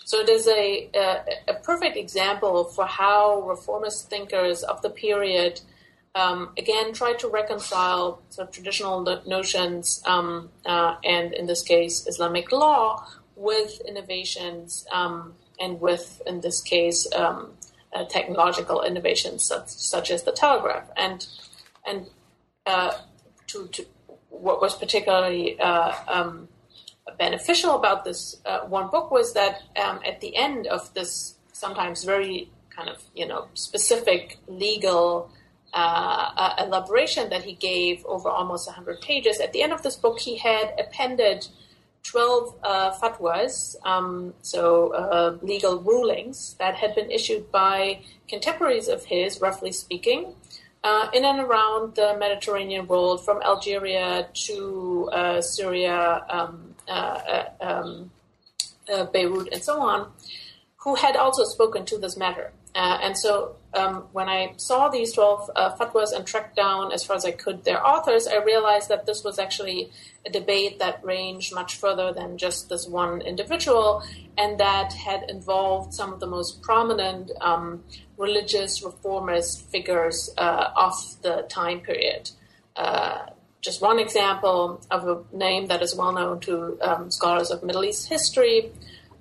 So 0.04 0.20
it 0.20 0.28
is 0.28 0.46
a, 0.46 0.90
a, 0.94 1.24
a, 1.48 1.54
perfect 1.54 1.96
example 1.96 2.64
for 2.64 2.84
how 2.84 3.40
reformist 3.40 4.10
thinkers 4.10 4.62
of 4.62 4.82
the 4.82 4.90
period, 4.90 5.62
um, 6.14 6.50
again, 6.58 6.92
tried 6.92 7.18
to 7.20 7.28
reconcile 7.28 8.20
sort 8.28 8.48
of 8.48 8.54
traditional 8.54 9.22
notions 9.26 10.02
um, 10.04 10.50
uh, 10.66 10.96
and, 11.02 11.32
in 11.32 11.46
this 11.46 11.62
case, 11.62 12.06
Islamic 12.06 12.52
law 12.52 13.06
with 13.36 13.80
innovations 13.88 14.86
um, 14.92 15.34
and 15.60 15.80
with, 15.80 16.20
in 16.26 16.40
this 16.40 16.60
case, 16.60 17.06
um, 17.14 17.52
uh, 17.94 18.04
technological 18.04 18.82
innovations 18.82 19.44
such, 19.44 19.68
such, 19.68 20.10
as 20.10 20.24
the 20.24 20.32
telegraph. 20.32 20.88
And 20.96 21.26
and 21.86 22.06
uh, 22.66 22.92
to, 23.48 23.68
to, 23.68 23.86
what 24.30 24.60
was 24.60 24.74
particularly 24.74 25.58
uh, 25.60 25.92
um, 26.08 26.48
beneficial 27.18 27.76
about 27.76 28.04
this 28.04 28.40
uh, 28.46 28.60
one 28.60 28.88
book 28.90 29.10
was 29.10 29.34
that 29.34 29.62
um, 29.76 30.00
at 30.04 30.20
the 30.20 30.36
end 30.36 30.66
of 30.66 30.92
this 30.94 31.36
sometimes 31.52 32.04
very 32.04 32.50
kind 32.70 32.88
of 32.88 33.02
you 33.14 33.26
know 33.26 33.46
specific 33.54 34.38
legal 34.48 35.30
uh, 35.72 36.30
uh, 36.36 36.64
elaboration 36.64 37.28
that 37.30 37.42
he 37.42 37.54
gave 37.54 38.04
over 38.06 38.28
almost 38.28 38.66
100 38.66 39.00
pages, 39.00 39.40
at 39.40 39.52
the 39.52 39.62
end 39.62 39.72
of 39.72 39.82
this 39.82 39.96
book 39.96 40.20
he 40.20 40.36
had 40.36 40.72
appended 40.78 41.48
12 42.04 42.54
uh, 42.62 42.92
fatwas, 42.92 43.76
um, 43.84 44.34
so 44.42 44.92
uh, 44.92 45.36
legal 45.42 45.80
rulings 45.80 46.54
that 46.58 46.74
had 46.74 46.94
been 46.94 47.10
issued 47.10 47.50
by 47.50 48.00
contemporaries 48.28 48.88
of 48.88 49.04
his, 49.04 49.40
roughly 49.40 49.72
speaking, 49.72 50.34
uh, 50.84 51.08
in 51.14 51.24
and 51.24 51.40
around 51.40 51.94
the 51.94 52.14
Mediterranean 52.18 52.86
world, 52.86 53.24
from 53.24 53.40
Algeria 53.42 54.28
to 54.34 55.08
uh, 55.12 55.40
Syria, 55.40 56.24
um, 56.28 56.74
uh, 56.86 56.92
uh, 56.92 57.44
um, 57.60 58.10
Beirut, 59.12 59.48
and 59.50 59.62
so 59.62 59.80
on, 59.80 60.12
who 60.76 60.94
had 60.94 61.16
also 61.16 61.44
spoken 61.44 61.86
to 61.86 61.96
this 61.96 62.18
matter. 62.18 62.52
and 62.74 63.16
so 63.16 63.56
um, 63.74 64.06
when 64.12 64.28
I 64.28 64.54
saw 64.56 64.88
these 64.88 65.12
12 65.12 65.50
fatwas 65.78 66.12
and 66.12 66.26
tracked 66.26 66.56
down 66.56 66.92
as 66.92 67.04
far 67.04 67.16
as 67.16 67.24
I 67.24 67.32
could 67.32 67.64
their 67.64 67.84
authors, 67.86 68.26
I 68.26 68.36
realized 68.36 68.88
that 68.88 69.06
this 69.06 69.24
was 69.24 69.38
actually 69.38 69.90
a 70.26 70.30
debate 70.30 70.78
that 70.78 71.04
ranged 71.04 71.54
much 71.54 71.76
further 71.76 72.12
than 72.12 72.38
just 72.38 72.68
this 72.68 72.86
one 72.86 73.20
individual, 73.20 74.02
and 74.38 74.58
that 74.58 74.92
had 74.92 75.28
involved 75.28 75.92
some 75.94 76.12
of 76.12 76.20
the 76.20 76.26
most 76.26 76.62
prominent 76.62 77.30
um, 77.40 77.82
religious 78.16 78.82
reformist 78.82 79.68
figures 79.70 80.30
uh, 80.38 80.70
of 80.76 80.94
the 81.22 81.42
time 81.48 81.80
period. 81.80 82.30
Uh, 82.76 83.26
just 83.60 83.80
one 83.80 83.98
example 83.98 84.80
of 84.90 85.08
a 85.08 85.36
name 85.36 85.66
that 85.68 85.82
is 85.82 85.94
well 85.96 86.12
known 86.12 86.38
to 86.40 86.78
um, 86.82 87.10
scholars 87.10 87.50
of 87.50 87.62
Middle 87.62 87.84
East 87.84 88.08
history, 88.08 88.70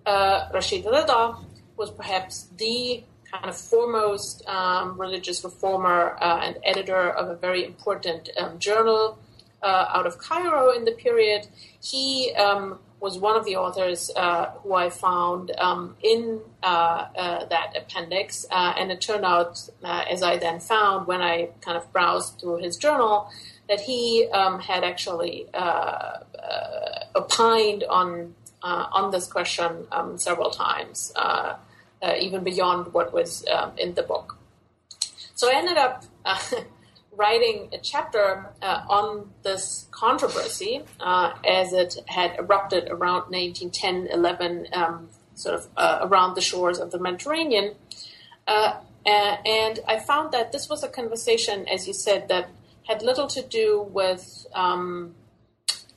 uh, 0.06 0.50
Rashid 0.54 0.84
Rida 0.86 1.44
was 1.78 1.90
perhaps 1.90 2.50
the 2.58 3.04
kind 3.34 3.50
of 3.50 3.58
foremost 3.58 4.46
um, 4.48 5.00
religious 5.00 5.44
reformer 5.44 6.16
uh, 6.22 6.40
and 6.44 6.58
editor 6.64 7.10
of 7.10 7.30
a 7.30 7.36
very 7.36 7.66
important 7.66 8.30
um, 8.38 8.60
journal 8.60 9.18
uh, 9.64 9.86
out 9.90 10.06
of 10.06 10.20
Cairo 10.20 10.72
in 10.72 10.86
the 10.86 10.92
period. 10.92 11.48
He 11.82 12.32
um, 12.36 12.80
was 13.00 13.18
one 13.18 13.36
of 13.36 13.44
the 13.44 13.56
authors 13.56 14.12
uh, 14.16 14.52
who 14.62 14.74
I 14.74 14.90
found 14.90 15.52
um, 15.58 15.96
in 16.04 16.40
uh, 16.62 17.08
uh, 17.18 17.46
that 17.46 17.74
appendix, 17.76 18.46
uh, 18.52 18.74
and 18.78 18.92
it 18.92 19.02
turned 19.02 19.26
out, 19.26 19.60
as 19.84 20.22
I 20.22 20.38
then 20.38 20.60
found 20.60 21.08
when 21.08 21.22
I 21.22 21.50
kind 21.62 21.78
of 21.78 21.92
browsed 21.92 22.40
through 22.40 22.58
his 22.58 22.78
journal, 22.78 23.30
that 23.68 23.82
he 23.82 24.28
um, 24.32 24.60
had 24.60 24.84
actually 24.84 25.48
opined 27.16 27.84
on 27.90 28.36
on 28.62 29.12
this 29.12 29.28
question 29.28 29.86
um, 29.92 30.18
several 30.18 30.50
times, 30.50 31.12
even 32.20 32.44
beyond 32.44 32.94
what 32.94 33.14
was 33.14 33.46
um, 33.48 33.72
in 33.78 33.94
the 33.94 34.04
book. 34.04 34.38
So 35.36 35.50
I 35.50 35.56
ended 35.56 35.78
up 35.78 36.04
writing 37.16 37.70
a 37.74 37.78
chapter 37.78 38.50
uh, 38.62 38.84
on 38.90 39.32
this 39.44 39.88
controversy 39.92 40.82
uh, 41.00 41.34
as 41.48 41.74
it 41.74 41.98
had 42.08 42.38
erupted 42.38 42.90
around 42.90 43.32
1910 43.32 44.08
11, 44.12 44.68
um, 44.74 45.10
sort 45.36 45.56
of 45.56 45.68
uh, 45.78 46.00
around 46.02 46.36
the 46.36 46.42
shores 46.42 46.80
of 46.80 46.92
the 46.92 47.00
Mediterranean. 47.00 47.76
Uh, 48.48 48.76
and 49.06 49.80
I 49.88 50.00
found 50.00 50.32
that 50.32 50.52
this 50.52 50.70
was 50.70 50.84
a 50.84 50.88
conversation, 50.88 51.68
as 51.68 51.88
you 51.88 51.94
said, 51.94 52.30
that 52.30 52.50
had 52.88 53.02
little 53.02 53.28
to 53.28 53.42
do 53.42 53.82
with, 53.92 54.46
um, 54.54 55.16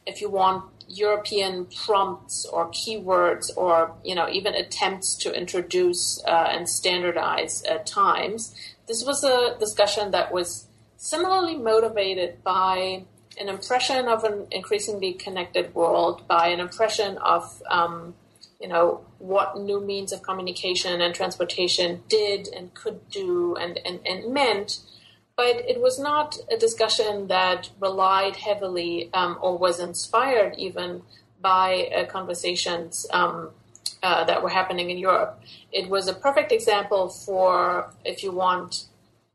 if 0.06 0.20
you 0.20 0.30
want, 0.30 0.64
European 0.88 1.66
prompts 1.84 2.46
or 2.52 2.70
keywords 2.70 3.50
or 3.56 3.92
you 4.04 4.14
know 4.14 4.28
even 4.28 4.54
attempts 4.54 5.16
to 5.16 5.32
introduce 5.32 6.22
uh, 6.24 6.48
and 6.50 6.68
standardize 6.68 7.64
uh, 7.68 7.78
times. 7.84 8.54
This 8.86 9.04
was 9.04 9.24
a 9.24 9.56
discussion 9.58 10.12
that 10.12 10.32
was 10.32 10.68
similarly 10.96 11.56
motivated 11.56 12.42
by 12.44 13.04
an 13.38 13.48
impression 13.48 14.08
of 14.08 14.24
an 14.24 14.46
increasingly 14.50 15.12
connected 15.12 15.74
world, 15.74 16.26
by 16.26 16.48
an 16.48 16.60
impression 16.60 17.18
of, 17.18 17.62
um, 17.70 18.14
you 18.60 18.68
know, 18.68 19.04
what 19.18 19.58
new 19.58 19.80
means 19.80 20.12
of 20.12 20.22
communication 20.22 21.00
and 21.00 21.14
transportation 21.14 22.02
did 22.08 22.48
and 22.48 22.72
could 22.74 23.08
do 23.10 23.56
and, 23.56 23.78
and, 23.84 24.00
and 24.06 24.32
meant. 24.32 24.78
But 25.36 25.56
it 25.68 25.80
was 25.82 25.98
not 25.98 26.38
a 26.50 26.56
discussion 26.56 27.28
that 27.28 27.70
relied 27.78 28.36
heavily 28.36 29.10
um, 29.12 29.36
or 29.40 29.58
was 29.58 29.78
inspired 29.78 30.54
even 30.56 31.02
by 31.40 31.90
uh, 31.94 32.06
conversations 32.06 33.06
um, 33.12 33.50
uh, 34.02 34.24
that 34.24 34.42
were 34.42 34.48
happening 34.48 34.90
in 34.90 34.98
Europe. 34.98 35.40
It 35.72 35.90
was 35.90 36.08
a 36.08 36.14
perfect 36.14 36.52
example 36.52 37.08
for, 37.08 37.92
if 38.04 38.22
you 38.22 38.32
want, 38.32 38.86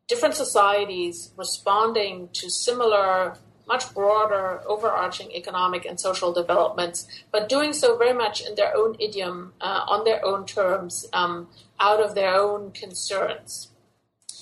different 0.07 0.35
societies 0.35 1.31
responding 1.37 2.29
to 2.33 2.49
similar, 2.49 3.37
much 3.67 3.93
broader, 3.93 4.61
overarching 4.67 5.31
economic 5.31 5.85
and 5.85 5.99
social 5.99 6.33
developments, 6.33 7.07
but 7.31 7.47
doing 7.47 7.73
so 7.73 7.97
very 7.97 8.13
much 8.13 8.41
in 8.41 8.55
their 8.55 8.75
own 8.75 8.95
idiom, 8.99 9.53
uh, 9.61 9.85
on 9.87 10.03
their 10.03 10.25
own 10.25 10.45
terms, 10.45 11.05
um, 11.13 11.47
out 11.79 12.01
of 12.01 12.15
their 12.15 12.35
own 12.35 12.71
concerns. 12.71 13.70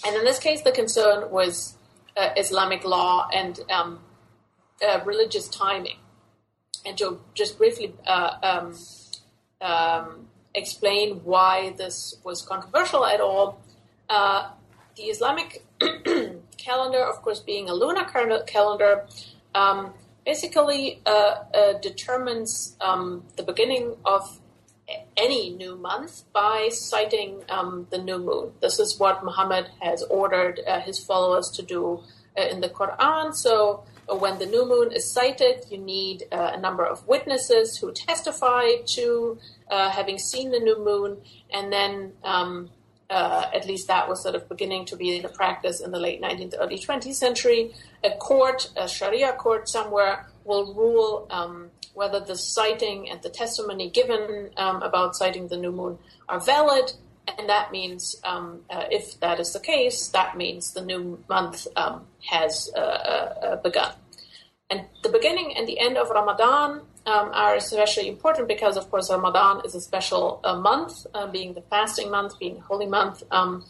And 0.05 0.15
in 0.15 0.23
this 0.23 0.39
case, 0.39 0.61
the 0.61 0.71
concern 0.71 1.29
was 1.31 1.75
uh, 2.15 2.29
Islamic 2.37 2.83
law 2.83 3.27
and 3.33 3.59
um, 3.69 3.99
uh, 4.85 5.01
religious 5.05 5.47
timing. 5.47 5.97
And 6.85 6.97
to 6.97 7.19
just 7.33 7.57
briefly 7.57 7.93
uh, 8.07 8.35
um, 8.41 8.75
um, 9.61 10.27
explain 10.55 11.17
why 11.23 11.73
this 11.77 12.17
was 12.23 12.41
controversial 12.41 13.05
at 13.05 13.19
all, 13.19 13.61
uh, 14.09 14.49
the 14.95 15.03
Islamic 15.03 15.65
calendar, 16.57 17.03
of 17.03 17.21
course, 17.21 17.39
being 17.39 17.69
a 17.69 17.73
lunar 17.73 18.05
calendar, 18.05 19.05
um, 19.53 19.93
basically 20.25 21.01
uh, 21.05 21.09
uh, 21.53 21.73
determines 21.81 22.75
um, 22.81 23.23
the 23.35 23.43
beginning 23.43 23.95
of 24.05 24.39
any 25.17 25.51
new 25.51 25.75
month 25.75 26.23
by 26.33 26.69
sighting 26.71 27.43
um, 27.49 27.87
the 27.89 27.97
new 27.97 28.17
moon. 28.17 28.51
This 28.61 28.79
is 28.79 28.99
what 28.99 29.23
Muhammad 29.23 29.69
has 29.81 30.03
ordered 30.03 30.61
uh, 30.65 30.79
his 30.81 30.97
followers 31.03 31.49
to 31.55 31.61
do 31.61 32.03
uh, 32.37 32.41
in 32.43 32.61
the 32.61 32.69
Quran. 32.69 33.35
So 33.35 33.83
uh, 34.07 34.15
when 34.15 34.39
the 34.39 34.45
new 34.45 34.67
moon 34.67 34.91
is 34.91 35.11
sighted, 35.11 35.65
you 35.69 35.77
need 35.77 36.23
uh, 36.31 36.51
a 36.53 36.59
number 36.59 36.85
of 36.85 37.07
witnesses 37.07 37.77
who 37.77 37.91
testify 37.91 38.63
to 38.95 39.37
having 39.69 40.17
seen 40.17 40.51
the 40.51 40.59
new 40.59 40.83
moon, 40.83 41.17
and 41.53 41.71
then 41.71 42.13
um, 42.23 42.69
uh, 43.09 43.45
at 43.53 43.65
least 43.65 43.87
that 43.87 44.07
was 44.07 44.21
sort 44.21 44.35
of 44.35 44.47
beginning 44.47 44.85
to 44.85 44.95
be 44.95 45.19
the 45.19 45.29
practice 45.29 45.81
in 45.81 45.91
the 45.91 45.99
late 45.99 46.21
19th, 46.21 46.53
early 46.59 46.77
20th 46.77 47.15
century. 47.15 47.73
A 48.03 48.11
court, 48.11 48.69
a 48.77 48.87
Sharia 48.87 49.33
court 49.33 49.67
somewhere, 49.67 50.27
will 50.45 50.73
rule 50.73 51.27
um, 51.31 51.71
whether 51.93 52.19
the 52.19 52.35
sighting 52.35 53.09
and 53.09 53.21
the 53.21 53.29
testimony 53.29 53.89
given 53.89 54.51
um, 54.57 54.81
about 54.83 55.15
sighting 55.15 55.47
the 55.47 55.57
new 55.57 55.71
moon 55.71 55.97
are 56.27 56.39
valid. 56.39 56.93
And 57.37 57.49
that 57.49 57.71
means, 57.71 58.15
um, 58.23 58.61
uh, 58.69 58.85
if 58.89 59.19
that 59.19 59.39
is 59.39 59.53
the 59.53 59.59
case, 59.59 60.07
that 60.09 60.37
means 60.37 60.73
the 60.73 60.81
new 60.81 61.23
month 61.27 61.67
um, 61.75 62.05
has 62.29 62.71
uh, 62.75 62.79
uh, 62.79 63.55
begun. 63.57 63.91
And 64.69 64.85
the 65.03 65.09
beginning 65.09 65.55
and 65.57 65.67
the 65.67 65.79
end 65.79 65.97
of 65.97 66.09
Ramadan 66.09 66.81
um, 67.09 67.31
are 67.33 67.55
especially 67.55 68.07
important 68.07 68.47
because, 68.47 68.77
of 68.77 68.89
course, 68.91 69.09
Ramadan 69.09 69.61
is 69.65 69.73
a 69.73 69.81
special 69.81 70.39
uh, 70.43 70.55
month, 70.55 71.07
uh, 71.15 71.25
being 71.27 71.53
the 71.53 71.61
fasting 71.61 72.11
month, 72.11 72.37
being 72.37 72.59
holy 72.59 72.85
month, 72.85 73.23
um, 73.31 73.65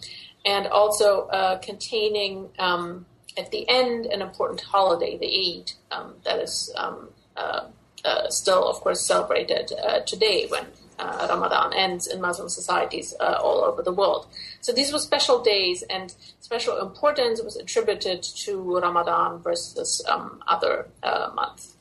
and 0.46 0.68
also 0.68 1.28
uh, 1.28 1.58
containing 1.60 2.50
um, 2.60 3.06
at 3.38 3.52
the 3.52 3.68
end 3.70 4.06
an 4.08 4.22
important 4.22 4.60
holiday, 4.60 5.18
the 5.18 5.32
Eid, 5.44 5.72
um, 5.92 6.16
that 6.26 6.40
is 6.40 6.74
um, 6.76 7.10
uh, 7.38 7.68
uh, 8.04 8.28
still, 8.30 8.68
of 8.68 8.78
course, 8.82 9.08
celebrated 9.08 9.72
uh, 9.72 10.00
today 10.02 10.46
when 10.50 10.66
Ramadan 11.00 11.74
ends 11.74 12.08
in 12.08 12.20
Muslim 12.20 12.50
societies 12.50 13.14
all 13.22 13.64
over 13.64 13.82
the 13.82 13.94
world. 13.94 14.28
So 14.60 14.74
these 14.74 14.92
were 14.92 15.00
special 15.00 15.42
days, 15.42 15.82
and 15.90 16.14
special 16.42 16.78
importance 16.80 17.42
was 17.42 17.56
attributed 17.56 18.22
to 18.44 18.80
Ramadan 18.80 19.40
versus 19.40 20.04
other 20.46 20.90
months. 21.34 21.79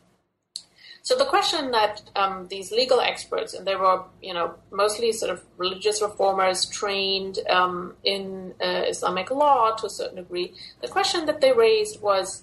So 1.09 1.17
the 1.17 1.25
question 1.25 1.71
that 1.71 2.03
um, 2.17 2.49
these 2.51 2.71
legal 2.71 3.01
experts, 3.01 3.55
and 3.55 3.67
they 3.67 3.77
were, 3.77 4.03
you 4.21 4.35
know, 4.35 4.57
mostly 4.71 5.11
sort 5.13 5.31
of 5.31 5.43
religious 5.57 6.03
reformers 6.03 6.67
trained 6.67 7.39
um, 7.49 7.95
in 8.05 8.53
uh, 8.61 8.83
Islamic 8.87 9.31
law 9.31 9.75
to 9.77 9.87
a 9.87 9.89
certain 9.89 10.17
degree, 10.17 10.53
the 10.83 10.89
question 10.89 11.25
that 11.25 11.41
they 11.41 11.53
raised 11.53 12.03
was 12.03 12.43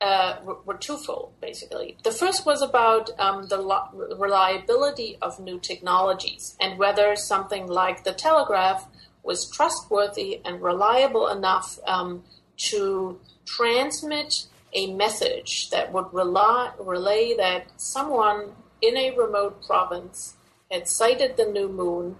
uh, 0.00 0.36
were 0.64 0.78
twofold, 0.78 1.32
basically. 1.42 1.98
The 2.02 2.10
first 2.10 2.46
was 2.46 2.62
about 2.62 3.10
um, 3.20 3.48
the 3.48 3.58
lo- 3.58 3.90
reliability 4.18 5.18
of 5.20 5.38
new 5.38 5.60
technologies 5.60 6.56
and 6.58 6.78
whether 6.78 7.14
something 7.14 7.66
like 7.66 8.04
the 8.04 8.12
telegraph 8.12 8.86
was 9.22 9.50
trustworthy 9.50 10.40
and 10.46 10.62
reliable 10.62 11.28
enough 11.28 11.78
um, 11.86 12.24
to 12.70 13.20
transmit 13.44 14.46
a 14.72 14.92
message 14.94 15.70
that 15.70 15.92
would 15.92 16.12
rely, 16.12 16.72
relay 16.78 17.36
that 17.36 17.66
someone 17.76 18.52
in 18.80 18.96
a 18.96 19.16
remote 19.16 19.64
province 19.66 20.34
had 20.70 20.86
sighted 20.86 21.36
the 21.36 21.46
new 21.46 21.68
moon 21.68 22.16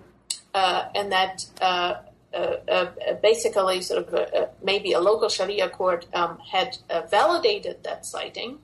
uh, 0.54 0.88
and 0.94 1.12
that 1.12 1.44
uh, 1.60 1.94
uh, 2.34 2.56
uh, 2.70 3.14
basically 3.22 3.80
sort 3.80 4.06
of 4.06 4.50
maybe 4.62 4.92
a 4.92 5.00
local 5.00 5.28
Sharia 5.28 5.68
court 5.68 6.06
um, 6.14 6.38
had 6.52 6.76
uh, 6.90 7.02
validated 7.10 7.82
that 7.84 8.04
sighting. 8.04 8.58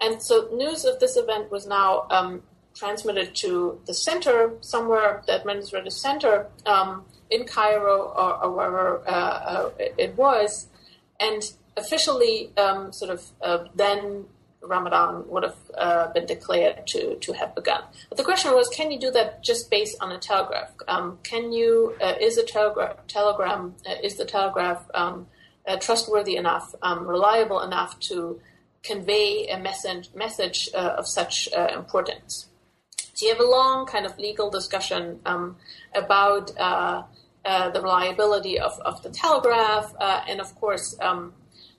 And 0.00 0.22
so 0.22 0.48
news 0.54 0.84
of 0.84 1.00
this 1.00 1.16
event 1.16 1.50
was 1.50 1.66
now 1.66 2.06
um, 2.10 2.42
transmitted 2.74 3.34
to 3.36 3.80
the 3.86 3.94
center 3.94 4.54
somewhere, 4.60 5.22
the 5.26 5.38
administrative 5.38 5.92
center 5.92 6.48
um, 6.66 7.04
in 7.30 7.44
Cairo 7.44 8.12
or, 8.16 8.44
or 8.44 8.50
wherever 8.50 9.08
uh, 9.08 9.70
it 9.78 10.16
was, 10.16 10.68
and 11.18 11.42
officially 11.76 12.50
um, 12.56 12.92
sort 12.92 13.10
of 13.10 13.24
uh, 13.42 13.64
then 13.74 14.26
Ramadan 14.68 15.24
would 15.28 15.42
have 15.42 15.56
uh, 15.76 16.12
been 16.12 16.26
declared 16.26 16.86
to, 16.88 17.16
to 17.16 17.32
have 17.32 17.54
begun. 17.54 17.82
But 18.08 18.18
the 18.18 18.24
question 18.24 18.52
was, 18.52 18.68
can 18.68 18.90
you 18.90 18.98
do 18.98 19.10
that 19.12 19.42
just 19.42 19.70
based 19.70 19.96
on 20.00 20.12
a 20.12 20.18
telegraph? 20.18 20.70
Um, 20.88 21.18
can 21.22 21.52
you, 21.52 21.94
uh, 22.00 22.14
is 22.20 22.38
a 22.38 22.42
telegraph, 22.42 23.06
telegram, 23.06 23.74
uh, 23.88 23.94
is 24.02 24.16
the 24.16 24.24
telegraph 24.24 24.84
um, 24.94 25.26
uh, 25.66 25.76
trustworthy 25.76 26.36
enough, 26.36 26.74
um, 26.82 27.06
reliable 27.06 27.60
enough 27.60 27.98
to 28.00 28.40
convey 28.82 29.48
a 29.48 29.58
message, 29.58 30.10
message 30.14 30.68
uh, 30.74 30.94
of 30.98 31.06
such 31.06 31.48
uh, 31.56 31.68
importance? 31.74 32.48
So 33.14 33.26
you 33.26 33.32
have 33.32 33.40
a 33.40 33.48
long 33.48 33.86
kind 33.86 34.04
of 34.04 34.18
legal 34.18 34.50
discussion 34.50 35.20
um, 35.24 35.56
about 35.94 36.48
the 36.54 37.80
reliability 37.80 38.58
of, 38.58 38.78
of 38.80 39.02
the 39.02 39.10
telegraph, 39.10 39.94
and 40.00 40.40
of 40.40 40.54
course, 40.56 40.96
um, 41.00 41.32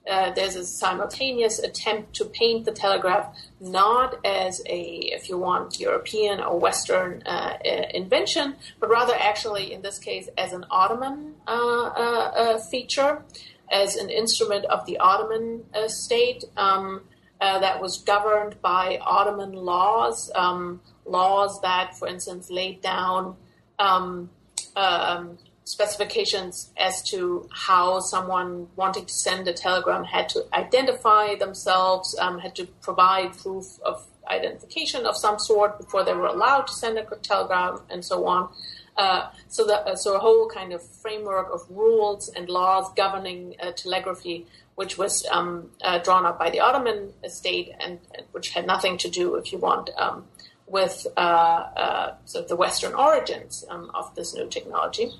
uh, 0.08 0.30
there's 0.32 0.56
a 0.56 0.64
simultaneous 0.64 1.58
attempt 1.58 2.14
to 2.14 2.24
paint 2.24 2.64
the 2.64 2.72
telegraph 2.72 3.34
not 3.60 4.24
as 4.24 4.62
a, 4.66 4.80
if 5.12 5.28
you 5.28 5.36
want, 5.36 5.78
European 5.78 6.40
or 6.40 6.58
Western 6.58 7.22
uh, 7.26 7.58
invention, 7.92 8.56
but 8.80 8.88
rather 8.88 9.14
actually, 9.14 9.72
in 9.72 9.82
this 9.82 9.98
case, 9.98 10.28
as 10.38 10.52
an 10.52 10.64
Ottoman 10.70 11.34
uh, 11.46 11.50
uh, 11.50 12.32
uh 12.36 12.58
feature, 12.58 13.22
as 13.70 13.96
an 13.96 14.08
instrument 14.08 14.64
of 14.66 14.86
the 14.86 14.98
Ottoman 14.98 15.64
state 15.88 16.44
um, 16.56 17.02
that 17.40 17.80
was 17.82 17.98
governed 17.98 18.60
by 18.62 18.98
Ottoman 19.02 19.52
laws, 19.52 20.30
um, 20.34 20.80
laws 21.04 21.60
that, 21.60 21.96
for 21.98 22.08
instance, 22.08 22.50
laid 22.50 22.80
down. 22.80 23.36
Um, 23.78 24.30
um 24.74 25.38
specifications 25.68 26.70
as 26.78 27.02
to 27.02 27.48
how 27.52 28.00
someone 28.00 28.68
wanting 28.74 29.04
to 29.04 29.12
send 29.12 29.46
a 29.48 29.52
telegram 29.52 30.02
had 30.02 30.28
to 30.30 30.44
identify 30.54 31.34
themselves, 31.34 32.16
um, 32.18 32.38
had 32.38 32.54
to 32.54 32.64
provide 32.80 33.36
proof 33.36 33.66
of 33.84 34.06
identification 34.30 35.04
of 35.06 35.16
some 35.16 35.38
sort 35.38 35.78
before 35.78 36.04
they 36.04 36.14
were 36.14 36.26
allowed 36.26 36.62
to 36.62 36.72
send 36.72 36.98
a 36.98 37.04
telegram, 37.16 37.80
and 37.90 38.04
so 38.04 38.26
on. 38.26 38.48
Uh, 38.96 39.28
so, 39.48 39.66
that, 39.66 39.86
uh, 39.86 39.94
so 39.94 40.16
a 40.16 40.18
whole 40.18 40.48
kind 40.48 40.72
of 40.72 40.82
framework 40.82 41.48
of 41.52 41.60
rules 41.70 42.28
and 42.30 42.48
laws 42.48 42.90
governing 42.96 43.54
uh, 43.60 43.70
telegraphy, 43.72 44.46
which 44.74 44.98
was 44.98 45.26
um, 45.30 45.70
uh, 45.82 45.98
drawn 45.98 46.24
up 46.26 46.38
by 46.38 46.50
the 46.50 46.60
Ottoman 46.60 47.12
state, 47.28 47.70
and, 47.78 47.98
and, 48.14 48.26
which 48.32 48.50
had 48.50 48.66
nothing 48.66 48.96
to 48.98 49.08
do, 49.08 49.36
if 49.36 49.52
you 49.52 49.58
want, 49.58 49.90
um, 49.98 50.24
with 50.66 51.06
uh, 51.16 51.20
uh, 51.20 52.14
sort 52.24 52.44
of 52.44 52.48
the 52.48 52.56
Western 52.56 52.94
origins 52.94 53.64
um, 53.68 53.90
of 53.94 54.14
this 54.14 54.34
new 54.34 54.48
technology. 54.48 55.10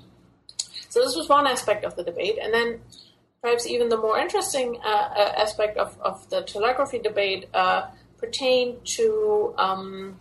So 0.89 0.99
this 1.01 1.15
was 1.15 1.29
one 1.29 1.45
aspect 1.45 1.85
of 1.85 1.95
the 1.95 2.03
debate, 2.03 2.39
and 2.41 2.51
then 2.53 2.81
perhaps 3.41 3.67
even 3.67 3.89
the 3.89 3.97
more 3.97 4.17
interesting 4.17 4.79
uh, 4.83 5.09
uh, 5.15 5.33
aspect 5.37 5.77
of, 5.77 5.95
of 6.01 6.27
the 6.29 6.41
telegraphy 6.41 6.97
debate 6.99 7.45
uh, 7.53 7.87
pertained 8.17 8.85
to 8.97 9.53
um, 9.57 10.19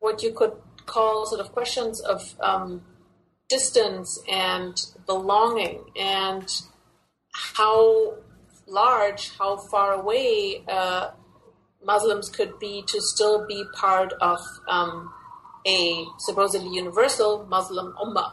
what 0.00 0.22
you 0.22 0.32
could 0.32 0.52
call 0.86 1.26
sort 1.26 1.40
of 1.40 1.52
questions 1.52 2.00
of 2.00 2.34
um, 2.40 2.82
distance 3.48 4.18
and 4.30 4.80
belonging, 5.06 5.84
and 5.94 6.48
how 7.54 8.14
large, 8.66 9.36
how 9.38 9.58
far 9.58 9.92
away 9.92 10.64
uh, 10.68 11.10
Muslims 11.84 12.30
could 12.30 12.58
be 12.58 12.82
to 12.86 13.00
still 13.02 13.46
be 13.46 13.62
part 13.74 14.14
of 14.22 14.40
um, 14.68 15.12
a 15.66 16.06
supposedly 16.18 16.74
universal 16.74 17.44
Muslim 17.50 17.94
ummah 18.02 18.32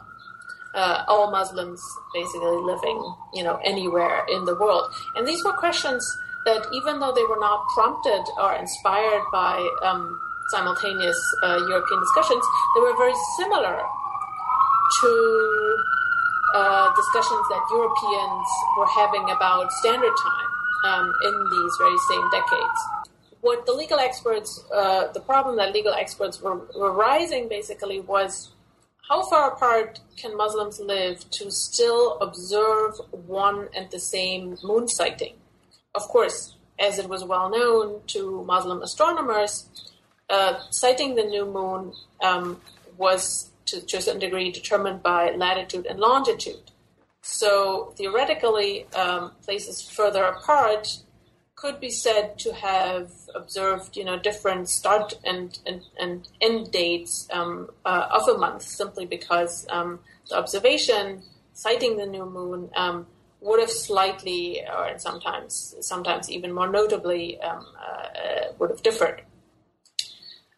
uh, 0.75 1.03
all 1.07 1.31
Muslims 1.31 1.81
basically 2.13 2.57
living, 2.57 2.99
you 3.33 3.43
know, 3.43 3.59
anywhere 3.63 4.25
in 4.31 4.45
the 4.45 4.55
world. 4.55 4.93
And 5.15 5.27
these 5.27 5.43
were 5.43 5.53
questions 5.53 6.03
that, 6.45 6.65
even 6.73 6.99
though 6.99 7.11
they 7.11 7.23
were 7.23 7.39
not 7.39 7.67
prompted 7.75 8.23
or 8.37 8.53
inspired 8.55 9.23
by 9.31 9.57
um, 9.83 10.19
simultaneous 10.49 11.19
uh, 11.43 11.57
European 11.67 11.99
discussions, 11.99 12.43
they 12.75 12.81
were 12.81 12.95
very 12.97 13.13
similar 13.37 13.81
to 15.01 15.11
uh, 16.55 16.93
discussions 16.95 17.45
that 17.49 17.63
Europeans 17.71 18.47
were 18.77 18.87
having 18.87 19.23
about 19.29 19.71
standard 19.73 20.13
time 20.23 20.49
um, 20.85 21.13
in 21.23 21.35
these 21.51 21.73
very 21.77 21.97
same 22.09 22.29
decades. 22.31 22.79
What 23.41 23.65
the 23.65 23.73
legal 23.73 23.99
experts, 23.99 24.63
uh, 24.73 25.11
the 25.13 25.21
problem 25.21 25.55
that 25.57 25.73
legal 25.73 25.93
experts 25.93 26.41
were, 26.41 26.61
were 26.75 26.91
rising 26.91 27.47
basically 27.47 28.01
was 28.01 28.51
how 29.09 29.27
far 29.27 29.51
apart 29.51 29.99
can 30.17 30.37
Muslims 30.37 30.79
live 30.79 31.27
to 31.31 31.51
still 31.51 32.19
observe 32.19 32.93
one 33.11 33.67
and 33.75 33.89
the 33.89 33.99
same 33.99 34.57
moon 34.63 34.87
sighting? 34.87 35.33
Of 35.95 36.03
course, 36.03 36.55
as 36.77 36.99
it 36.99 37.09
was 37.09 37.23
well 37.23 37.49
known 37.49 38.01
to 38.07 38.43
Muslim 38.43 38.83
astronomers, 38.83 39.67
uh, 40.29 40.59
sighting 40.69 41.15
the 41.15 41.23
new 41.23 41.45
moon 41.45 41.91
um, 42.21 42.61
was 42.97 43.49
to, 43.65 43.83
to, 43.83 43.97
a 43.97 44.01
certain 44.01 44.19
degree 44.19 44.51
determined 44.51 45.01
by 45.01 45.31
latitude 45.31 45.87
and 45.87 45.99
longitude. 45.99 46.71
So 47.21 47.93
theoretically, 47.97 48.85
um, 48.93 49.31
places 49.43 49.81
further 49.81 50.23
apart 50.23 50.99
could 51.59 51.79
be 51.79 51.89
said 51.89 52.39
to 52.39 52.53
have 52.53 53.11
observed, 53.35 53.97
you 53.97 54.05
know, 54.05 54.17
different 54.17 54.69
start 54.69 55.13
and 55.25 55.59
and, 55.65 55.81
and 55.99 56.27
end 56.41 56.71
dates 56.71 57.27
um, 57.31 57.69
uh, 57.85 58.07
of 58.11 58.27
a 58.33 58.37
month 58.37 58.61
simply 58.61 59.05
because 59.05 59.67
um, 59.69 59.99
the 60.29 60.37
observation 60.37 61.21
sighting 61.53 61.97
the 61.97 62.05
new 62.05 62.25
moon 62.25 62.69
um, 62.75 63.05
would 63.41 63.59
have 63.59 63.69
slightly, 63.69 64.61
or 64.65 64.97
sometimes 64.97 65.75
sometimes 65.81 66.29
even 66.31 66.53
more 66.53 66.69
notably, 66.69 67.39
um, 67.41 67.65
uh, 67.77 68.53
would 68.57 68.69
have 68.69 68.81
differed. 68.81 69.21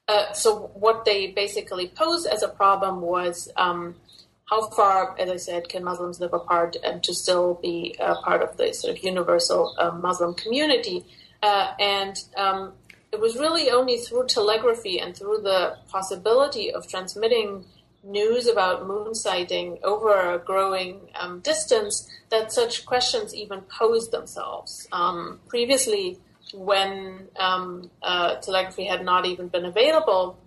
Uh, 0.07 0.31
so 0.33 0.69
what 0.73 1.05
they 1.05 1.27
basically 1.31 1.87
posed 1.87 2.27
as 2.27 2.43
a 2.43 2.47
problem 2.47 3.01
was 3.01 3.49
um, 3.55 3.95
how 4.51 4.67
far, 4.67 5.15
as 5.17 5.29
I 5.29 5.37
said, 5.37 5.69
can 5.69 5.81
Muslims 5.85 6.19
live 6.19 6.33
apart 6.33 6.75
and 6.83 7.01
to 7.03 7.13
still 7.13 7.57
be 7.61 7.95
a 7.99 8.15
part 8.15 8.41
of 8.43 8.57
the 8.57 8.73
sort 8.73 8.97
of 8.97 9.01
universal 9.01 9.73
uh, 9.79 9.91
Muslim 9.91 10.33
community? 10.33 11.05
Uh, 11.41 11.71
and 11.79 12.17
um, 12.35 12.73
it 13.13 13.19
was 13.21 13.37
really 13.37 13.71
only 13.71 13.97
through 13.97 14.27
telegraphy 14.27 14.99
and 14.99 15.15
through 15.15 15.39
the 15.41 15.77
possibility 15.89 16.69
of 16.69 16.85
transmitting 16.85 17.63
news 18.03 18.45
about 18.45 18.85
moon 18.85 19.15
sighting 19.15 19.77
over 19.83 20.33
a 20.33 20.39
growing 20.39 20.99
um, 21.15 21.39
distance 21.39 22.09
that 22.29 22.51
such 22.51 22.85
questions 22.85 23.33
even 23.33 23.61
posed 23.61 24.11
themselves. 24.11 24.85
Um, 24.91 25.39
previously, 25.47 26.19
when 26.53 27.29
um, 27.39 27.89
uh, 28.03 28.35
telegraphy 28.35 28.83
had 28.83 29.05
not 29.05 29.25
even 29.25 29.47
been 29.47 29.63
available 29.63 30.37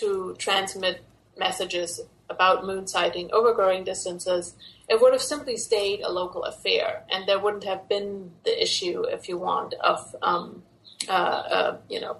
to 0.00 0.34
transmit 0.38 1.04
messages 1.36 2.00
about 2.32 2.66
moon 2.66 2.86
sighting 2.86 3.30
over 3.32 3.52
growing 3.52 3.84
distances, 3.84 4.54
it 4.88 5.00
would 5.00 5.12
have 5.12 5.22
simply 5.22 5.56
stayed 5.56 6.00
a 6.00 6.10
local 6.10 6.42
affair, 6.44 7.04
and 7.10 7.28
there 7.28 7.38
wouldn't 7.38 7.64
have 7.64 7.88
been 7.88 8.32
the 8.44 8.62
issue, 8.62 9.04
if 9.16 9.28
you 9.28 9.38
want, 9.38 9.74
of 9.74 10.00
um, 10.22 10.62
uh, 11.08 11.42
uh, 11.56 11.76
you 11.88 12.00
know 12.00 12.16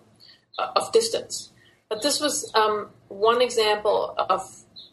of 0.59 0.93
distance. 0.93 1.53
But 1.89 2.03
this 2.03 2.21
was 2.21 2.51
um, 2.55 2.91
one 3.09 3.43
example 3.43 4.15
of 4.17 4.43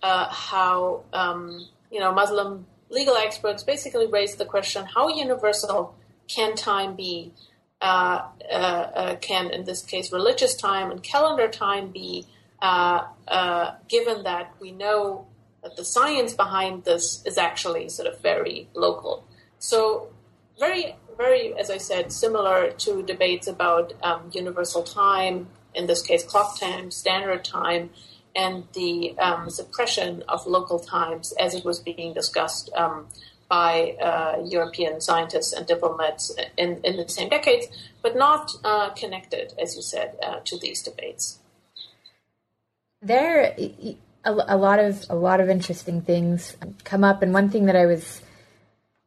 uh, 0.04 0.28
how 0.30 1.04
um, 1.14 1.68
you 1.92 2.00
know 2.00 2.14
Muslim 2.14 2.66
legal 2.90 3.16
experts 3.16 3.64
basically 3.64 4.08
raised 4.08 4.38
the 4.38 4.46
question: 4.46 4.86
How 4.86 5.08
universal 5.08 5.96
can 6.28 6.56
time 6.56 6.96
be? 6.96 7.34
Uh, 7.82 8.28
uh, 8.52 8.54
uh, 8.54 9.16
can, 9.22 9.50
in 9.52 9.64
this 9.64 9.82
case, 9.82 10.12
religious 10.12 10.54
time 10.54 10.92
and 10.92 11.02
calendar 11.02 11.48
time 11.48 11.92
be? 11.92 12.26
Uh, 12.62 13.06
uh, 13.28 13.76
given 13.88 14.24
that 14.24 14.54
we 14.60 14.72
know 14.72 15.28
that 15.64 15.76
the 15.76 15.86
science 15.86 16.34
behind 16.34 16.84
this 16.84 17.24
is 17.26 17.38
actually 17.38 17.90
sort 17.90 18.08
of 18.08 18.22
very 18.22 18.68
local. 18.74 19.26
So, 19.60 20.10
very, 20.58 20.96
very, 21.18 21.54
as 21.58 21.70
I 21.70 21.78
said, 21.78 22.12
similar 22.12 22.72
to 22.72 23.04
debates 23.04 23.48
about 23.48 23.94
um, 24.04 24.30
universal 24.34 24.84
time, 24.84 25.48
in 25.74 25.88
this 25.88 26.02
case, 26.02 26.24
clock 26.24 26.60
time, 26.60 26.92
standard 26.92 27.46
time, 27.46 27.92
and 28.36 28.66
the 28.74 29.18
um, 29.20 29.50
suppression 29.50 30.24
of 30.28 30.46
local 30.46 30.80
times 30.80 31.34
as 31.40 31.56
it 31.56 31.66
was 31.66 31.80
being 31.80 32.14
discussed 32.14 32.70
um, 32.76 33.08
by 33.50 33.96
uh, 34.02 34.44
European 34.46 35.02
scientists 35.02 35.54
and 35.54 35.66
diplomats 35.66 36.36
in, 36.58 36.80
in 36.84 36.98
the 36.98 37.10
same 37.10 37.30
decades, 37.30 37.68
but 38.02 38.16
not 38.16 38.52
uh, 38.64 38.90
connected, 38.92 39.54
as 39.62 39.76
you 39.76 39.82
said, 39.82 40.16
uh, 40.22 40.40
to 40.46 40.58
these 40.60 40.84
debates 40.84 41.39
there 43.02 43.56
a, 43.58 43.98
a 44.26 44.58
lot 44.58 44.80
of 44.80 45.06
a 45.10 45.16
lot 45.16 45.40
of 45.40 45.50
interesting 45.50 46.02
things 46.02 46.56
come 46.84 47.04
up, 47.04 47.22
and 47.22 47.34
one 47.34 47.50
thing 47.50 47.66
that 47.66 47.76
I 47.76 47.86
was 47.86 48.22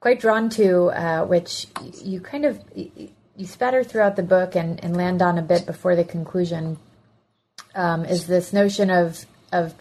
quite 0.00 0.20
drawn 0.20 0.48
to, 0.50 0.86
uh, 0.86 1.24
which 1.26 1.66
you 2.02 2.20
kind 2.20 2.44
of 2.44 2.60
you 2.74 3.46
spatter 3.46 3.84
throughout 3.84 4.16
the 4.16 4.22
book 4.22 4.54
and, 4.56 4.82
and 4.84 4.96
land 4.96 5.22
on 5.22 5.38
a 5.38 5.42
bit 5.42 5.66
before 5.66 5.96
the 5.96 6.04
conclusion, 6.04 6.78
um, 7.74 8.04
is 8.04 8.26
this 8.26 8.52
notion 8.52 8.90
of 8.90 9.26
of 9.52 9.74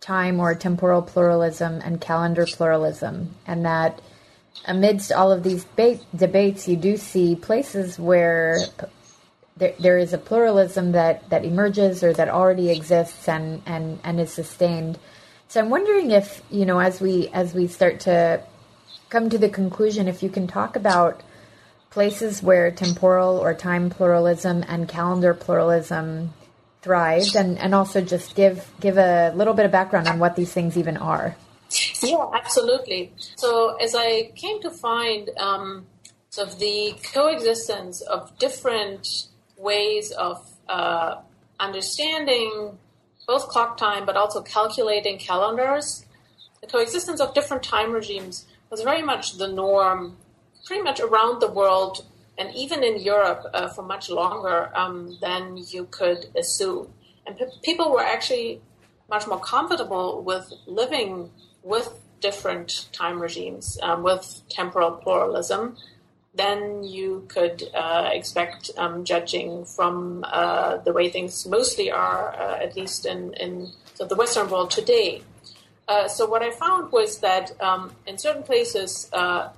time 0.00 0.40
or 0.40 0.54
temporal 0.54 1.02
pluralism 1.02 1.80
and 1.84 2.00
calendar 2.00 2.46
pluralism, 2.46 3.34
and 3.46 3.64
that 3.64 4.00
amidst 4.66 5.12
all 5.12 5.32
of 5.32 5.42
these 5.42 5.64
ba- 5.64 6.00
debates, 6.14 6.68
you 6.68 6.76
do 6.76 6.96
see 6.96 7.34
places 7.34 7.98
where 7.98 8.58
there, 9.62 9.74
there 9.78 9.98
is 9.98 10.12
a 10.12 10.18
pluralism 10.18 10.92
that, 10.92 11.28
that 11.30 11.44
emerges 11.44 12.02
or 12.02 12.12
that 12.12 12.28
already 12.28 12.70
exists 12.70 13.28
and, 13.28 13.62
and, 13.64 14.00
and 14.02 14.20
is 14.20 14.32
sustained. 14.32 14.98
So 15.46 15.60
I'm 15.60 15.70
wondering 15.70 16.10
if, 16.10 16.42
you 16.50 16.66
know, 16.66 16.80
as 16.80 17.00
we 17.00 17.28
as 17.28 17.54
we 17.54 17.66
start 17.66 18.00
to 18.00 18.42
come 19.10 19.30
to 19.30 19.38
the 19.38 19.48
conclusion, 19.48 20.08
if 20.08 20.22
you 20.22 20.30
can 20.30 20.46
talk 20.46 20.76
about 20.76 21.20
places 21.90 22.42
where 22.42 22.70
temporal 22.70 23.36
or 23.36 23.54
time 23.54 23.90
pluralism 23.90 24.64
and 24.66 24.88
calendar 24.88 25.34
pluralism 25.34 26.32
thrived 26.80 27.36
and, 27.36 27.58
and 27.58 27.74
also 27.74 28.00
just 28.00 28.34
give 28.34 28.68
give 28.80 28.96
a 28.96 29.32
little 29.36 29.54
bit 29.54 29.66
of 29.66 29.70
background 29.70 30.08
on 30.08 30.18
what 30.18 30.34
these 30.36 30.52
things 30.52 30.76
even 30.76 30.96
are. 30.96 31.36
Yeah, 32.02 32.30
absolutely. 32.32 33.12
So 33.36 33.76
as 33.76 33.94
I 33.94 34.32
came 34.34 34.60
to 34.62 34.70
find 34.70 35.30
um, 35.38 35.86
sort 36.30 36.48
of 36.48 36.58
the 36.58 36.94
coexistence 37.12 38.00
of 38.00 38.36
different 38.38 39.28
ways 39.62 40.10
of 40.10 40.44
uh, 40.68 41.16
understanding 41.60 42.78
both 43.26 43.48
clock 43.48 43.76
time 43.76 44.04
but 44.04 44.16
also 44.16 44.42
calculating 44.42 45.18
calendars, 45.18 46.04
the 46.60 46.66
coexistence 46.66 47.20
of 47.20 47.34
different 47.34 47.62
time 47.62 47.92
regimes 47.92 48.46
was 48.70 48.82
very 48.82 49.02
much 49.02 49.38
the 49.38 49.48
norm 49.48 50.16
pretty 50.66 50.82
much 50.82 51.00
around 51.00 51.40
the 51.40 51.50
world 51.50 52.04
and 52.38 52.54
even 52.54 52.82
in 52.82 53.00
Europe 53.00 53.44
uh, 53.54 53.68
for 53.68 53.82
much 53.82 54.10
longer 54.10 54.70
um, 54.76 55.18
than 55.20 55.56
you 55.56 55.86
could 55.90 56.26
assume. 56.36 56.92
And 57.26 57.36
pe- 57.36 57.60
people 57.62 57.92
were 57.92 58.02
actually 58.02 58.60
much 59.08 59.26
more 59.26 59.40
comfortable 59.40 60.22
with 60.22 60.52
living 60.66 61.30
with 61.62 61.88
different 62.20 62.88
time 62.92 63.20
regimes, 63.20 63.78
um, 63.82 64.02
with 64.02 64.42
temporal 64.48 64.92
pluralism, 64.92 65.76
than 66.34 66.82
you 66.82 67.24
could 67.28 67.62
uh, 67.74 68.08
expect, 68.12 68.70
um, 68.78 69.04
judging 69.04 69.64
from 69.64 70.24
uh, 70.26 70.78
the 70.78 70.92
way 70.92 71.10
things 71.10 71.46
mostly 71.46 71.90
are, 71.90 72.34
uh, 72.34 72.56
at 72.62 72.74
least 72.74 73.04
in, 73.04 73.34
in 73.34 73.68
the 73.98 74.16
Western 74.16 74.48
world 74.48 74.70
today. 74.70 75.22
Uh, 75.86 76.08
so 76.08 76.26
what 76.26 76.42
I 76.42 76.50
found 76.50 76.90
was 76.90 77.18
that 77.18 77.60
um, 77.60 77.92
in 78.06 78.16
certain 78.16 78.42
places, 78.42 79.10
uh, 79.12 79.50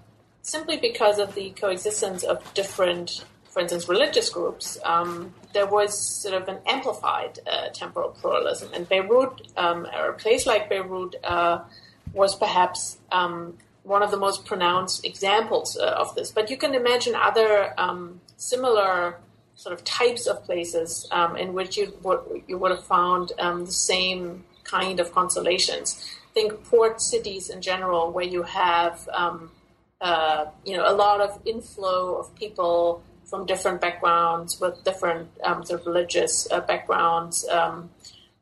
simply 0.43 0.77
because 0.77 1.19
of 1.19 1.35
the 1.35 1.51
coexistence 1.51 2.25
of 2.25 2.53
different, 2.55 3.25
for 3.45 3.61
instance, 3.61 3.89
religious 3.89 4.29
groups, 4.29 4.77
um, 4.85 5.33
there 5.53 5.67
was 5.67 5.97
sort 5.97 6.35
of 6.35 6.49
an 6.49 6.59
amplified 6.67 7.39
uh, 7.47 7.69
temporal 7.69 8.11
pluralism. 8.11 8.71
And 8.75 8.89
Beirut, 8.89 9.47
um, 9.57 9.87
or 9.97 10.09
a 10.09 10.15
place 10.15 10.45
like 10.45 10.69
Beirut, 10.69 11.15
was 12.13 12.37
perhaps 12.37 12.99
um, 13.11 13.57
one 13.85 14.03
of 14.03 14.11
the 14.11 14.17
most 14.17 14.45
pronounced 14.45 15.05
examples 15.05 15.77
uh, 15.77 15.85
of 15.87 16.15
this. 16.15 16.33
But 16.33 16.51
you 16.51 16.57
can 16.57 16.75
imagine 16.75 17.15
other 17.15 17.73
um, 17.79 18.21
similar 18.37 19.19
sort 19.55 19.73
of 19.73 19.85
types 19.85 20.27
of 20.27 20.43
places 20.45 21.07
um, 21.13 21.37
in 21.37 21.53
which 21.53 21.77
you 21.77 21.97
would, 22.03 22.43
you 22.49 22.59
would 22.59 22.73
have 22.73 22.85
found 22.85 23.33
um, 23.39 23.67
the 23.67 23.73
same 23.73 24.45
kind 24.65 24.99
of 24.99 25.13
constellations. 25.13 26.05
Think 26.33 26.65
port 26.65 27.01
cities 27.01 27.51
in 27.51 27.61
general, 27.63 28.11
where 28.11 28.25
you 28.25 28.43
have 28.43 29.09
um, 29.13 29.53
uh, 30.01 30.47
you 30.65 30.77
know 30.77 30.91
a 30.91 30.93
lot 30.93 31.21
of 31.21 31.41
inflow 31.45 32.17
of 32.17 32.35
people 32.35 33.03
from 33.25 33.47
different 33.47 33.81
backgrounds 33.81 34.61
with 34.61 34.83
different 34.85 35.29
um, 35.45 35.65
sort 35.65 35.81
of 35.81 35.87
religious 35.87 36.51
uh, 36.51 36.61
backgrounds. 36.61 37.47
Um, 37.49 37.91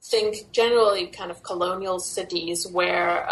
think 0.02 0.50
generally 0.52 1.06
kind 1.06 1.30
of 1.30 1.42
colonial 1.42 2.00
cities 2.00 2.66
where 2.66 3.30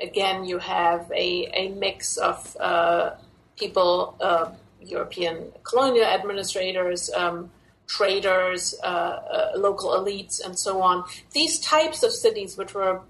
again, 0.00 0.44
you 0.44 0.58
have 0.58 1.10
a, 1.12 1.46
a 1.54 1.68
mix 1.70 2.16
of 2.16 2.56
uh, 2.60 3.10
people, 3.58 4.16
uh, 4.20 4.50
European 4.80 5.52
colonial 5.64 6.06
administrators, 6.06 7.10
um, 7.10 7.50
traders, 7.86 8.74
uh, 8.82 8.86
uh, 8.86 9.52
local 9.56 9.90
elites, 9.90 10.44
and 10.44 10.58
so 10.58 10.82
on. 10.82 11.04
These 11.32 11.60
types 11.60 12.02
of 12.02 12.12
cities, 12.12 12.56
which 12.56 12.74
were, 12.74 13.02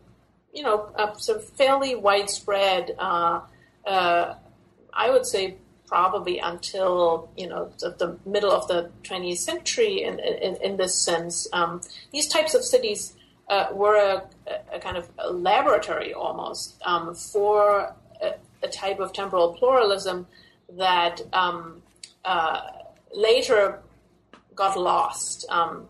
you 0.52 0.62
know, 0.62 0.90
sort 1.18 1.38
of 1.38 1.48
fairly 1.50 1.94
widespread, 1.94 2.94
uh, 2.98 3.40
I 3.86 5.10
would 5.10 5.26
say 5.26 5.56
probably 5.86 6.38
until 6.38 7.30
you 7.36 7.48
know 7.48 7.70
the, 7.78 7.90
the, 7.90 8.18
middle 8.28 8.50
of 8.50 8.66
the 8.66 8.90
20th 9.04 9.38
century 9.38 10.02
in, 10.02 10.18
in, 10.18 10.56
in 10.56 10.76
this 10.76 11.00
sense. 11.00 11.46
Um, 11.52 11.80
these 12.12 12.28
types 12.28 12.54
of 12.54 12.64
cities 12.64 13.15
uh, 13.48 13.68
were 13.72 13.96
a, 13.96 14.22
a, 14.72 14.78
kind 14.80 14.96
of 14.96 15.08
a 15.18 15.32
laboratory 15.32 16.12
almost 16.12 16.80
um, 16.84 17.14
for 17.14 17.94
a, 18.20 18.34
a, 18.62 18.68
type 18.68 18.98
of 18.98 19.12
temporal 19.12 19.54
pluralism 19.54 20.26
that 20.76 21.20
um, 21.32 21.82
uh, 22.24 22.62
later 23.14 23.80
got 24.54 24.78
lost. 24.78 25.46
Um, 25.48 25.88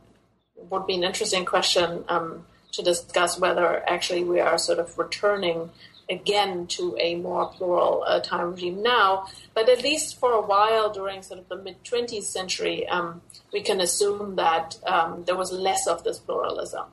would 0.70 0.86
be 0.86 0.94
an 0.94 1.04
interesting 1.04 1.44
question 1.44 2.04
um, 2.08 2.44
to 2.72 2.82
discuss 2.82 3.38
whether 3.38 3.88
actually 3.88 4.24
we 4.24 4.40
are 4.40 4.58
sort 4.58 4.78
of 4.78 4.98
returning 4.98 5.70
again 6.08 6.66
to 6.68 6.96
a 7.00 7.16
more 7.16 7.48
plural 7.48 8.04
uh, 8.06 8.20
time 8.20 8.52
regime 8.52 8.82
now. 8.82 9.26
But 9.54 9.68
at 9.68 9.82
least 9.82 10.18
for 10.18 10.32
a 10.32 10.40
while 10.40 10.92
during 10.92 11.22
sort 11.22 11.40
of 11.40 11.48
the 11.48 11.56
mid 11.56 11.82
20th 11.84 12.22
century, 12.22 12.86
um, 12.88 13.22
we 13.52 13.60
can 13.60 13.80
assume 13.80 14.36
that 14.36 14.76
um, 14.86 15.24
there 15.24 15.36
was 15.36 15.52
less 15.52 15.86
of 15.86 16.04
this 16.04 16.18
pluralism. 16.18 16.84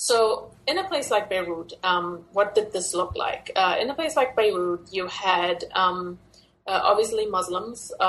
So, 0.00 0.50
in 0.66 0.78
a 0.78 0.84
place 0.84 1.10
like 1.10 1.28
Beirut, 1.28 1.74
um, 1.82 2.24
what 2.32 2.54
did 2.54 2.72
this 2.72 2.94
look 2.94 3.14
like? 3.14 3.50
Uh, 3.54 3.76
in 3.78 3.90
a 3.90 3.94
place 3.94 4.16
like 4.16 4.34
Beirut, 4.34 4.88
you 4.90 5.06
had 5.08 5.64
um, 5.74 6.18
uh, 6.66 6.80
obviously 6.82 7.26
Muslims 7.26 7.92
uh, 8.00 8.02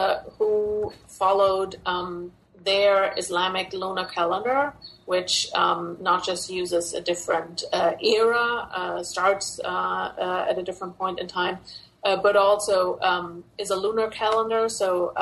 uh 0.00 0.22
who 0.38 0.92
followed 1.08 1.80
um, 1.84 2.30
their 2.64 3.12
Islamic 3.16 3.72
lunar 3.72 4.04
calendar, 4.04 4.72
which 5.06 5.48
um, 5.52 5.96
not 6.00 6.24
just 6.24 6.48
uses 6.48 6.94
a 6.94 7.00
different 7.00 7.64
uh, 7.72 7.94
era, 8.00 8.68
uh, 8.72 9.02
starts 9.02 9.58
at 9.64 10.56
a 10.56 10.62
different 10.62 10.96
point 10.96 11.18
in 11.18 11.26
time, 11.26 11.58
but 12.04 12.36
also 12.36 13.00
um, 13.00 13.42
is 13.58 13.70
a 13.70 13.76
lunar 13.76 14.08
calendar, 14.10 14.68
so 14.68 15.12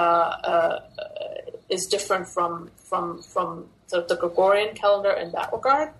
is 1.70 1.86
different 1.86 2.26
from 2.28 2.70
from 2.76 3.22
from 3.22 3.70
of 3.92 4.08
the 4.08 4.16
Gregorian 4.16 4.74
calendar 4.74 5.12
in 5.12 5.32
that 5.32 5.52
regard. 5.52 5.92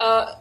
Uh, 0.00 0.36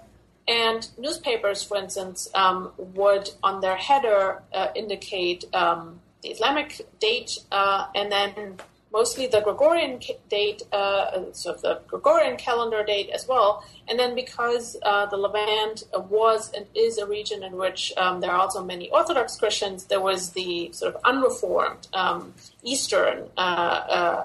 and 0.47 0.89
newspapers, 0.97 1.64
for 1.64 1.78
instance, 1.78 2.30
um, 2.34 2.72
would 2.78 3.30
on 3.43 3.60
their 3.60 3.76
header 3.76 4.41
uh, 4.53 4.68
indicate 4.76 5.43
um, 5.53 5.99
the 6.22 6.30
Islamic 6.30 6.88
date 6.99 7.39
uh, 7.51 7.88
and 7.95 8.12
then 8.12 8.58
mostly 8.93 9.28
the 9.28 9.41
Gregorian 9.41 9.99
date, 10.30 10.62
uh, 10.72 11.24
so 11.34 11.53
the 11.53 11.82
Gregorian 11.88 12.38
calendar 12.38 12.84
date 12.84 13.10
as 13.10 13.28
well. 13.28 13.66
And 13.89 13.99
then 13.99 14.16
because 14.16 14.78
uh, 14.84 15.08
the 15.08 15.18
Levant 15.18 15.84
was 16.10 16.51
and 16.53 16.66
is 16.74 16.97
a 16.97 17.05
region 17.05 17.43
in 17.43 17.58
which 17.58 17.91
um, 17.97 18.22
there 18.22 18.32
are 18.32 18.39
also 18.39 18.64
many 18.64 18.89
Orthodox 18.91 19.36
Christians, 19.36 19.86
there 19.86 20.01
was 20.01 20.32
the 20.32 20.72
sort 20.72 20.95
of 20.95 21.01
unreformed 21.03 21.88
um, 21.93 22.34
Eastern 22.64 23.30
uh, 23.36 24.24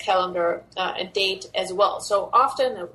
calendar 0.00 0.62
and 0.76 1.12
date 1.12 1.46
as 1.54 1.72
well. 1.72 2.00
So 2.00 2.30
often 2.32 2.88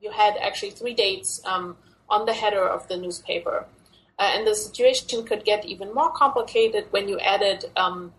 you 0.00 0.10
had 0.10 0.36
actually 0.36 0.70
three 0.70 0.94
dates 0.94 1.40
um, 1.44 1.76
on 2.08 2.26
the 2.26 2.32
header 2.32 2.66
of 2.66 2.88
the 2.88 2.96
newspaper. 2.96 3.66
Uh, 4.18 4.32
and 4.34 4.46
the 4.46 4.54
situation 4.54 5.24
could 5.24 5.44
get 5.44 5.64
even 5.64 5.94
more 5.94 6.10
complicated 6.10 6.86
when 6.90 7.08
you 7.08 7.18
added 7.20 7.66
um, 7.76 8.12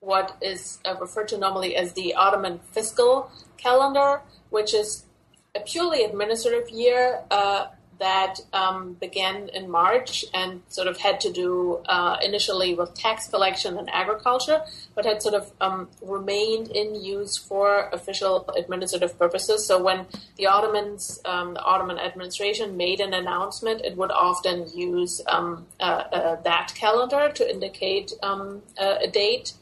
what 0.00 0.36
is 0.40 0.78
uh, 0.84 0.94
referred 1.00 1.28
to 1.28 1.38
normally 1.38 1.76
as 1.76 1.92
the 1.92 2.14
Ottoman 2.14 2.60
fiscal 2.72 3.30
calendar, 3.56 4.22
which 4.50 4.74
is 4.74 5.04
a 5.54 5.60
purely 5.60 6.04
administrative 6.04 6.68
year 6.70 7.22
uh, 7.30 7.66
that 7.98 8.40
um, 8.52 8.94
began 8.94 9.48
in 9.48 9.70
March 9.70 10.24
and 10.32 10.62
sort 10.68 10.86
of 10.86 10.98
had 10.98 11.20
to 11.20 11.32
do 11.32 11.82
uh, 11.86 12.16
initially 12.22 12.74
with 12.74 12.94
tax 12.94 13.28
collection 13.28 13.76
and 13.76 13.88
agriculture, 13.90 14.62
but 14.94 15.04
had 15.04 15.20
sort 15.22 15.34
of 15.34 15.52
um, 15.60 15.88
remained 16.02 16.68
in 16.70 16.94
use 16.94 17.36
for 17.36 17.88
official 17.92 18.48
administrative 18.56 19.18
purposes. 19.18 19.66
So 19.66 19.82
when 19.82 20.06
the 20.36 20.46
Ottomans, 20.46 21.20
um, 21.24 21.54
the 21.54 21.60
Ottoman 21.62 21.98
administration 21.98 22.76
made 22.76 23.00
an 23.00 23.14
announcement, 23.14 23.82
it 23.84 23.96
would 23.96 24.12
often 24.12 24.66
use 24.74 25.20
um, 25.26 25.66
uh, 25.80 26.04
uh, 26.12 26.40
that 26.42 26.72
calendar 26.74 27.30
to 27.34 27.50
indicate 27.50 28.12
um, 28.22 28.62
a 28.78 29.08
date. 29.08 29.54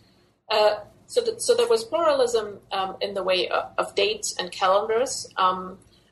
Uh, 0.51 0.77
so, 1.07 1.23
th- 1.25 1.41
so 1.41 1.55
there 1.55 1.69
was 1.69 1.85
pluralism 1.85 2.59
um, 2.73 2.97
in 3.01 3.15
the 3.15 3.23
way 3.23 3.49
of, 3.49 3.71
of 3.79 3.95
dates 3.95 4.35
and 4.39 4.53
calendars. 4.53 5.29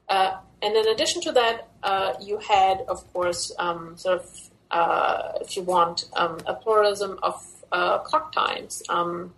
Uh, 0.07 0.37
and 0.63 0.77
in 0.77 0.89
addition 0.89 1.21
to 1.23 1.33
that, 1.33 1.69
uh, 1.85 2.15
you 2.21 2.39
had, 2.39 2.81
of 2.89 3.13
course, 3.13 3.53
um, 3.59 3.97
sort 3.97 4.21
of, 4.21 4.51
uh, 4.71 5.33
if 5.43 5.55
you 5.55 5.63
want, 5.63 6.07
um, 6.15 6.39
a 6.47 6.55
pluralism 6.55 7.19
of 7.23 7.47
uh, 7.71 7.99
clock 7.99 8.33
times. 8.33 8.83
Um, 8.89 9.35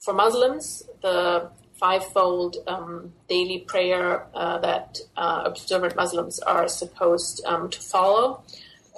for 0.00 0.12
Muslims, 0.12 0.82
the 1.00 1.48
fivefold 1.78 2.56
um, 2.66 3.12
daily 3.28 3.60
prayer 3.60 4.26
uh, 4.34 4.58
that 4.58 4.98
uh, 5.16 5.42
observant 5.44 5.94
Muslims 5.94 6.40
are 6.40 6.66
supposed 6.66 7.44
um, 7.46 7.70
to 7.70 7.80
follow 7.80 8.42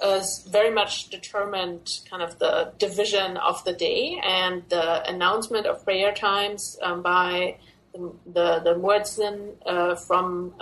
is 0.03 0.47
very 0.49 0.71
much 0.71 1.09
determined 1.09 1.99
kind 2.09 2.23
of 2.23 2.39
the 2.39 2.71
division 2.79 3.37
of 3.37 3.63
the 3.65 3.73
day 3.73 4.19
and 4.23 4.63
the 4.69 5.07
announcement 5.07 5.67
of 5.67 5.83
prayer 5.83 6.13
times 6.13 6.77
um, 6.81 7.01
by 7.01 7.57
the 7.93 8.13
the, 8.25 8.59
the 8.63 8.75
muezzin 8.75 9.37
from 10.07 10.53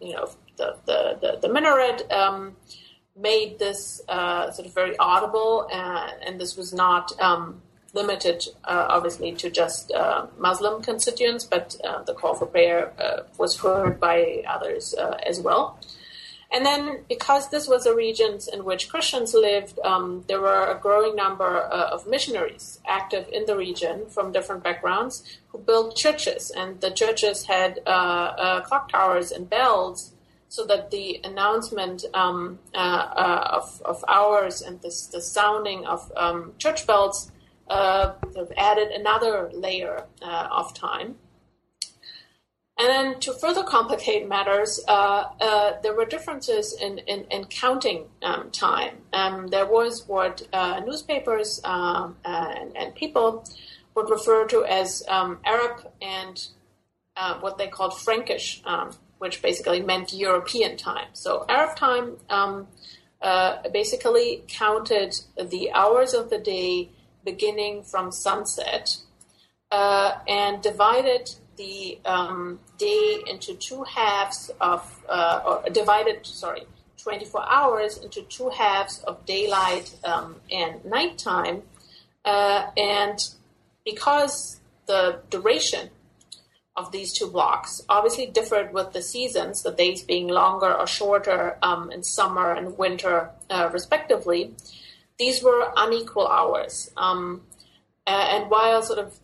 you 0.00 0.12
know 0.12 0.28
the 0.56 0.76
the 0.86 1.18
the, 1.20 1.38
the 1.42 1.52
minaret 1.52 2.10
um, 2.12 2.56
made 3.16 3.58
this 3.58 4.02
uh, 4.08 4.50
sort 4.50 4.66
of 4.66 4.74
very 4.74 4.96
audible 4.98 5.68
and, 5.72 6.22
and 6.22 6.40
this 6.40 6.56
was 6.56 6.72
not 6.72 7.18
um, 7.20 7.62
limited 7.94 8.44
uh, 8.64 8.86
obviously 8.90 9.32
to 9.32 9.50
just 9.50 9.90
uh, 9.92 10.26
Muslim 10.38 10.82
constituents 10.82 11.44
but 11.44 11.76
uh, 11.84 12.02
the 12.02 12.14
call 12.14 12.34
for 12.34 12.46
prayer 12.46 12.92
uh, 13.00 13.22
was 13.38 13.58
heard 13.58 13.98
by 13.98 14.42
others 14.46 14.94
as 15.24 15.40
well. 15.40 15.78
And 16.52 16.64
then, 16.64 17.04
because 17.08 17.50
this 17.50 17.66
was 17.66 17.86
a 17.86 17.94
region 17.94 18.38
in 18.52 18.64
which 18.64 18.88
Christians 18.88 19.34
lived, 19.34 19.78
um, 19.80 20.24
there 20.28 20.40
were 20.40 20.66
a 20.66 20.78
growing 20.78 21.16
number 21.16 21.44
uh, 21.44 21.90
of 21.90 22.06
missionaries 22.06 22.80
active 22.86 23.28
in 23.32 23.46
the 23.46 23.56
region 23.56 24.06
from 24.08 24.32
different 24.32 24.62
backgrounds 24.62 25.38
who 25.48 25.58
built 25.58 25.96
churches. 25.96 26.52
And 26.56 26.80
the 26.80 26.90
churches 26.90 27.46
had 27.46 27.80
uh, 27.86 27.90
uh, 27.90 28.60
clock 28.62 28.90
towers 28.90 29.32
and 29.32 29.50
bells 29.50 30.12
so 30.48 30.64
that 30.66 30.90
the 30.90 31.20
announcement 31.24 32.04
um, 32.14 32.58
uh, 32.74 32.78
uh, 32.78 33.48
of, 33.52 33.82
of, 33.84 34.04
hours 34.08 34.62
and 34.62 34.80
this, 34.80 35.06
the 35.06 35.20
sounding 35.20 35.84
of 35.86 36.10
um, 36.16 36.52
church 36.58 36.86
bells 36.86 37.30
uh, 37.68 38.12
added 38.56 38.88
another 38.92 39.50
layer 39.52 40.04
of 40.22 40.72
time. 40.72 41.16
And 42.78 42.88
then 42.88 43.20
to 43.20 43.32
further 43.32 43.62
complicate 43.62 44.28
matters, 44.28 44.80
uh, 44.86 45.24
uh, 45.40 45.80
there 45.82 45.94
were 45.94 46.04
differences 46.04 46.76
in, 46.78 46.98
in, 46.98 47.24
in 47.30 47.46
counting 47.46 48.04
um, 48.22 48.50
time. 48.50 48.98
Um, 49.14 49.46
there 49.48 49.64
was 49.64 50.06
what 50.06 50.46
uh, 50.52 50.80
newspapers 50.80 51.58
um, 51.64 52.16
and, 52.24 52.76
and, 52.76 52.94
people 52.94 53.46
would 53.94 54.10
refer 54.10 54.46
to 54.48 54.62
as 54.66 55.02
um, 55.08 55.38
Arab 55.46 55.90
and 56.02 56.48
uh, 57.16 57.38
what 57.40 57.56
they 57.56 57.66
called 57.66 57.98
Frankish, 57.98 58.62
which 59.18 59.42
basically 59.42 59.80
meant 59.80 60.12
European 60.12 60.76
time. 60.76 61.08
So 61.12 61.44
Arab 61.48 61.76
time 61.76 62.16
um, 62.28 62.68
uh, 63.22 63.68
basically 63.72 64.44
counted 64.48 65.14
the 65.40 65.72
hours 65.72 66.14
of 66.14 66.30
the 66.30 66.38
day 66.38 66.90
beginning 67.24 67.82
from 67.82 68.12
sunset 68.12 68.96
uh, 69.70 70.18
and 70.28 70.62
divided 70.62 71.30
the 71.56 71.98
um, 72.04 72.60
day 72.78 73.22
into 73.26 73.54
two 73.54 73.82
halves 73.84 74.50
of, 74.60 75.04
uh, 75.08 75.40
or 75.44 75.70
divided, 75.70 76.26
sorry, 76.26 76.62
24 76.98 77.50
hours 77.50 77.98
into 77.98 78.22
two 78.22 78.50
halves 78.50 78.98
of 79.04 79.24
daylight 79.26 79.94
um, 80.04 80.36
and 80.50 80.84
nighttime. 80.84 81.62
Uh, 82.24 82.70
and 82.76 83.30
because 83.84 84.60
the 84.86 85.20
duration 85.30 85.90
of 86.76 86.92
these 86.92 87.12
two 87.12 87.26
blocks 87.26 87.82
obviously 87.88 88.26
differed 88.26 88.72
with 88.72 88.92
the 88.92 89.02
seasons, 89.02 89.62
the 89.62 89.72
days 89.72 90.02
being 90.02 90.28
longer 90.28 90.72
or 90.72 90.86
shorter 90.86 91.56
um, 91.62 91.90
in 91.90 92.02
summer 92.02 92.52
and 92.52 92.76
winter, 92.76 93.30
uh, 93.48 93.70
respectively, 93.72 94.54
these 95.18 95.42
were 95.42 95.72
unequal 95.76 96.28
hours. 96.28 96.90
Um, 96.96 97.42
and 98.06 98.50
while 98.50 98.82
sort 98.82 98.98
of 98.98 99.18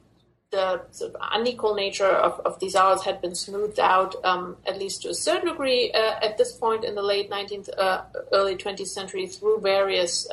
the 0.50 0.82
sort 0.90 1.14
of 1.14 1.20
unequal 1.32 1.74
nature 1.74 2.06
of, 2.06 2.38
of 2.40 2.60
these 2.60 2.76
hours 2.76 3.02
had 3.02 3.20
been 3.20 3.34
smoothed 3.34 3.80
out, 3.80 4.14
um, 4.24 4.56
at 4.66 4.78
least 4.78 5.02
to 5.02 5.08
a 5.08 5.14
certain 5.14 5.48
degree, 5.48 5.90
uh, 5.92 6.14
at 6.22 6.36
this 6.38 6.52
point 6.52 6.84
in 6.84 6.94
the 6.94 7.02
late 7.02 7.30
19th, 7.30 7.70
uh, 7.78 8.02
early 8.32 8.54
20th 8.54 8.86
century, 8.86 9.26
through 9.26 9.60
various 9.60 10.28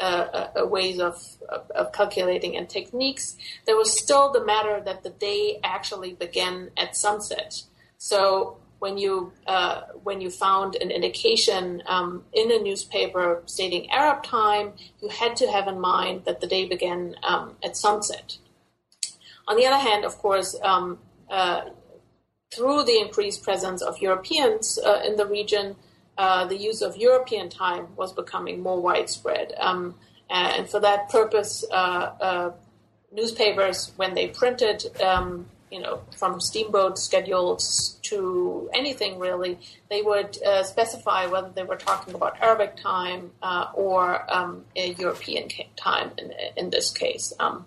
um, 0.00 0.28
uh, 0.32 0.48
uh, 0.60 0.66
ways 0.66 1.00
of, 1.00 1.20
of, 1.48 1.70
of, 1.72 1.92
calculating 1.92 2.56
and 2.56 2.68
techniques. 2.68 3.36
There 3.66 3.76
was 3.76 3.98
still 3.98 4.30
the 4.32 4.44
matter 4.44 4.80
that 4.84 5.02
the 5.02 5.10
day 5.10 5.58
actually 5.64 6.12
began 6.12 6.70
at 6.76 6.96
sunset. 6.96 7.62
So 7.96 8.58
when 8.78 8.96
you 8.96 9.32
uh, 9.46 9.82
when 10.04 10.20
you 10.20 10.30
found 10.30 10.76
an 10.76 10.90
indication 10.90 11.82
um, 11.86 12.24
in 12.32 12.52
a 12.52 12.60
newspaper 12.60 13.42
stating 13.46 13.90
Arab 13.90 14.22
time, 14.22 14.74
you 15.00 15.08
had 15.08 15.36
to 15.36 15.50
have 15.50 15.66
in 15.66 15.80
mind 15.80 16.24
that 16.26 16.40
the 16.40 16.46
day 16.46 16.66
began 16.66 17.16
um, 17.24 17.56
at 17.64 17.76
sunset. 17.76 18.38
On 19.48 19.56
the 19.56 19.66
other 19.66 19.78
hand, 19.78 20.04
of 20.04 20.16
course, 20.18 20.54
um, 20.62 20.98
uh, 21.28 21.62
through 22.54 22.84
the 22.84 22.98
increased 23.00 23.42
presence 23.42 23.82
of 23.82 23.98
Europeans 23.98 24.78
uh, 24.78 25.00
in 25.04 25.16
the 25.16 25.26
region, 25.26 25.74
uh, 26.18 26.44
the 26.44 26.56
use 26.56 26.82
of 26.82 26.96
European 26.96 27.48
time 27.48 27.86
was 27.96 28.12
becoming 28.12 28.60
more 28.60 28.80
widespread. 28.80 29.54
Um, 29.58 29.94
and 30.28 30.68
for 30.68 30.80
that 30.80 31.08
purpose, 31.08 31.64
uh, 31.70 32.10
uh, 32.20 32.52
newspapers, 33.12 33.92
when 33.96 34.14
they 34.14 34.26
printed, 34.26 34.84
um, 35.00 35.46
you 35.70 35.80
know, 35.80 36.02
from 36.16 36.40
steamboat 36.40 36.98
schedules 36.98 37.98
to 38.02 38.68
anything 38.74 39.18
really, 39.18 39.58
they 39.88 40.02
would 40.02 40.42
uh, 40.42 40.64
specify 40.64 41.26
whether 41.26 41.50
they 41.50 41.62
were 41.62 41.76
talking 41.76 42.14
about 42.14 42.36
Arabic 42.42 42.76
time 42.76 43.30
or 43.74 44.26
um, 44.34 44.64
European 44.74 45.48
time 45.76 46.10
in, 46.18 46.32
in 46.56 46.70
this 46.70 46.90
case. 46.90 47.32
Um, 47.38 47.64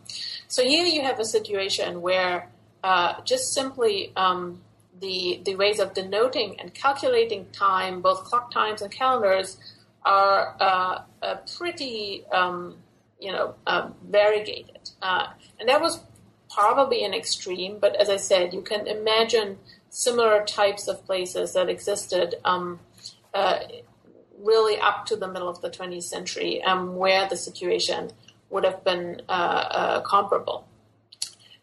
so 0.48 0.62
here 0.64 0.86
you 0.86 1.02
have 1.04 1.20
a 1.20 1.26
situation 1.26 2.02
where 2.02 2.50
uh, 2.84 3.22
just 3.24 3.54
simply 3.54 4.12
um, 4.16 4.62
the 5.02 5.42
the 5.44 5.56
ways 5.56 5.80
of 5.80 5.94
denoting 5.94 6.60
and 6.60 6.74
calculating 6.74 7.48
time, 7.52 8.02
both 8.02 8.24
clock 8.24 8.52
times 8.52 8.82
and 8.82 8.92
calendars, 8.92 9.58
are 10.04 10.56
uh, 10.60 11.02
uh, 11.22 11.36
pretty 11.58 12.24
um, 12.32 12.78
you 13.20 13.32
know 13.32 13.56
um, 13.68 13.96
variegated, 14.08 14.92
uh, 15.02 15.28
and 15.60 15.68
that 15.68 15.82
was 15.82 16.02
probably 16.50 17.04
an 17.04 17.14
extreme. 17.14 17.80
But 17.80 17.96
as 17.96 18.10
I 18.10 18.18
said, 18.18 18.54
you 18.54 18.62
can 18.62 18.88
imagine 18.88 19.58
similar 19.90 20.46
types 20.46 20.88
of 20.88 21.06
places 21.06 21.54
that 21.54 21.70
existed. 21.70 22.36
Um, 22.46 22.80
uh, 23.34 23.60
really, 24.40 24.78
up 24.80 25.06
to 25.06 25.16
the 25.16 25.28
middle 25.28 25.48
of 25.48 25.62
the 25.62 25.70
20th 25.70 26.04
century, 26.04 26.64
um, 26.64 26.96
where 26.96 27.28
the 27.30 27.38
situation 27.38 28.12
would 28.50 28.66
have 28.66 28.84
been 28.84 29.22
uh, 29.30 29.32
uh, 29.32 30.02
comparable. 30.02 30.68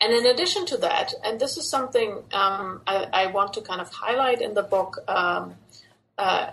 And 0.01 0.13
in 0.13 0.27
addition 0.27 0.65
to 0.67 0.77
that, 0.79 1.13
and 1.25 1.41
this 1.41 1.57
is 1.57 1.69
something 1.69 2.23
um, 2.33 2.83
I, 2.87 3.09
I, 3.13 3.27
want 3.27 3.53
to 3.55 3.61
kind 3.61 3.81
of 3.81 3.91
highlight 3.91 4.41
in 4.41 4.55
the 4.55 4.63
book, 4.63 4.99
um, 5.09 5.57
uh, 6.17 6.51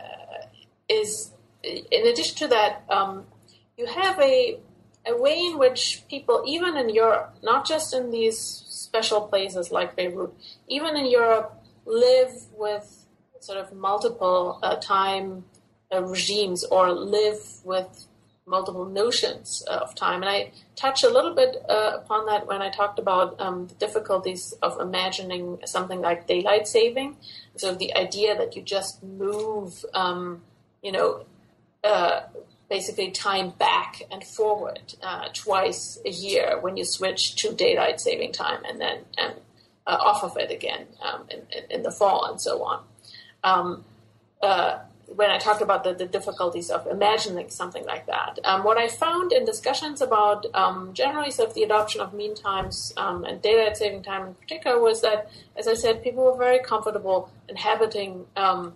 is 0.89 1.31
in 1.63 2.07
addition 2.07 2.37
to 2.37 2.47
that, 2.47 2.83
um, 2.89 3.25
you 3.77 3.85
have 3.85 4.19
a, 4.19 4.59
a 5.05 5.15
way 5.15 5.37
in 5.37 5.59
which 5.59 6.03
people, 6.09 6.43
even 6.47 6.75
in 6.77 6.89
Europe, 6.89 7.35
not 7.43 7.67
just 7.67 7.93
in 7.93 8.11
these 8.11 8.39
special 8.39 9.21
places 9.21 9.71
like 9.71 9.95
Beirut, 9.95 10.33
even 10.67 10.95
in 10.95 11.05
Europe, 11.05 11.53
live 11.85 12.33
with 12.57 13.05
sort 13.39 13.59
of 13.59 13.73
multiple 13.73 14.59
uh, 14.63 14.75
time 14.77 15.45
uh, 15.93 16.03
regimes 16.03 16.63
or 16.63 16.91
live 16.91 17.41
with 17.63 18.07
multiple 18.47 18.85
notions 18.85 19.63
uh, 19.67 19.77
of 19.77 19.95
time. 19.95 20.21
And 20.21 20.29
I 20.29 20.51
touched 20.75 21.03
a 21.03 21.09
little 21.09 21.33
bit 21.33 21.55
uh, 21.67 21.93
upon 21.95 22.25
that 22.27 22.45
when 22.47 22.61
I 22.61 22.69
talked 22.69 22.99
about 22.99 23.39
um, 23.39 23.67
the 23.67 23.73
difficulties 23.75 24.53
of 24.61 24.79
imagining 24.79 25.59
something 25.65 26.01
like 26.01 26.27
daylight 26.27 26.67
saving. 26.67 27.17
So 27.57 27.73
the 27.73 27.95
idea 27.95 28.37
that 28.37 28.55
you 28.55 28.61
just 28.61 29.01
move, 29.03 29.83
um, 29.93 30.41
you 30.83 30.91
know, 30.91 31.25
uh, 31.83 32.21
basically 32.69 33.11
time 33.11 33.51
back 33.51 34.01
and 34.11 34.23
forward 34.23 34.95
uh, 35.01 35.27
twice 35.33 35.99
a 36.05 36.09
year 36.09 36.59
when 36.59 36.77
you 36.77 36.85
switch 36.85 37.35
to 37.35 37.53
daylight 37.53 38.01
saving 38.01 38.31
time 38.31 38.63
and 38.65 38.81
then 38.81 38.99
and 39.17 39.35
uh, 39.87 39.97
off 39.99 40.23
of 40.23 40.35
it 40.37 40.49
again 40.49 40.87
um, 41.03 41.27
in, 41.29 41.41
in, 41.69 41.83
the 41.83 41.91
fall 41.91 42.25
and 42.25 42.41
so 42.41 42.63
on. 42.63 42.83
When 45.15 45.31
I 45.31 45.37
talked 45.37 45.61
about 45.61 45.83
the, 45.83 45.93
the, 45.93 46.05
difficulties 46.05 46.69
of 46.69 46.87
imagining 46.87 47.49
something 47.49 47.85
like 47.85 48.05
that. 48.07 48.39
Um, 48.43 48.63
what 48.63 48.77
I 48.77 48.87
found 48.87 49.31
in 49.31 49.45
discussions 49.45 50.01
about 50.01 50.45
um, 50.53 50.93
generally 50.93 51.31
sort 51.31 51.49
of 51.49 51.55
the 51.55 51.63
adoption 51.63 52.01
of 52.01 52.13
mean 52.13 52.35
times 52.35 52.93
um, 52.97 53.23
and 53.23 53.41
daylight 53.41 53.77
saving 53.77 54.03
time 54.03 54.27
in 54.27 54.33
particular 54.33 54.79
was 54.79 55.01
that, 55.01 55.29
as 55.55 55.67
I 55.67 55.73
said, 55.73 56.03
people 56.03 56.23
were 56.25 56.37
very 56.37 56.59
comfortable 56.59 57.29
inhabiting 57.47 58.25
um, 58.35 58.75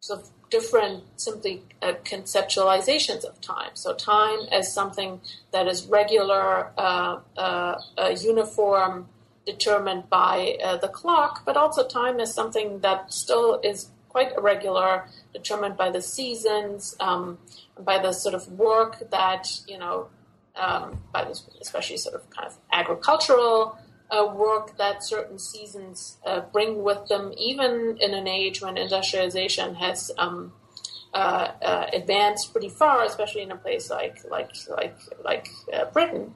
sort 0.00 0.20
of 0.20 0.30
different 0.50 1.02
simply 1.16 1.62
uh, 1.82 1.94
conceptualizations 2.04 3.24
of 3.24 3.40
time. 3.40 3.70
So 3.74 3.94
time 3.94 4.40
as 4.52 4.72
something 4.72 5.20
that 5.52 5.66
is 5.66 5.86
regular, 5.86 6.70
uh, 6.78 7.20
uh, 7.36 7.76
uniform, 8.20 9.08
determined 9.46 10.08
by 10.08 10.56
uh, 10.62 10.76
the 10.76 10.88
clock, 10.88 11.44
but 11.44 11.56
also 11.56 11.86
time 11.86 12.20
as 12.20 12.34
something 12.34 12.80
that 12.80 13.12
still 13.12 13.60
is 13.62 13.90
quite 14.14 14.32
irregular, 14.38 15.08
determined 15.32 15.76
by 15.76 15.90
the 15.90 16.00
seasons, 16.00 16.94
um, 17.00 17.36
by 17.80 17.98
the 17.98 18.12
sort 18.12 18.32
of 18.32 18.46
work 18.52 19.10
that 19.10 19.44
you 19.66 19.76
know, 19.76 20.06
um, 20.54 21.02
by 21.12 21.24
the 21.24 21.36
especially 21.60 21.96
sort 21.96 22.14
of 22.14 22.30
kind 22.30 22.46
of 22.46 22.56
agricultural 22.70 23.76
uh, 24.12 24.24
work 24.32 24.76
that 24.76 25.04
certain 25.04 25.36
seasons 25.36 26.18
uh, 26.24 26.42
bring 26.52 26.84
with 26.84 27.08
them, 27.08 27.32
even 27.36 27.98
in 28.00 28.14
an 28.14 28.28
age 28.28 28.62
when 28.62 28.76
industrialization 28.76 29.74
has 29.74 30.12
um, 30.16 30.52
uh, 31.12 31.48
uh 31.60 31.86
advanced 31.92 32.52
pretty 32.52 32.68
far, 32.68 33.02
especially 33.02 33.42
in 33.42 33.50
a 33.50 33.56
place 33.56 33.90
like 33.90 34.16
like 34.30 34.52
like 34.68 34.96
like 35.24 35.48
uh, 35.72 35.86
Britain. 35.86 36.32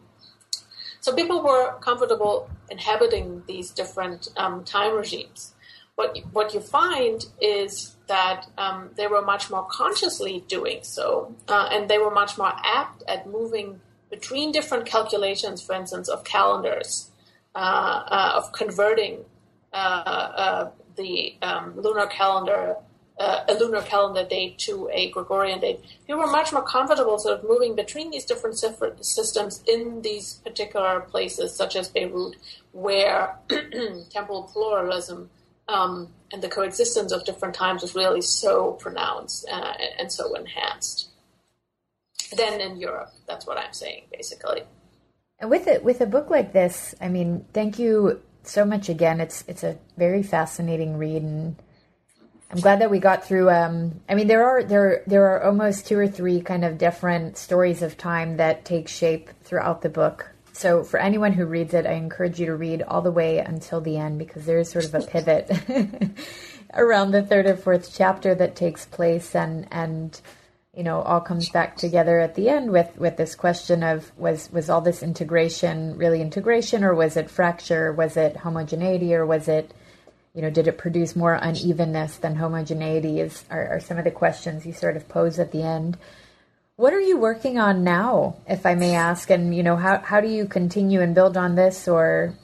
So 1.00 1.14
people 1.14 1.44
were 1.44 1.78
comfortable 1.78 2.50
inhabiting 2.68 3.44
these 3.46 3.70
different 3.70 4.26
um, 4.36 4.64
time 4.64 4.96
regimes. 4.96 5.54
What 5.98 6.14
you, 6.14 6.22
what 6.30 6.54
you 6.54 6.60
find 6.60 7.26
is 7.40 7.96
that 8.06 8.46
um, 8.56 8.90
they 8.94 9.08
were 9.08 9.20
much 9.20 9.50
more 9.50 9.66
consciously 9.68 10.44
doing 10.46 10.84
so, 10.84 11.34
uh, 11.48 11.70
and 11.72 11.90
they 11.90 11.98
were 11.98 12.12
much 12.12 12.38
more 12.38 12.52
apt 12.64 13.02
at 13.08 13.26
moving 13.26 13.80
between 14.08 14.52
different 14.52 14.86
calculations, 14.86 15.60
for 15.60 15.74
instance, 15.74 16.08
of 16.08 16.22
calendars, 16.22 17.10
uh, 17.52 17.58
uh, 17.58 18.32
of 18.36 18.52
converting 18.52 19.24
uh, 19.72 19.76
uh, 19.76 20.70
the 20.94 21.34
um, 21.42 21.74
lunar 21.74 22.06
calendar, 22.06 22.76
uh, 23.18 23.40
a 23.48 23.54
lunar 23.54 23.82
calendar 23.82 24.24
date 24.24 24.56
to 24.58 24.88
a 24.92 25.10
Gregorian 25.10 25.58
date. 25.58 25.80
They 26.06 26.14
were 26.14 26.28
much 26.28 26.52
more 26.52 26.62
comfortable 26.62 27.18
sort 27.18 27.40
of 27.40 27.48
moving 27.48 27.74
between 27.74 28.12
these 28.12 28.24
different 28.24 28.56
systems 28.56 29.64
in 29.66 30.02
these 30.02 30.34
particular 30.44 31.00
places, 31.00 31.56
such 31.56 31.74
as 31.74 31.88
Beirut, 31.88 32.36
where 32.70 33.34
temporal 34.10 34.44
pluralism 34.44 35.30
um, 35.68 36.08
and 36.32 36.42
the 36.42 36.48
coexistence 36.48 37.12
of 37.12 37.24
different 37.24 37.54
times 37.54 37.82
was 37.82 37.94
really 37.94 38.22
so 38.22 38.72
pronounced 38.72 39.46
uh, 39.50 39.74
and 39.98 40.10
so 40.12 40.34
enhanced 40.34 41.10
Then 42.36 42.60
in 42.60 42.76
Europe. 42.78 43.12
That's 43.26 43.46
what 43.46 43.58
I'm 43.58 43.72
saying, 43.72 44.04
basically. 44.12 44.62
And 45.38 45.50
with 45.50 45.66
it, 45.66 45.84
with 45.84 46.00
a 46.00 46.06
book 46.06 46.30
like 46.30 46.52
this, 46.52 46.94
I 47.00 47.08
mean, 47.08 47.46
thank 47.52 47.78
you 47.78 48.20
so 48.42 48.64
much 48.64 48.88
again. 48.88 49.20
It's 49.20 49.44
it's 49.46 49.62
a 49.62 49.78
very 49.96 50.22
fascinating 50.22 50.96
read, 50.96 51.22
and 51.22 51.56
I'm 52.50 52.60
glad 52.60 52.80
that 52.80 52.90
we 52.90 52.98
got 52.98 53.24
through. 53.24 53.50
Um, 53.50 54.00
I 54.08 54.14
mean, 54.14 54.26
there 54.26 54.44
are 54.44 54.62
there 54.64 55.02
there 55.06 55.26
are 55.26 55.44
almost 55.44 55.86
two 55.86 55.98
or 55.98 56.08
three 56.08 56.40
kind 56.40 56.64
of 56.64 56.76
different 56.76 57.36
stories 57.38 57.82
of 57.82 57.96
time 57.96 58.36
that 58.38 58.64
take 58.64 58.88
shape 58.88 59.30
throughout 59.44 59.82
the 59.82 59.88
book. 59.88 60.34
So 60.58 60.82
for 60.82 60.98
anyone 60.98 61.34
who 61.34 61.46
reads 61.46 61.72
it, 61.72 61.86
I 61.86 61.92
encourage 61.92 62.40
you 62.40 62.46
to 62.46 62.56
read 62.56 62.82
all 62.82 63.00
the 63.00 63.12
way 63.12 63.38
until 63.38 63.80
the 63.80 63.96
end 63.96 64.18
because 64.18 64.44
there 64.44 64.58
is 64.58 64.68
sort 64.68 64.86
of 64.86 64.94
a 64.96 65.02
pivot 65.02 65.48
around 66.74 67.12
the 67.12 67.22
third 67.22 67.46
or 67.46 67.56
fourth 67.56 67.94
chapter 67.94 68.34
that 68.34 68.56
takes 68.56 68.84
place 68.84 69.36
and 69.36 69.68
and 69.70 70.20
you 70.74 70.82
know 70.82 71.00
all 71.02 71.20
comes 71.20 71.48
back 71.48 71.76
together 71.76 72.18
at 72.18 72.34
the 72.34 72.48
end 72.48 72.72
with 72.72 72.98
with 72.98 73.16
this 73.16 73.36
question 73.36 73.84
of 73.84 74.10
was 74.18 74.50
was 74.50 74.68
all 74.68 74.80
this 74.80 75.00
integration 75.00 75.96
really 75.96 76.20
integration 76.20 76.82
or 76.82 76.92
was 76.92 77.16
it 77.16 77.30
fracture? 77.30 77.92
Was 77.92 78.16
it 78.16 78.38
homogeneity 78.38 79.14
or 79.14 79.24
was 79.24 79.46
it 79.46 79.72
you 80.34 80.42
know 80.42 80.50
did 80.50 80.66
it 80.66 80.76
produce 80.76 81.14
more 81.14 81.34
unevenness 81.34 82.16
than 82.16 82.34
homogeneity 82.34 83.20
is 83.20 83.44
are, 83.48 83.76
are 83.76 83.80
some 83.80 83.96
of 83.96 84.02
the 84.02 84.10
questions 84.10 84.66
you 84.66 84.72
sort 84.72 84.96
of 84.96 85.08
pose 85.08 85.38
at 85.38 85.52
the 85.52 85.62
end 85.62 85.96
what 86.78 86.92
are 86.92 87.00
you 87.00 87.18
working 87.18 87.58
on 87.58 87.82
now, 87.82 88.36
if 88.46 88.64
I 88.64 88.76
may 88.76 88.94
ask? 88.94 89.30
And 89.30 89.52
you 89.54 89.64
know, 89.64 89.74
how 89.76 89.98
how 89.98 90.20
do 90.20 90.28
you 90.28 90.46
continue 90.46 91.00
and 91.00 91.12
build 91.12 91.36
on 91.36 91.56
this, 91.56 91.88
or 91.88 92.34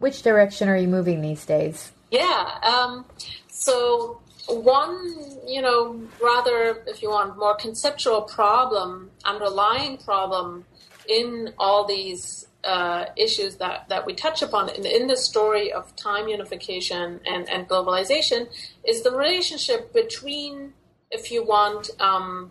which 0.00 0.20
direction 0.20 0.68
are 0.68 0.76
you 0.76 0.86
moving 0.86 1.22
these 1.22 1.46
days? 1.46 1.90
Yeah. 2.10 2.58
Um, 2.62 3.06
so 3.48 4.20
one, 4.48 5.16
you 5.46 5.62
know, 5.62 5.98
rather, 6.22 6.82
if 6.86 7.02
you 7.02 7.08
want, 7.08 7.38
more 7.38 7.56
conceptual 7.56 8.20
problem, 8.20 9.10
underlying 9.24 9.96
problem 9.96 10.66
in 11.08 11.54
all 11.58 11.86
these 11.86 12.46
uh, 12.64 13.06
issues 13.16 13.56
that, 13.56 13.88
that 13.88 14.04
we 14.04 14.14
touch 14.14 14.42
upon 14.42 14.68
in, 14.68 14.84
in 14.84 15.06
the 15.06 15.16
story 15.16 15.72
of 15.72 15.96
time 15.96 16.28
unification 16.28 17.20
and, 17.26 17.48
and 17.48 17.66
globalization 17.66 18.46
is 18.86 19.02
the 19.02 19.10
relationship 19.10 19.92
between, 19.94 20.74
if 21.10 21.30
you 21.30 21.42
want, 21.44 21.88
um, 21.98 22.50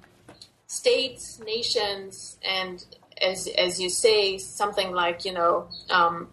states, 0.73 1.39
nations, 1.39 2.37
and 2.43 2.85
as 3.21 3.47
as 3.57 3.79
you 3.79 3.89
say, 3.89 4.37
something 4.37 4.91
like 4.91 5.25
you 5.25 5.33
know 5.33 5.67
um, 5.89 6.29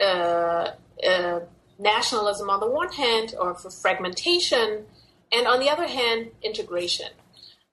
uh, 0.00 0.68
uh, 1.06 1.40
nationalism 1.78 2.48
on 2.48 2.60
the 2.60 2.70
one 2.70 2.92
hand, 2.92 3.34
or 3.38 3.54
for 3.54 3.70
fragmentation, 3.70 4.84
and 5.32 5.46
on 5.46 5.60
the 5.60 5.68
other 5.68 5.86
hand, 5.86 6.30
integration. 6.42 7.08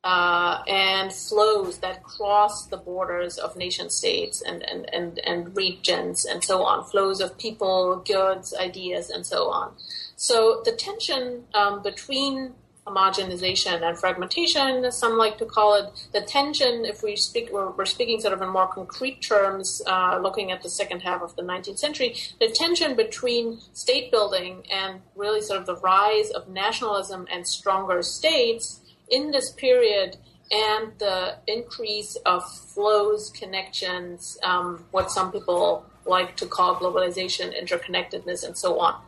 Uh, 0.02 0.64
and 0.66 1.12
flows 1.12 1.80
that 1.80 2.02
cross 2.04 2.68
the 2.68 2.78
borders 2.78 3.38
of 3.38 3.58
nation 3.58 3.90
states 3.90 4.42
and, 4.42 4.64
and, 4.64 4.90
and, 4.94 5.20
and 5.28 5.58
regions 5.58 6.24
and 6.24 6.42
so 6.42 6.64
on, 6.64 6.86
flows 6.86 7.20
of 7.20 7.38
people, 7.38 8.02
goods, 8.08 8.54
ideas, 8.58 9.10
and 9.10 9.26
so 9.26 9.50
on. 9.50 9.74
So 10.16 10.62
the 10.64 10.72
tension 10.72 11.44
um, 11.54 11.84
between 11.84 12.54
homogenization 12.90 13.82
and 13.82 13.98
fragmentation, 13.98 14.92
some 14.92 15.18
like 15.18 15.38
to 15.38 15.46
call 15.46 15.76
it 15.76 16.08
the 16.14 16.22
tension. 16.22 16.86
If 16.86 17.04
we 17.04 17.16
speak, 17.16 17.50
we're, 17.52 17.72
we're 17.72 17.86
speaking 17.86 18.20
sort 18.20 18.34
of 18.34 18.42
in 18.42 18.50
more 18.50 18.68
concrete 18.68 19.22
terms, 19.22 19.82
uh, 19.88 20.20
looking 20.22 20.52
at 20.52 20.64
the 20.64 20.70
second 20.70 21.02
half 21.02 21.22
of 21.22 21.36
the 21.36 21.44
19th 21.44 21.80
century, 21.80 22.16
the 22.40 22.50
tension 22.50 22.96
between 22.96 23.60
state 23.74 24.12
building 24.12 24.64
and 24.72 25.02
really 25.16 25.42
sort 25.42 25.60
of 25.60 25.66
the 25.66 25.76
rise 25.78 26.30
of 26.32 26.50
nationalism 26.50 27.28
and 27.32 27.48
stronger 27.48 28.02
states 28.02 28.82
in 29.10 29.32
this 29.32 29.52
period 29.52 30.18
and 30.52 30.92
the 30.98 31.36
increase 31.48 32.16
of 32.26 32.44
flows, 32.52 33.30
connections, 33.30 34.38
um, 34.44 34.84
what 34.92 35.12
some 35.12 35.32
people 35.32 35.86
like 36.06 36.36
to 36.38 36.46
call 36.46 36.76
globalization, 36.76 37.54
interconnectedness, 37.62 38.44
and 38.44 38.58
so 38.58 38.80
on. 38.80 39.00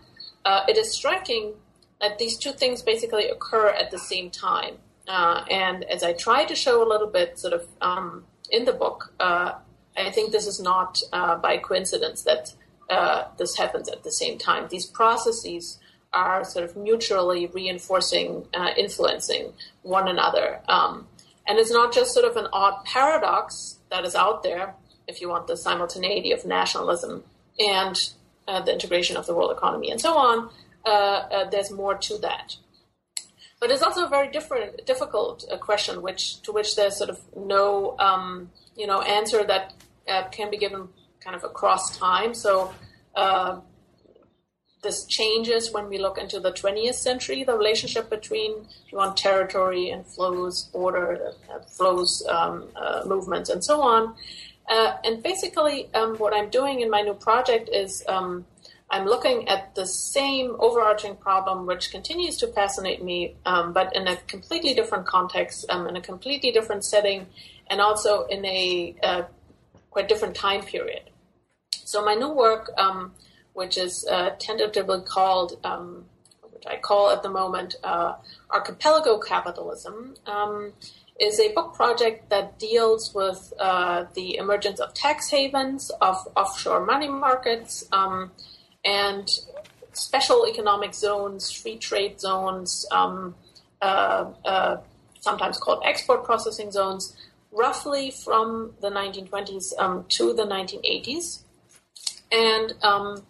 Uh, 0.45 0.63
it 0.67 0.77
is 0.77 0.91
striking 0.91 1.53
that 2.01 2.17
these 2.17 2.37
two 2.37 2.51
things 2.51 2.81
basically 2.81 3.29
occur 3.29 3.69
at 3.69 3.91
the 3.91 3.99
same 3.99 4.29
time. 4.29 4.75
Uh, 5.07 5.43
and 5.49 5.83
as 5.85 6.03
I 6.03 6.13
try 6.13 6.45
to 6.45 6.55
show 6.55 6.85
a 6.85 6.87
little 6.87 7.07
bit, 7.07 7.39
sort 7.39 7.53
of 7.53 7.67
um, 7.81 8.25
in 8.49 8.65
the 8.65 8.73
book, 8.73 9.13
uh, 9.19 9.53
I 9.95 10.09
think 10.09 10.31
this 10.31 10.47
is 10.47 10.59
not 10.59 10.99
uh, 11.13 11.35
by 11.37 11.57
coincidence 11.57 12.23
that 12.23 12.53
uh, 12.89 13.25
this 13.37 13.55
happens 13.57 13.87
at 13.89 14.03
the 14.03 14.11
same 14.11 14.37
time. 14.37 14.67
These 14.69 14.87
processes 14.87 15.79
are 16.13 16.43
sort 16.43 16.65
of 16.65 16.75
mutually 16.75 17.47
reinforcing, 17.47 18.45
uh, 18.53 18.69
influencing 18.77 19.53
one 19.83 20.07
another. 20.07 20.59
Um, 20.67 21.07
and 21.47 21.57
it's 21.57 21.71
not 21.71 21.93
just 21.93 22.13
sort 22.13 22.25
of 22.25 22.35
an 22.35 22.47
odd 22.51 22.83
paradox 22.85 23.79
that 23.89 24.05
is 24.05 24.15
out 24.15 24.43
there, 24.43 24.75
if 25.07 25.21
you 25.21 25.29
want 25.29 25.47
the 25.47 25.57
simultaneity 25.57 26.31
of 26.31 26.45
nationalism 26.45 27.23
and 27.59 28.11
uh, 28.47 28.61
the 28.61 28.73
integration 28.73 29.17
of 29.17 29.25
the 29.25 29.35
world 29.35 29.51
economy 29.51 29.91
and 29.91 29.99
so 29.99 30.17
on, 30.17 30.49
there's 30.85 31.71
more 31.71 31.95
to 31.95 32.17
that. 32.19 32.55
But 33.59 33.69
it's 33.69 33.83
also 33.83 34.05
a 34.05 34.09
very 34.09 34.31
different, 34.31 34.85
difficult 34.87 35.45
uh, 35.51 35.57
question, 35.57 36.01
which 36.01 36.41
to 36.41 36.51
which 36.51 36.75
there's 36.75 36.97
sort 36.97 37.11
of 37.11 37.19
no, 37.35 37.95
um, 37.99 38.49
you 38.75 38.87
know, 38.87 39.01
answer 39.01 39.43
that 39.43 39.73
can 40.31 40.49
be 40.49 40.57
given 40.57 40.89
kind 41.19 41.35
of 41.35 41.43
across 41.43 41.95
time. 41.97 42.33
So 42.33 42.73
this 44.81 45.05
changes 45.05 45.71
when 45.71 45.89
we 45.89 45.97
look 45.97 46.17
into 46.17 46.39
the 46.39 46.51
20th 46.51 46.95
century, 46.95 47.43
the 47.43 47.55
relationship 47.55 48.09
between, 48.09 48.67
you 48.91 48.97
want, 48.97 49.15
territory 49.15 49.89
and 49.89 50.05
flows, 50.05 50.69
order 50.73 51.33
uh, 51.53 51.59
flows, 51.59 52.25
um, 52.29 52.67
uh, 52.75 53.03
movements, 53.05 53.49
and 53.49 53.63
so 53.63 53.81
on. 53.81 54.15
Uh, 54.69 54.93
and 55.03 55.21
basically, 55.21 55.93
um, 55.93 56.15
what 56.17 56.33
I'm 56.33 56.49
doing 56.49 56.81
in 56.81 56.89
my 56.89 57.01
new 57.01 57.13
project 57.13 57.69
is 57.71 58.03
um, 58.07 58.45
I'm 58.91 59.05
looking 59.05 59.47
at 59.47 59.73
the 59.73 59.85
same 59.85 60.57
overarching 60.59 61.15
problem, 61.15 61.65
which 61.65 61.91
continues 61.91 62.35
to 62.37 62.47
fascinate 62.47 63.01
me, 63.01 63.35
um, 63.45 63.71
but 63.71 63.95
in 63.95 64.05
a 64.05 64.17
completely 64.27 64.73
different 64.73 65.05
context, 65.07 65.65
um, 65.69 65.87
in 65.87 65.95
a 65.95 66.01
completely 66.01 66.51
different 66.51 66.83
setting, 66.83 67.27
and 67.69 67.79
also 67.79 68.25
in 68.25 68.45
a 68.45 68.93
uh, 69.01 69.23
quite 69.91 70.09
different 70.09 70.35
time 70.35 70.61
period. 70.61 71.03
So 71.71 72.03
my 72.03 72.15
new 72.15 72.33
work, 72.33 72.71
um, 72.77 73.13
which 73.53 73.77
is 73.77 74.05
uh, 74.11 74.31
tentatively 74.39 75.01
called, 75.05 75.57
um, 75.63 76.03
which 76.51 76.63
I 76.67 76.75
call 76.75 77.11
at 77.11 77.23
the 77.23 77.29
moment, 77.29 77.75
uh, 77.85 78.15
Archipelago 78.49 79.19
Capitalism, 79.19 80.15
um, 80.25 80.73
is 81.17 81.39
a 81.39 81.53
book 81.53 81.73
project 81.75 82.29
that 82.29 82.59
deals 82.59 83.13
with 83.15 83.53
uh, 83.57 84.03
the 84.15 84.35
emergence 84.35 84.81
of 84.81 84.93
tax 84.93 85.29
havens, 85.29 85.91
of 86.01 86.27
offshore 86.35 86.85
money 86.85 87.07
markets, 87.07 87.85
um, 87.93 88.31
and 88.83 89.29
special 89.93 90.47
economic 90.47 90.93
zones, 90.93 91.51
free 91.51 91.77
trade 91.77 92.19
zones, 92.19 92.85
um, 92.91 93.35
uh, 93.81 94.25
uh, 94.45 94.77
sometimes 95.19 95.57
called 95.57 95.81
export 95.85 96.23
processing 96.23 96.71
zones, 96.71 97.15
roughly 97.51 98.11
from 98.11 98.73
the 98.81 98.89
1920s 98.89 99.77
um, 99.77 100.05
to 100.09 100.33
the 100.33 100.43
1980s. 100.43 101.43
And 102.31 102.73
um, 102.81 103.23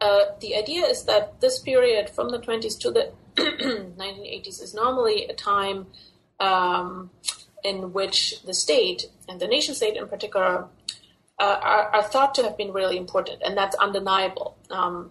uh, 0.00 0.20
the 0.40 0.56
idea 0.56 0.84
is 0.86 1.04
that 1.04 1.40
this 1.40 1.58
period 1.58 2.10
from 2.10 2.30
the 2.30 2.38
20s 2.38 2.78
to 2.80 2.90
the 2.90 3.12
1980s 3.36 4.62
is 4.62 4.74
normally 4.74 5.26
a 5.26 5.34
time 5.34 5.86
um, 6.38 7.10
in 7.64 7.92
which 7.92 8.42
the 8.44 8.54
state, 8.54 9.06
and 9.28 9.40
the 9.40 9.48
nation 9.48 9.74
state 9.74 9.96
in 9.96 10.06
particular, 10.06 10.66
uh, 11.38 11.58
are, 11.62 11.94
are, 11.94 12.02
thought 12.02 12.34
to 12.34 12.42
have 12.42 12.56
been 12.56 12.72
really 12.72 12.96
important, 12.96 13.42
and 13.44 13.56
that's 13.56 13.76
undeniable. 13.76 14.56
Um, 14.70 15.10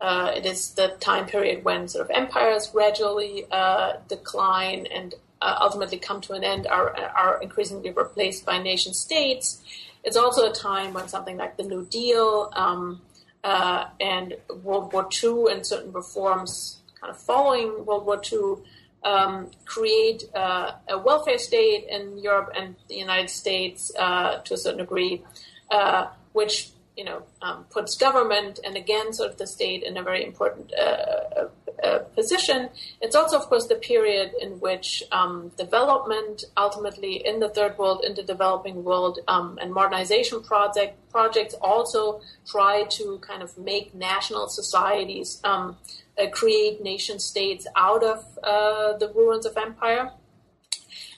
uh, 0.00 0.32
it 0.34 0.46
is 0.46 0.70
the 0.74 0.88
time 1.00 1.26
period 1.26 1.64
when 1.64 1.88
sort 1.88 2.04
of 2.04 2.10
empires 2.10 2.68
gradually 2.68 3.46
uh, 3.50 3.94
decline 4.08 4.86
and 4.86 5.14
uh, 5.40 5.58
ultimately 5.60 5.98
come 5.98 6.20
to 6.22 6.32
an 6.32 6.44
end, 6.44 6.66
are, 6.66 6.96
are 6.96 7.40
increasingly 7.42 7.90
replaced 7.90 8.44
by 8.46 8.62
nation 8.62 8.94
states. 8.94 9.62
It's 10.04 10.16
also 10.16 10.50
a 10.50 10.54
time 10.54 10.94
when 10.94 11.08
something 11.08 11.36
like 11.36 11.56
the 11.56 11.62
New 11.62 11.84
Deal 11.86 12.50
um, 12.54 13.02
uh, 13.44 13.86
and 14.00 14.34
World 14.62 14.92
War 14.92 15.08
II 15.22 15.52
and 15.52 15.66
certain 15.66 15.92
reforms 15.92 16.78
kind 17.00 17.10
of 17.10 17.20
following 17.20 17.84
World 17.84 18.06
War 18.06 18.20
II 18.32 18.64
um, 19.04 19.50
create 19.64 20.24
uh, 20.34 20.72
a 20.88 20.98
welfare 20.98 21.38
state 21.38 21.86
in 21.88 22.18
Europe 22.18 22.50
and 22.56 22.74
the 22.88 22.96
United 22.96 23.30
States 23.30 23.92
uh, 23.98 24.38
to 24.38 24.54
a 24.54 24.56
certain 24.56 24.80
degree, 24.80 25.22
uh, 25.70 26.06
which 26.32 26.70
you 26.96 27.04
know 27.04 27.22
um, 27.42 27.64
puts 27.70 27.96
government 27.96 28.58
and 28.64 28.76
again 28.76 29.12
sort 29.12 29.30
of 29.30 29.38
the 29.38 29.46
state 29.46 29.82
in 29.82 29.96
a 29.96 30.02
very 30.02 30.24
important 30.24 30.72
uh, 30.74 30.80
uh, 30.80 31.48
uh, 31.84 31.98
position. 32.14 32.70
It's 33.02 33.14
also, 33.14 33.38
of 33.38 33.44
course, 33.46 33.66
the 33.66 33.74
period 33.74 34.32
in 34.40 34.60
which 34.60 35.02
um, 35.12 35.52
development, 35.58 36.44
ultimately 36.56 37.26
in 37.26 37.38
the 37.38 37.50
third 37.50 37.76
world, 37.76 38.02
in 38.02 38.14
the 38.14 38.22
developing 38.22 38.82
world, 38.82 39.18
um, 39.28 39.58
and 39.60 39.74
modernization 39.74 40.42
project 40.42 40.96
projects 41.10 41.54
also 41.60 42.22
try 42.46 42.84
to 42.84 43.18
kind 43.18 43.42
of 43.42 43.58
make 43.58 43.94
national 43.94 44.48
societies 44.48 45.38
um, 45.44 45.76
uh, 46.18 46.26
create 46.30 46.82
nation 46.82 47.18
states 47.18 47.66
out 47.76 48.02
of 48.02 48.24
uh, 48.42 48.96
the 48.96 49.12
ruins 49.14 49.44
of 49.44 49.56
empire. 49.58 50.12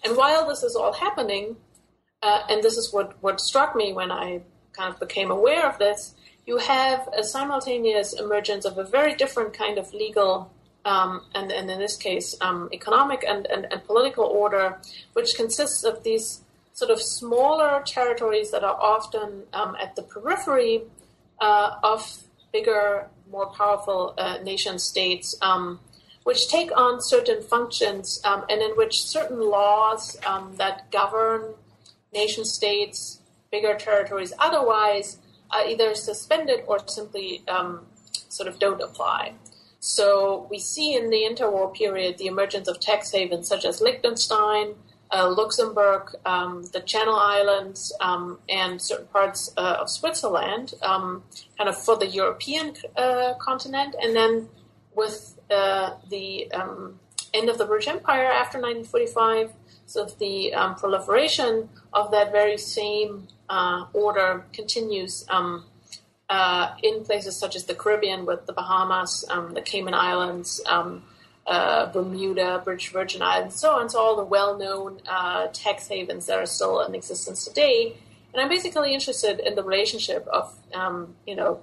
And 0.04 0.16
while 0.16 0.48
this 0.48 0.64
is 0.64 0.74
all 0.74 0.92
happening, 0.92 1.56
uh, 2.22 2.42
and 2.48 2.62
this 2.62 2.76
is 2.76 2.92
what, 2.92 3.16
what 3.22 3.40
struck 3.40 3.76
me 3.76 3.92
when 3.92 4.10
I 4.10 4.42
kind 4.72 4.92
of 4.92 5.00
became 5.00 5.30
aware 5.30 5.68
of 5.68 5.78
this, 5.78 6.14
you 6.46 6.58
have 6.58 7.08
a 7.16 7.22
simultaneous 7.22 8.18
emergence 8.18 8.64
of 8.64 8.78
a 8.78 8.84
very 8.84 9.14
different 9.14 9.52
kind 9.52 9.78
of 9.78 9.92
legal 9.92 10.50
um, 10.84 11.22
and, 11.34 11.52
and, 11.52 11.70
in 11.70 11.78
this 11.78 11.96
case, 11.96 12.34
um, 12.40 12.70
economic 12.72 13.22
and, 13.28 13.46
and, 13.46 13.66
and, 13.70 13.84
political 13.84 14.24
order, 14.24 14.78
which 15.12 15.34
consists 15.34 15.84
of 15.84 16.02
these 16.02 16.40
sort 16.72 16.90
of 16.90 17.02
smaller 17.02 17.82
territories 17.84 18.52
that 18.52 18.64
are 18.64 18.80
often 18.80 19.42
um, 19.52 19.76
at 19.82 19.96
the 19.96 20.02
periphery 20.02 20.82
uh, 21.40 21.74
of 21.82 22.22
bigger 22.52 23.08
more 23.30 23.46
powerful 23.46 24.14
uh, 24.16 24.38
nation 24.42 24.78
states, 24.78 25.36
um, 25.42 25.78
which 26.22 26.48
take 26.48 26.70
on 26.74 27.02
certain 27.02 27.42
functions 27.42 28.20
um, 28.24 28.44
and 28.48 28.62
in 28.62 28.70
which 28.70 29.02
certain 29.02 29.40
laws 29.40 30.16
um, 30.26 30.54
that 30.56 30.90
govern 30.90 31.54
nation 32.12 32.44
states, 32.44 33.20
bigger 33.50 33.74
territories 33.74 34.32
otherwise, 34.38 35.18
are 35.50 35.64
either 35.66 35.94
suspended 35.94 36.62
or 36.66 36.78
simply 36.86 37.42
um, 37.48 37.86
sort 38.28 38.48
of 38.48 38.58
don't 38.58 38.80
apply. 38.82 39.32
So 39.80 40.46
we 40.50 40.58
see 40.58 40.94
in 40.94 41.10
the 41.10 41.18
interwar 41.18 41.72
period 41.72 42.18
the 42.18 42.26
emergence 42.26 42.68
of 42.68 42.80
tax 42.80 43.12
havens 43.12 43.48
such 43.48 43.64
as 43.64 43.80
Liechtenstein, 43.80 44.74
uh, 45.10 45.30
Luxembourg, 45.30 46.14
um, 46.26 46.64
the 46.72 46.80
Channel 46.80 47.16
Islands, 47.16 47.94
um, 48.00 48.38
and 48.48 48.82
certain 48.82 49.06
parts 49.06 49.50
uh, 49.56 49.78
of 49.80 49.88
Switzerland, 49.88 50.74
um, 50.82 51.22
kind 51.56 51.68
of 51.70 51.82
for 51.82 51.96
the 51.96 52.06
European 52.06 52.74
uh, 52.96 53.34
continent. 53.40 53.94
And 54.02 54.14
then 54.14 54.48
with 54.94 55.38
uh, 55.50 55.94
the 56.10 56.50
um, 56.52 56.98
end 57.32 57.48
of 57.48 57.56
the 57.58 57.64
British 57.64 57.88
Empire 57.88 58.30
after 58.30 58.58
1945, 58.58 59.52
so 59.88 60.04
the 60.04 60.54
um, 60.54 60.74
proliferation 60.74 61.68
of 61.92 62.10
that 62.10 62.30
very 62.30 62.58
same 62.58 63.28
uh, 63.48 63.86
order 63.92 64.44
continues. 64.52 65.24
Um, 65.28 65.64
uh, 66.30 66.74
in 66.82 67.04
places 67.04 67.34
such 67.36 67.56
as 67.56 67.64
the 67.64 67.74
Caribbean 67.74 68.26
with 68.26 68.44
the 68.44 68.52
Bahamas, 68.52 69.24
the 69.54 69.62
Cayman 69.62 69.94
Islands, 69.94 70.60
uh, 71.48 71.90
Bermuda, 71.90 72.60
British 72.62 72.92
Virgin 72.92 73.22
Islands, 73.22 73.56
so 73.56 73.72
on. 73.72 73.88
So 73.88 73.98
all 73.98 74.16
the 74.16 74.24
well-known 74.24 75.00
uh, 75.08 75.48
tax 75.52 75.88
havens 75.88 76.26
that 76.26 76.38
are 76.38 76.46
still 76.46 76.82
in 76.82 76.94
existence 76.94 77.44
today. 77.44 77.96
And 78.32 78.42
I'm 78.42 78.50
basically 78.50 78.92
interested 78.92 79.40
in 79.40 79.54
the 79.54 79.64
relationship 79.64 80.26
of, 80.28 80.54
um, 80.74 81.16
you 81.26 81.34
know, 81.34 81.60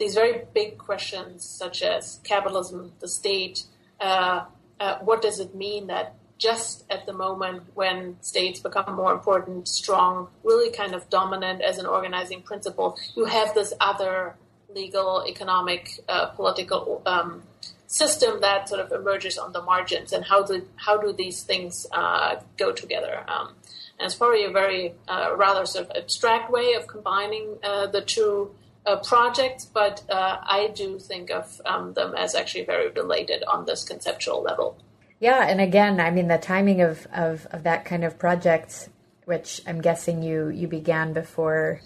these 0.00 0.14
very 0.14 0.42
big 0.52 0.78
questions 0.78 1.44
such 1.44 1.82
as 1.82 2.20
capitalism, 2.24 2.92
the 2.98 3.08
state. 3.08 3.64
Uh, 4.00 4.44
uh, 4.80 4.98
what 4.98 5.22
does 5.22 5.38
it 5.38 5.54
mean 5.54 5.86
that 5.86 6.14
just 6.38 6.84
at 6.88 7.04
the 7.06 7.12
moment 7.12 7.64
when 7.74 8.16
states 8.22 8.60
become 8.60 8.94
more 8.94 9.12
important, 9.12 9.68
strong, 9.68 10.28
really 10.44 10.70
kind 10.70 10.94
of 10.94 11.08
dominant 11.10 11.60
as 11.60 11.78
an 11.78 11.86
organizing 11.86 12.42
principle, 12.42 12.96
you 13.16 13.24
have 13.24 13.54
this 13.54 13.72
other 13.80 14.36
legal, 14.68 15.24
economic, 15.26 16.00
uh, 16.08 16.26
political 16.26 17.02
um, 17.06 17.42
system 17.86 18.40
that 18.40 18.68
sort 18.68 18.80
of 18.80 18.92
emerges 18.92 19.38
on 19.38 19.52
the 19.52 19.62
margins, 19.62 20.12
and 20.12 20.24
how 20.24 20.42
do 20.42 20.66
how 20.76 20.96
do 20.96 21.12
these 21.12 21.42
things 21.42 21.86
uh, 21.92 22.36
go 22.56 22.70
together? 22.72 23.24
Um, 23.26 23.54
and 23.98 24.06
it's 24.06 24.14
probably 24.14 24.44
a 24.44 24.50
very 24.50 24.94
uh, 25.08 25.34
rather 25.36 25.66
sort 25.66 25.86
of 25.86 25.96
abstract 25.96 26.50
way 26.50 26.74
of 26.74 26.86
combining 26.86 27.56
uh, 27.64 27.86
the 27.86 28.02
two 28.02 28.54
uh, 28.86 28.96
projects, 28.96 29.64
but 29.64 30.02
uh, 30.08 30.38
I 30.42 30.70
do 30.74 30.98
think 30.98 31.30
of 31.30 31.60
um, 31.64 31.94
them 31.94 32.14
as 32.14 32.34
actually 32.34 32.64
very 32.64 32.90
related 32.90 33.42
on 33.44 33.66
this 33.66 33.84
conceptual 33.84 34.42
level. 34.42 34.78
Yeah, 35.20 35.46
and 35.48 35.60
again, 35.60 36.00
I 36.00 36.10
mean 36.10 36.28
the 36.28 36.38
timing 36.38 36.80
of, 36.80 37.06
of, 37.12 37.46
of 37.50 37.64
that 37.64 37.84
kind 37.84 38.04
of 38.04 38.18
project, 38.18 38.88
which 39.24 39.60
I'm 39.66 39.80
guessing 39.80 40.22
you 40.22 40.48
you 40.48 40.68
began 40.68 41.12
before 41.12 41.80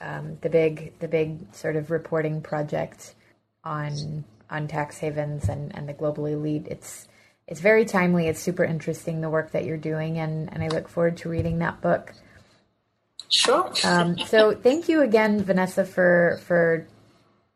um, 0.00 0.38
the 0.40 0.50
big 0.50 0.98
the 0.98 1.08
big 1.08 1.54
sort 1.54 1.76
of 1.76 1.90
reporting 1.90 2.40
project 2.40 3.14
on 3.64 4.24
on 4.50 4.66
tax 4.68 4.98
havens 4.98 5.48
and, 5.48 5.74
and 5.74 5.88
the 5.88 5.92
global 5.92 6.26
elite. 6.26 6.66
It's 6.68 7.08
it's 7.46 7.60
very 7.60 7.84
timely. 7.84 8.28
It's 8.28 8.40
super 8.40 8.64
interesting 8.64 9.20
the 9.20 9.30
work 9.30 9.52
that 9.52 9.64
you're 9.64 9.78
doing, 9.78 10.18
and, 10.18 10.52
and 10.52 10.62
I 10.62 10.68
look 10.68 10.88
forward 10.88 11.16
to 11.18 11.30
reading 11.30 11.58
that 11.58 11.80
book. 11.80 12.12
Sure. 13.30 13.72
Um, 13.84 14.18
so 14.18 14.52
thank 14.52 14.88
you 14.88 15.00
again, 15.00 15.42
Vanessa, 15.42 15.84
for 15.84 16.40
for 16.44 16.86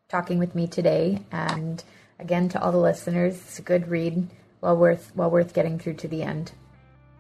talking 0.09 0.39
with 0.39 0.55
me 0.55 0.67
today, 0.67 1.23
and 1.31 1.83
again 2.19 2.49
to 2.51 2.63
all 2.63 2.73
the 2.73 2.79
listeners. 2.79 3.35
It's 3.35 3.59
a 3.59 3.63
good 3.63 3.89
read, 3.89 4.29
well 4.63 4.77
worth 4.77 5.13
well 5.15 5.31
worth 5.31 5.53
getting 5.53 5.79
through 5.79 5.95
to 5.95 6.09
the 6.09 6.23
end. 6.23 6.53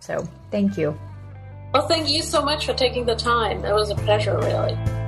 So 0.00 0.26
thank 0.50 0.78
you. 0.78 0.98
Well, 1.74 1.86
thank 1.86 2.08
you 2.08 2.22
so 2.22 2.42
much 2.42 2.66
for 2.66 2.74
taking 2.74 3.04
the 3.04 3.14
time. 3.14 3.64
It 3.64 3.72
was 3.72 3.90
a 3.90 3.94
pleasure, 3.94 4.38
really. 4.38 5.01